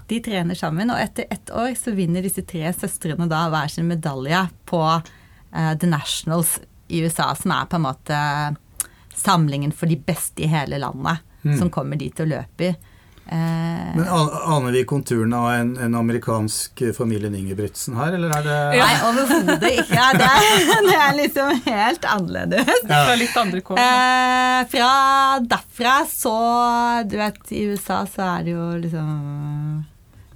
De 0.09 0.20
trener 0.25 0.59
sammen, 0.59 0.92
og 0.92 1.01
etter 1.01 1.29
ett 1.31 1.53
år 1.53 1.75
så 1.79 1.92
vinner 1.97 2.25
disse 2.25 2.44
tre 2.49 2.70
søstrene 2.73 3.29
da 3.31 3.44
hver 3.53 3.70
sin 3.73 3.90
medalje 3.90 4.47
på 4.70 4.81
uh, 4.81 5.73
The 5.81 5.90
Nationals 5.90 6.59
i 6.88 7.03
USA, 7.05 7.31
som 7.37 7.53
er 7.55 7.68
på 7.68 7.79
en 7.79 7.87
måte 7.87 8.18
samlingen 9.14 9.73
for 9.73 9.90
de 9.90 9.99
beste 10.01 10.44
i 10.44 10.51
hele 10.51 10.81
landet, 10.81 11.23
som 11.59 11.68
kommer 11.73 12.01
dit 12.01 12.18
og 12.25 12.31
løper. 12.31 12.75
Eh, 13.27 13.97
Men 13.97 14.05
aner 14.09 14.73
vi 14.75 14.83
konturene 14.85 15.37
av 15.39 15.51
en, 15.55 15.71
en 15.81 15.95
amerikansk 15.97 16.83
familien 16.97 17.33
Ingebrigtsen 17.39 17.97
her, 17.97 18.13
eller 18.19 18.35
er 18.37 18.45
det 18.45 18.59
Nei, 18.83 18.91
overhodet 19.09 19.71
ikke. 19.81 20.09
Det 20.21 20.27
er, 20.29 20.59
det 20.91 20.99
er 20.99 21.17
liksom 21.23 21.63
helt 21.71 22.05
annerledes. 22.17 22.85
Fra 22.85 23.17
litt 23.17 23.39
andre 23.41 23.63
kår. 23.65 23.81
Eh, 23.81 24.61
fra 24.75 24.91
derfra 25.55 25.97
så 26.11 26.37
Du 27.09 27.17
vet, 27.21 27.41
i 27.57 27.65
USA 27.73 28.03
så 28.11 28.29
er 28.35 28.45
det 28.47 28.57
jo 28.59 28.69
liksom 28.85 29.11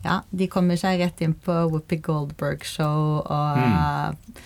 Ja, 0.07 0.21
de 0.31 0.49
kommer 0.49 0.81
seg 0.81 1.03
rett 1.05 1.21
inn 1.27 1.37
på 1.37 1.53
Whoopi 1.69 2.01
Goldberg-show 2.01 3.21
og 3.29 4.39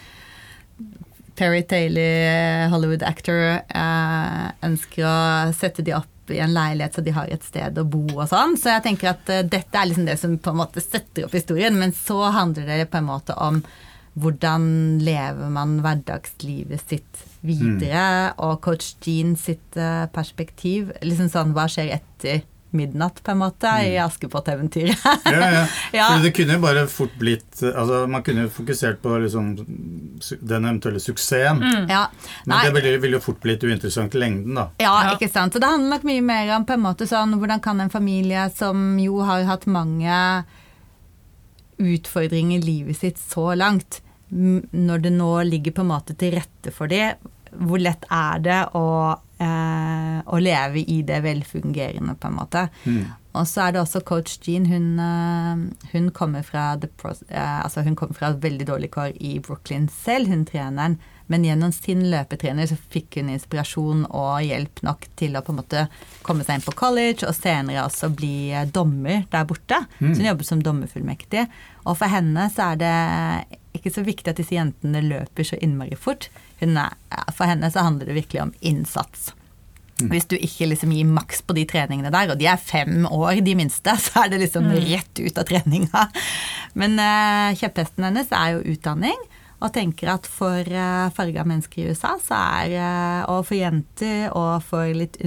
Perry 1.38 1.62
Taylor, 1.64 2.68
Hollywood 2.74 3.02
actor, 3.06 3.62
eh, 3.64 4.48
ønsker 4.66 5.06
å 5.08 5.52
sette 5.56 5.82
de 5.86 5.94
opp 5.96 6.11
i 6.30 6.38
en 6.38 6.54
leilighet 6.54 6.94
så 6.94 7.04
de 7.04 7.14
har 7.16 7.30
et 7.30 7.44
sted 7.46 7.78
å 7.78 7.86
bo 7.88 8.04
og 8.14 8.26
sånn. 8.30 8.54
Så 8.60 8.70
jeg 8.74 8.84
tenker 8.86 9.12
at 9.14 9.32
eh, 9.32 9.46
dette 9.46 9.78
er 9.78 9.88
liksom 9.90 10.06
det 10.06 10.18
som 10.20 10.36
på 10.38 10.52
en 10.52 10.60
måte 10.62 10.84
setter 10.84 11.26
opp 11.26 11.34
historien. 11.36 11.78
Men 11.78 11.94
så 11.96 12.20
handler 12.34 12.68
det 12.70 12.90
på 12.92 13.00
en 13.00 13.10
måte 13.10 13.36
om 13.40 13.62
hvordan 14.12 14.64
lever 15.00 15.48
man 15.48 15.78
hverdagslivet 15.80 16.82
sitt 16.84 17.22
videre, 17.40 18.34
og 18.44 18.60
coach 18.64 18.92
Jean 19.02 19.34
sitt 19.40 19.78
eh, 19.80 20.04
perspektiv. 20.12 20.92
Liksom 21.02 21.30
sånn 21.32 21.54
hva 21.56 21.66
skjer 21.72 21.94
etter 21.96 22.42
midnatt, 22.72 23.22
på 23.24 23.30
en 23.34 23.38
måte, 23.42 23.68
i 23.86 23.96
Askepott-eventyret. 24.02 24.98
Ja, 25.32 25.50
ja. 25.52 25.66
Ja. 25.92 26.06
Det 26.22 26.32
kunne 26.36 26.56
jo 26.56 26.62
bare 26.62 26.86
fort 26.88 27.14
blitt 27.20 27.60
altså 27.62 28.06
Man 28.08 28.22
kunne 28.26 28.46
jo 28.46 28.52
fokusert 28.52 29.00
på 29.02 29.16
liksom, 29.22 29.50
den 30.40 30.64
eventuelle 30.64 31.00
suksessen. 31.00 31.60
ja. 31.88 32.06
Men 32.46 32.54
Nei. 32.56 32.62
det 32.66 32.72
ville, 32.76 32.98
ville 33.02 33.18
jo 33.20 33.24
fort 33.24 33.40
blitt 33.44 33.62
uinteressant 33.64 34.14
i 34.14 34.22
lengden, 34.22 34.54
da. 34.58 34.68
Ja, 34.82 34.94
Ja. 35.04 35.12
ikke 35.16 35.28
sant. 35.32 35.52
Så 35.54 35.60
det 35.62 35.68
handler 35.70 35.96
nok 35.98 36.04
mye 36.08 36.22
mer 36.24 36.54
om 36.56 36.64
på 36.68 36.72
en 36.78 36.84
måte 36.84 37.06
sånn 37.10 37.36
hvordan 37.38 37.60
kan 37.62 37.80
en 37.80 37.90
familie 37.92 38.48
som 38.56 38.98
jo 39.00 39.20
har 39.26 39.44
hatt 39.48 39.66
mange 39.66 40.44
utfordringer 41.82 42.58
i 42.58 42.62
livet 42.62 42.96
sitt 42.98 43.18
så 43.18 43.54
langt, 43.58 44.00
når 44.32 45.02
det 45.06 45.12
nå 45.16 45.30
ligger 45.48 45.74
på 45.76 45.82
en 45.84 45.90
måte 45.92 46.14
til 46.18 46.36
rette 46.38 46.72
for 46.72 46.88
det, 46.88 47.14
hvor 47.52 47.80
lett 47.82 48.04
er 48.08 48.38
det 48.44 48.60
å, 48.78 48.84
eh, 49.42 50.20
å 50.26 50.38
leve 50.42 50.84
i 50.86 51.02
det 51.06 51.22
velfungerende, 51.24 52.16
på 52.18 52.30
en 52.30 52.38
måte. 52.38 52.68
Og 53.32 53.48
så 53.48 53.66
er 53.66 53.72
det 53.74 53.80
også 53.80 54.02
coach 54.04 54.36
Jean. 54.44 54.66
Hun, 54.68 54.98
eh, 55.00 55.88
hun, 55.94 56.10
kommer 56.12 56.44
fra 56.44 56.74
eh, 56.76 57.64
altså 57.64 57.84
hun 57.86 57.96
kommer 57.96 58.16
fra 58.16 58.34
veldig 58.36 58.68
dårlig 58.68 58.92
kår 58.92 59.16
i 59.20 59.38
Brooklyn 59.44 59.88
selv, 59.88 60.28
hun 60.28 60.44
treneren. 60.48 60.98
Men 61.32 61.46
gjennom 61.46 61.72
sin 61.72 62.02
løpetrener 62.12 62.68
så 62.68 62.76
fikk 62.92 63.16
hun 63.20 63.30
inspirasjon 63.32 64.04
og 64.10 64.42
hjelp 64.44 64.82
nok 64.84 65.06
til 65.16 65.38
å 65.38 65.44
på 65.44 65.54
en 65.54 65.60
måte 65.62 65.86
komme 66.26 66.44
seg 66.44 66.58
inn 66.58 66.66
på 66.66 66.74
college, 66.76 67.24
og 67.24 67.36
senere 67.38 67.86
også 67.86 68.12
bli 68.12 68.52
eh, 68.52 68.68
dommer 68.68 69.24
der 69.32 69.48
borte. 69.48 69.80
Så 69.98 70.12
hun 70.20 70.28
jobber 70.28 70.48
som 70.48 70.64
dommerfullmektig. 70.64 71.46
Og 71.86 71.96
for 71.96 72.12
henne 72.12 72.50
så 72.52 72.72
er 72.72 72.82
det 72.82 72.96
ikke 73.78 73.94
så 73.94 74.04
viktig 74.04 74.28
at 74.28 74.40
disse 74.42 74.58
jentene 74.58 75.00
løper 75.06 75.48
så 75.48 75.56
innmari 75.64 75.96
fort. 75.96 76.28
Hun 76.62 76.78
er, 76.78 76.96
for 77.34 77.50
henne 77.50 77.70
så 77.74 77.84
handler 77.84 78.10
det 78.10 78.20
virkelig 78.22 78.44
om 78.46 78.52
innsats. 78.60 79.32
Hvis 80.10 80.26
du 80.30 80.34
ikke 80.38 80.66
liksom 80.70 80.92
gir 80.94 81.06
maks 81.06 81.42
på 81.46 81.54
de 81.56 81.64
treningene 81.68 82.10
der, 82.12 82.32
og 82.32 82.40
de 82.40 82.48
er 82.50 82.60
fem 82.60 83.04
år, 83.06 83.42
de 83.44 83.54
minste, 83.58 83.94
så 84.04 84.24
er 84.24 84.32
det 84.32 84.42
liksom 84.44 84.70
rett 84.72 85.20
ut 85.20 85.38
av 85.38 85.46
treninga. 85.48 86.06
Men 86.78 86.98
uh, 86.98 87.52
kjepphesten 87.58 88.08
hennes 88.08 88.32
er 88.34 88.56
jo 88.56 88.64
utdanning, 88.74 89.18
og 89.62 89.70
tenker 89.76 90.10
at 90.16 90.26
for 90.26 90.66
uh, 90.66 91.12
farga 91.14 91.44
mennesker 91.46 91.84
i 91.84 91.92
USA, 91.92 92.16
så 92.18 92.38
er 92.62 92.72
uh, 92.74 93.30
Og 93.36 93.44
for 93.46 93.58
jenter 93.58 94.32
og 94.34 94.64
for 94.66 94.90
litt 94.96 95.20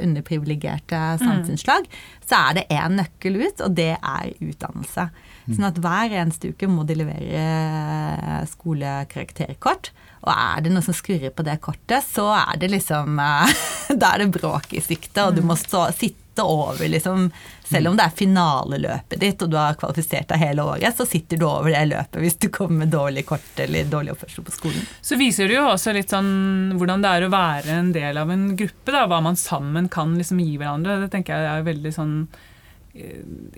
underprivilegerte 0.00 1.00
samfunnslag, 1.20 1.84
så 2.26 2.40
er 2.48 2.56
det 2.56 2.70
én 2.72 2.96
nøkkel 2.98 3.36
ut, 3.42 3.60
og 3.66 3.76
det 3.76 3.92
er 3.98 4.32
utdannelse. 4.38 5.10
Sånn 5.56 5.66
at 5.70 5.80
hver 5.82 6.14
eneste 6.22 6.52
uke 6.52 6.68
må 6.70 6.84
de 6.86 6.98
levere 7.00 8.44
skolekarakterkort. 8.50 9.90
Og 10.20 10.32
er 10.34 10.64
det 10.64 10.72
noe 10.74 10.84
som 10.84 10.96
skurrer 10.96 11.32
på 11.32 11.44
det 11.46 11.58
kortet, 11.64 12.04
så 12.04 12.28
er 12.36 12.58
det 12.60 12.72
liksom 12.74 13.20
eh, 13.20 13.60
Da 14.00 14.14
er 14.14 14.24
det 14.24 14.34
bråk 14.36 14.74
i 14.76 14.82
sikte, 14.84 15.26
og 15.26 15.38
du 15.38 15.42
må 15.46 15.56
stå, 15.58 15.86
sitte 15.96 16.44
over, 16.44 16.84
liksom. 16.88 17.30
Selv 17.66 17.90
om 17.90 17.96
det 17.98 18.04
er 18.06 18.14
finaleløpet 18.16 19.20
ditt, 19.20 19.42
og 19.42 19.50
du 19.50 19.56
har 19.58 19.78
kvalifisert 19.80 20.28
deg 20.30 20.42
hele 20.42 20.64
året, 20.66 20.94
så 20.96 21.06
sitter 21.08 21.40
du 21.40 21.46
over 21.48 21.72
det 21.72 21.82
løpet 21.90 22.20
hvis 22.22 22.38
du 22.42 22.48
kommer 22.52 22.84
med 22.84 22.92
dårlig 22.94 23.24
kort 23.28 23.62
eller 23.62 23.88
dårlig 23.90 24.14
oppførsel 24.14 24.46
på 24.46 24.54
skolen. 24.54 24.86
Så 25.02 25.18
viser 25.20 25.50
det 25.50 25.58
jo 25.58 25.66
også 25.70 25.94
litt 25.96 26.12
sånn 26.12 26.76
hvordan 26.78 27.04
det 27.04 27.12
er 27.16 27.26
å 27.26 27.32
være 27.32 27.80
en 27.80 27.92
del 27.96 28.20
av 28.20 28.30
en 28.34 28.46
gruppe. 28.58 28.92
da, 28.92 29.06
Hva 29.10 29.20
man 29.24 29.40
sammen 29.40 29.90
kan 29.92 30.14
liksom 30.18 30.42
gi 30.42 30.56
hverandre. 30.60 31.00
Det 31.04 31.10
tenker 31.14 31.38
jeg 31.38 31.52
er 31.60 31.68
veldig 31.70 31.94
sånn 31.96 32.16
eh, 32.26 32.49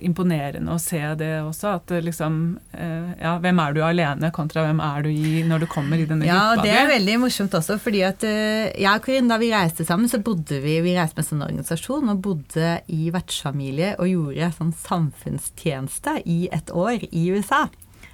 imponerende 0.03 0.73
å 0.73 0.79
se 0.81 0.99
det 1.17 1.31
også. 1.41 1.75
At 1.79 1.93
liksom 2.05 2.39
eh, 2.71 3.13
Ja, 3.21 3.35
hvem 3.41 3.59
er 3.63 3.75
du 3.75 3.81
alene 3.85 4.29
kontra 4.35 4.65
hvem 4.67 4.81
er 4.83 5.05
du 5.05 5.09
i 5.09 5.43
når 5.47 5.63
du 5.63 5.67
kommer 5.71 5.97
i 5.99 6.07
denne 6.09 6.27
Ja, 6.27 6.53
gruppa? 6.53 6.61
Ja, 6.61 6.65
det 6.67 6.75
er 6.81 6.91
veldig 6.93 7.17
morsomt 7.23 7.57
også, 7.57 7.79
fordi 7.81 8.03
at 8.05 8.25
eh, 8.27 8.69
jeg 8.77 8.91
og 8.91 9.05
Karin, 9.07 9.31
da 9.31 9.39
vi 9.41 9.51
reiste 9.53 9.87
sammen, 9.87 10.11
så 10.11 10.21
bodde 10.23 10.61
vi 10.63 10.79
Vi 10.85 10.95
reiste 10.97 11.17
med 11.17 11.25
en 11.25 11.29
sånn 11.31 11.45
organisasjon 11.47 12.13
og 12.13 12.21
bodde 12.25 12.73
i 12.93 13.09
vertsfamilie 13.13 13.95
og 13.97 14.11
gjorde 14.11 14.51
sånn 14.57 14.73
samfunnstjeneste 14.83 16.19
i 16.29 16.43
et 16.53 16.69
år 16.73 17.07
i 17.09 17.27
USA. 17.33 17.65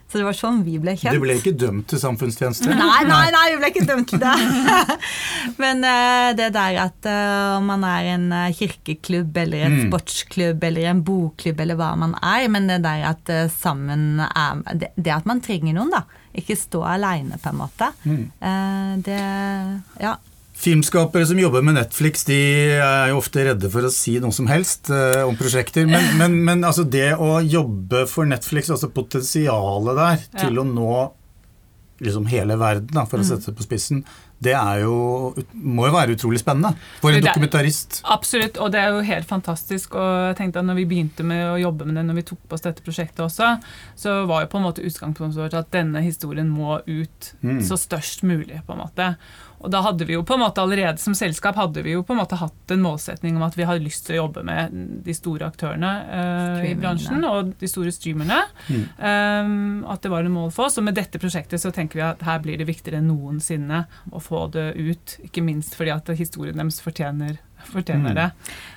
Så 0.10 0.18
det 0.18 0.26
var 0.26 0.34
sånn 0.38 0.64
vi 0.66 0.80
ble 0.82 0.96
kjent. 0.98 1.14
Du 1.14 1.22
ble 1.22 1.36
ikke 1.38 1.54
dømt 1.54 1.86
til 1.92 2.02
samfunnstjeneste? 2.02 2.72
Nei, 2.74 3.02
nei, 3.06 3.26
nei, 3.36 3.44
vi 3.54 3.60
ble 3.62 3.70
ikke 3.70 3.86
dømt 3.86 4.10
til 4.10 4.24
det. 4.24 4.36
Men 5.62 5.84
uh, 5.86 6.30
det 6.38 6.50
der 6.56 6.80
at 6.82 7.10
om 7.60 7.70
man 7.70 7.84
er 7.86 8.08
en 8.16 8.26
eh, 8.34 8.56
kirkeklubb 8.56 9.38
eller 9.38 9.68
en 9.68 9.78
sportsklubb 9.88 10.64
eller 10.66 10.90
en 10.92 11.04
bokklubb 11.06 11.62
eller 11.62 11.78
hva 11.80 11.92
man 12.00 12.16
er, 12.18 12.48
men 12.52 12.68
det 12.70 12.80
der 12.84 13.06
at 13.12 13.32
uh, 13.34 13.46
sammen 13.52 14.22
er 14.26 14.64
det, 14.80 14.92
det 14.98 15.14
at 15.14 15.30
man 15.30 15.42
trenger 15.46 15.76
noen, 15.78 15.94
da. 15.94 16.04
Ikke 16.38 16.58
stå 16.58 16.84
aleine, 16.86 17.40
på 17.42 17.52
en 17.52 17.60
måte. 17.60 17.92
Eh, 18.06 18.98
det 19.06 19.22
Ja. 20.02 20.18
Filmskapere 20.60 21.24
som 21.24 21.40
jobber 21.40 21.64
med 21.64 21.78
Netflix, 21.78 22.26
de 22.28 22.40
er 22.84 23.14
jo 23.14 23.22
ofte 23.22 23.46
redde 23.48 23.70
for 23.72 23.88
å 23.88 23.92
si 23.94 24.18
noe 24.20 24.36
som 24.36 24.50
helst 24.52 24.90
eh, 24.92 25.22
om 25.24 25.38
prosjekter. 25.40 25.88
Men, 25.88 26.10
men, 26.20 26.36
men 26.44 26.68
altså 26.68 26.84
det 26.84 27.14
å 27.16 27.38
jobbe 27.40 28.04
for 28.12 28.28
Netflix, 28.28 28.72
altså 28.74 28.92
potensialet 28.92 30.02
der 30.02 30.28
til 30.42 30.60
å 30.60 30.68
nå 30.68 30.92
liksom 32.00 32.28
hele 32.32 32.56
verden, 32.60 32.92
da, 32.96 33.06
for 33.08 33.20
å 33.20 33.28
sette 33.28 33.52
det 33.52 33.60
på 33.60 33.66
spissen, 33.66 34.04
det 34.40 34.54
jo, 34.80 35.34
må 35.52 35.90
jo 35.90 35.94
være 35.96 36.16
utrolig 36.16 36.40
spennende 36.40 36.72
for 37.02 37.12
en 37.12 37.24
dokumentarist. 37.26 38.00
Absolutt, 38.08 38.60
og 38.64 38.72
det 38.72 38.80
er 38.80 38.94
jo 38.96 39.02
helt 39.04 39.28
fantastisk. 39.28 39.98
Og 40.00 40.30
jeg 40.30 40.38
tenkte 40.40 40.62
at 40.62 40.68
når 40.68 40.80
vi 40.80 40.86
begynte 40.94 41.26
med 41.28 41.44
å 41.50 41.58
jobbe 41.60 41.88
med 41.88 42.00
det, 42.00 42.06
når 42.08 42.22
vi 42.22 42.26
tok 42.32 42.46
på 42.48 42.56
oss 42.56 42.64
dette 42.64 42.86
prosjektet 42.86 43.20
også, 43.26 43.52
så 44.00 44.16
var 44.30 44.46
jo 44.46 44.52
på 44.54 44.62
en 44.62 44.68
måte 44.70 44.86
utgangspunktet 44.86 45.42
vårt 45.42 45.60
at 45.60 45.72
denne 45.76 46.04
historien 46.06 46.48
må 46.48 46.80
ut 46.88 47.32
så 47.68 47.80
størst 47.80 48.24
mulig, 48.28 48.62
på 48.64 48.78
en 48.78 48.84
måte. 48.86 49.12
Og 49.60 49.72
da 49.74 49.82
hadde 49.84 50.08
vi 50.08 50.16
jo 50.16 50.24
på 50.24 50.38
en 50.38 50.44
måte 50.44 50.64
allerede 50.64 51.02
som 51.02 51.16
selskap 51.18 51.58
hadde 51.60 51.84
vi 51.84 51.94
jo 51.96 52.04
på 52.08 52.16
en 52.16 52.22
måte 52.22 52.40
hatt 52.40 52.72
en 52.72 52.84
målsetning 52.84 53.36
om 53.36 53.44
at 53.44 53.58
vi 53.60 53.68
hadde 53.68 53.84
lyst 53.84 54.06
til 54.08 54.16
å 54.16 54.22
jobbe 54.24 54.44
med 54.48 54.78
de 55.04 55.16
store 55.16 55.50
aktørene 55.50 55.92
eh, 56.20 56.70
i 56.70 56.76
bransjen, 56.80 57.26
og 57.28 57.52
de 57.60 57.70
store 57.70 57.92
streamerne. 57.96 58.40
Um, 58.70 59.84
at 59.90 60.04
det 60.06 60.14
var 60.14 60.24
en 60.24 60.36
mål 60.36 60.54
for 60.56 60.70
oss. 60.70 60.80
Og 60.80 60.88
med 60.88 60.96
dette 60.98 61.20
prosjektet 61.22 61.62
så 61.62 61.74
tenker 61.76 62.00
vi 62.00 62.08
at 62.08 62.24
her 62.28 62.42
blir 62.44 62.60
det 62.60 62.70
viktigere 62.70 63.02
enn 63.02 63.12
noensinne 63.12 63.84
å 64.16 64.24
få 64.24 64.48
det 64.56 64.72
ut. 64.80 65.20
Ikke 65.28 65.44
minst 65.44 65.76
fordi 65.78 65.94
at 65.96 66.16
historien 66.16 66.60
deres 66.60 66.80
fortjener, 66.84 67.38
fortjener 67.68 68.16
det. 68.16 68.28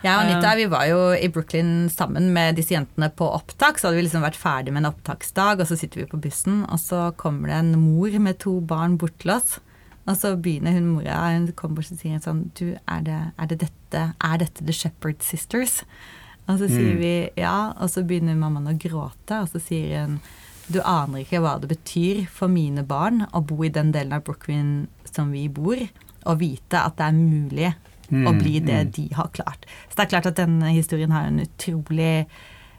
Jeg 0.02 0.12
og 0.16 0.26
Anita 0.26 0.54
vi 0.58 0.68
var 0.72 0.88
jo 0.90 1.02
i 1.14 1.30
Brooklyn 1.32 1.90
sammen 1.94 2.32
med 2.34 2.58
disse 2.58 2.74
jentene 2.74 3.12
på 3.14 3.28
opptak. 3.30 3.78
Så 3.78 3.88
hadde 3.88 4.00
vi 4.00 4.08
liksom 4.08 4.26
vært 4.26 4.40
ferdig 4.40 4.74
med 4.74 4.82
en 4.82 4.90
opptaksdag, 4.90 5.62
og 5.62 5.70
så 5.70 5.78
sitter 5.78 6.02
vi 6.02 6.10
på 6.10 6.22
bussen, 6.22 6.64
og 6.66 6.82
så 6.82 7.10
kommer 7.20 7.52
det 7.52 7.60
en 7.62 7.76
mor 7.78 8.18
med 8.22 8.42
to 8.42 8.58
barn 8.66 8.98
bort 8.98 9.20
til 9.22 9.38
oss. 9.38 9.60
Og 10.02 10.16
så 10.18 10.32
begynner 10.34 10.74
hun 10.74 10.88
mora 10.96 11.20
hun 11.30 11.46
kommer 11.54 11.78
bort 11.78 11.92
og 11.94 12.00
sier 12.00 12.22
sånn 12.22 12.48
Du, 12.58 12.72
er 12.74 13.04
det, 13.06 13.20
er 13.38 13.50
det 13.52 13.60
dette 13.62 14.00
Er 14.18 14.40
dette 14.42 14.64
The 14.66 14.74
Shepherd 14.74 15.22
Sisters? 15.22 15.82
Og 16.50 16.58
så 16.58 16.66
sier 16.66 16.96
vi 16.98 17.12
ja, 17.38 17.70
og 17.78 17.86
så 17.92 18.02
begynner 18.02 18.34
mammaen 18.34 18.72
å 18.72 18.74
gråte, 18.74 19.44
og 19.44 19.46
så 19.52 19.60
sier 19.62 20.08
hun 20.08 20.16
du 20.72 20.78
aner 20.86 21.22
ikke 21.22 21.40
hva 21.42 21.56
det 21.60 21.68
betyr 21.72 22.22
for 22.30 22.50
mine 22.50 22.84
barn 22.86 23.24
å 23.34 23.42
bo 23.44 23.60
i 23.66 23.70
den 23.72 23.90
delen 23.94 24.14
av 24.16 24.24
Brooklyn 24.26 24.86
som 25.08 25.32
vi 25.34 25.48
bor, 25.52 25.80
og 26.22 26.38
vite 26.40 26.80
at 26.80 26.96
det 26.98 27.08
er 27.08 27.18
mulig 27.18 27.72
å 28.12 28.32
bli 28.36 28.58
det 28.60 28.82
de 28.96 29.06
har 29.16 29.30
klart. 29.34 29.66
Så 29.88 29.96
det 29.96 30.04
er 30.04 30.10
klart 30.14 30.28
at 30.32 30.40
denne 30.40 30.72
historien 30.74 31.14
har 31.14 31.30
en 31.30 31.44
utrolig 31.44 32.26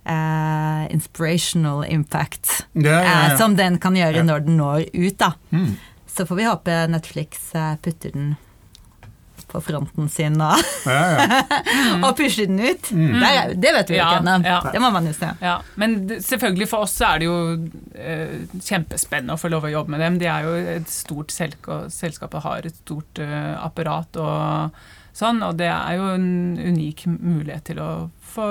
Uh, 0.04 0.84
inspirational 0.92 1.86
impact, 1.88 2.66
Ja, 2.76 2.82
ja, 2.92 3.04
ja. 3.04 3.20
Uh, 3.32 3.38
som 3.40 3.54
den 3.56 3.78
kan 3.80 3.96
gjøre 3.96 4.26
når 4.28 4.42
den 4.44 4.58
når 4.60 4.90
ut, 4.92 5.16
da. 5.16 5.30
Mm. 5.56 5.78
Så 6.14 6.26
får 6.30 6.36
vi 6.38 6.46
håpe 6.46 6.80
Netflix 6.94 7.48
eh, 7.58 7.76
putter 7.82 8.12
den 8.14 8.34
på 9.54 9.60
fronten 9.62 10.08
sin 10.10 10.38
og, 10.42 10.62
Ja, 10.88 10.94
ja. 11.14 11.42
og 12.08 12.16
pusher 12.18 12.48
den 12.50 12.58
ut. 12.64 12.88
Det, 12.90 13.28
er, 13.28 13.52
det 13.60 13.74
vet 13.76 13.92
vi 13.92 13.98
Ja, 14.00 14.08
ikke 14.14 14.22
ennå. 14.24 14.36
ja. 14.48 14.60
Det 14.74 14.82
må 14.82 14.90
man 14.96 15.06
jo 15.10 15.14
se. 15.18 15.30
Ja, 15.44 15.56
men 15.78 15.98
selvfølgelig 16.26 16.68
for 16.72 16.86
oss 16.88 16.96
så 16.98 17.10
er 17.12 17.22
det 17.22 17.28
jo 17.28 17.36
eh, 17.98 18.38
kjempespennende 18.66 19.36
å 19.36 19.42
få 19.42 19.52
lov 19.54 19.68
å 19.68 19.74
jobbe 19.74 19.94
med 19.94 20.02
dem. 20.06 20.18
De 20.22 20.30
er 20.32 20.48
jo 20.48 20.54
et 20.78 20.90
stort 20.90 21.34
selskap, 21.36 21.70
og 21.86 21.94
selskapet 21.94 22.46
har 22.48 22.66
et 22.70 22.80
stort 22.82 23.22
eh, 23.22 23.52
apparat 23.62 24.18
og 24.22 24.80
sånn, 25.14 25.44
og 25.46 25.60
det 25.60 25.70
er 25.70 26.00
jo 26.00 26.08
en 26.16 26.30
unik 26.72 27.06
mulighet 27.12 27.68
til 27.70 27.84
å 27.84 27.92
få 28.34 28.48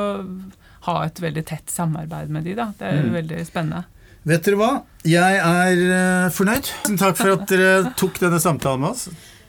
ha 0.86 0.96
et 1.06 1.18
veldig 1.22 1.42
tett 1.50 1.70
samarbeid 1.72 2.30
med 2.30 2.46
de, 2.46 2.54
da. 2.58 2.68
Det 2.78 2.86
er 2.92 3.00
jo 3.00 3.16
veldig 3.16 3.42
spennende. 3.48 3.84
Vet 4.22 4.44
dere 4.46 4.58
hva? 4.58 4.70
Jeg 5.02 5.38
er 5.42 5.80
eh, 5.82 6.30
fornøyd. 6.30 6.68
Tusen 6.84 6.98
takk 7.00 7.18
for 7.18 7.34
at 7.34 7.48
dere 7.50 7.92
tok 7.98 8.20
denne 8.22 8.38
samtalen 8.42 8.84
med 8.84 8.92
oss, 8.92 9.08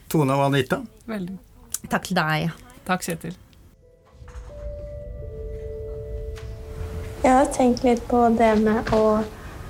Tone 0.09 0.33
og 0.33 0.47
Anita. 0.47 0.79
Veldig. 1.09 1.35
Takk 1.91 2.07
til 2.09 2.17
deg. 2.17 2.53
Takk, 2.87 3.03
Kjetil. 3.05 3.35
Jeg 7.23 7.31
har 7.37 7.51
tenkt 7.55 7.85
litt 7.85 8.01
på 8.09 8.23
det 8.35 8.49
med 8.63 8.89
å, 8.97 9.03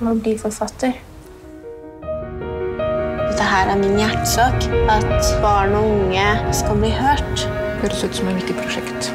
å 0.02 0.14
bli 0.24 0.38
forfatter. 0.42 0.96
Dette 3.28 3.50
her 3.50 3.74
er 3.74 3.82
min 3.82 4.00
hjertesak. 4.00 4.70
At 4.94 5.36
barn 5.44 5.76
og 5.78 5.92
unge 5.92 6.56
skal 6.56 6.80
bli 6.80 6.94
hørt. 6.96 7.46
Høres 7.84 8.08
ut 8.08 8.22
som 8.22 8.32
et 8.32 8.40
viktig 8.40 8.58
prosjekt. 8.64 9.12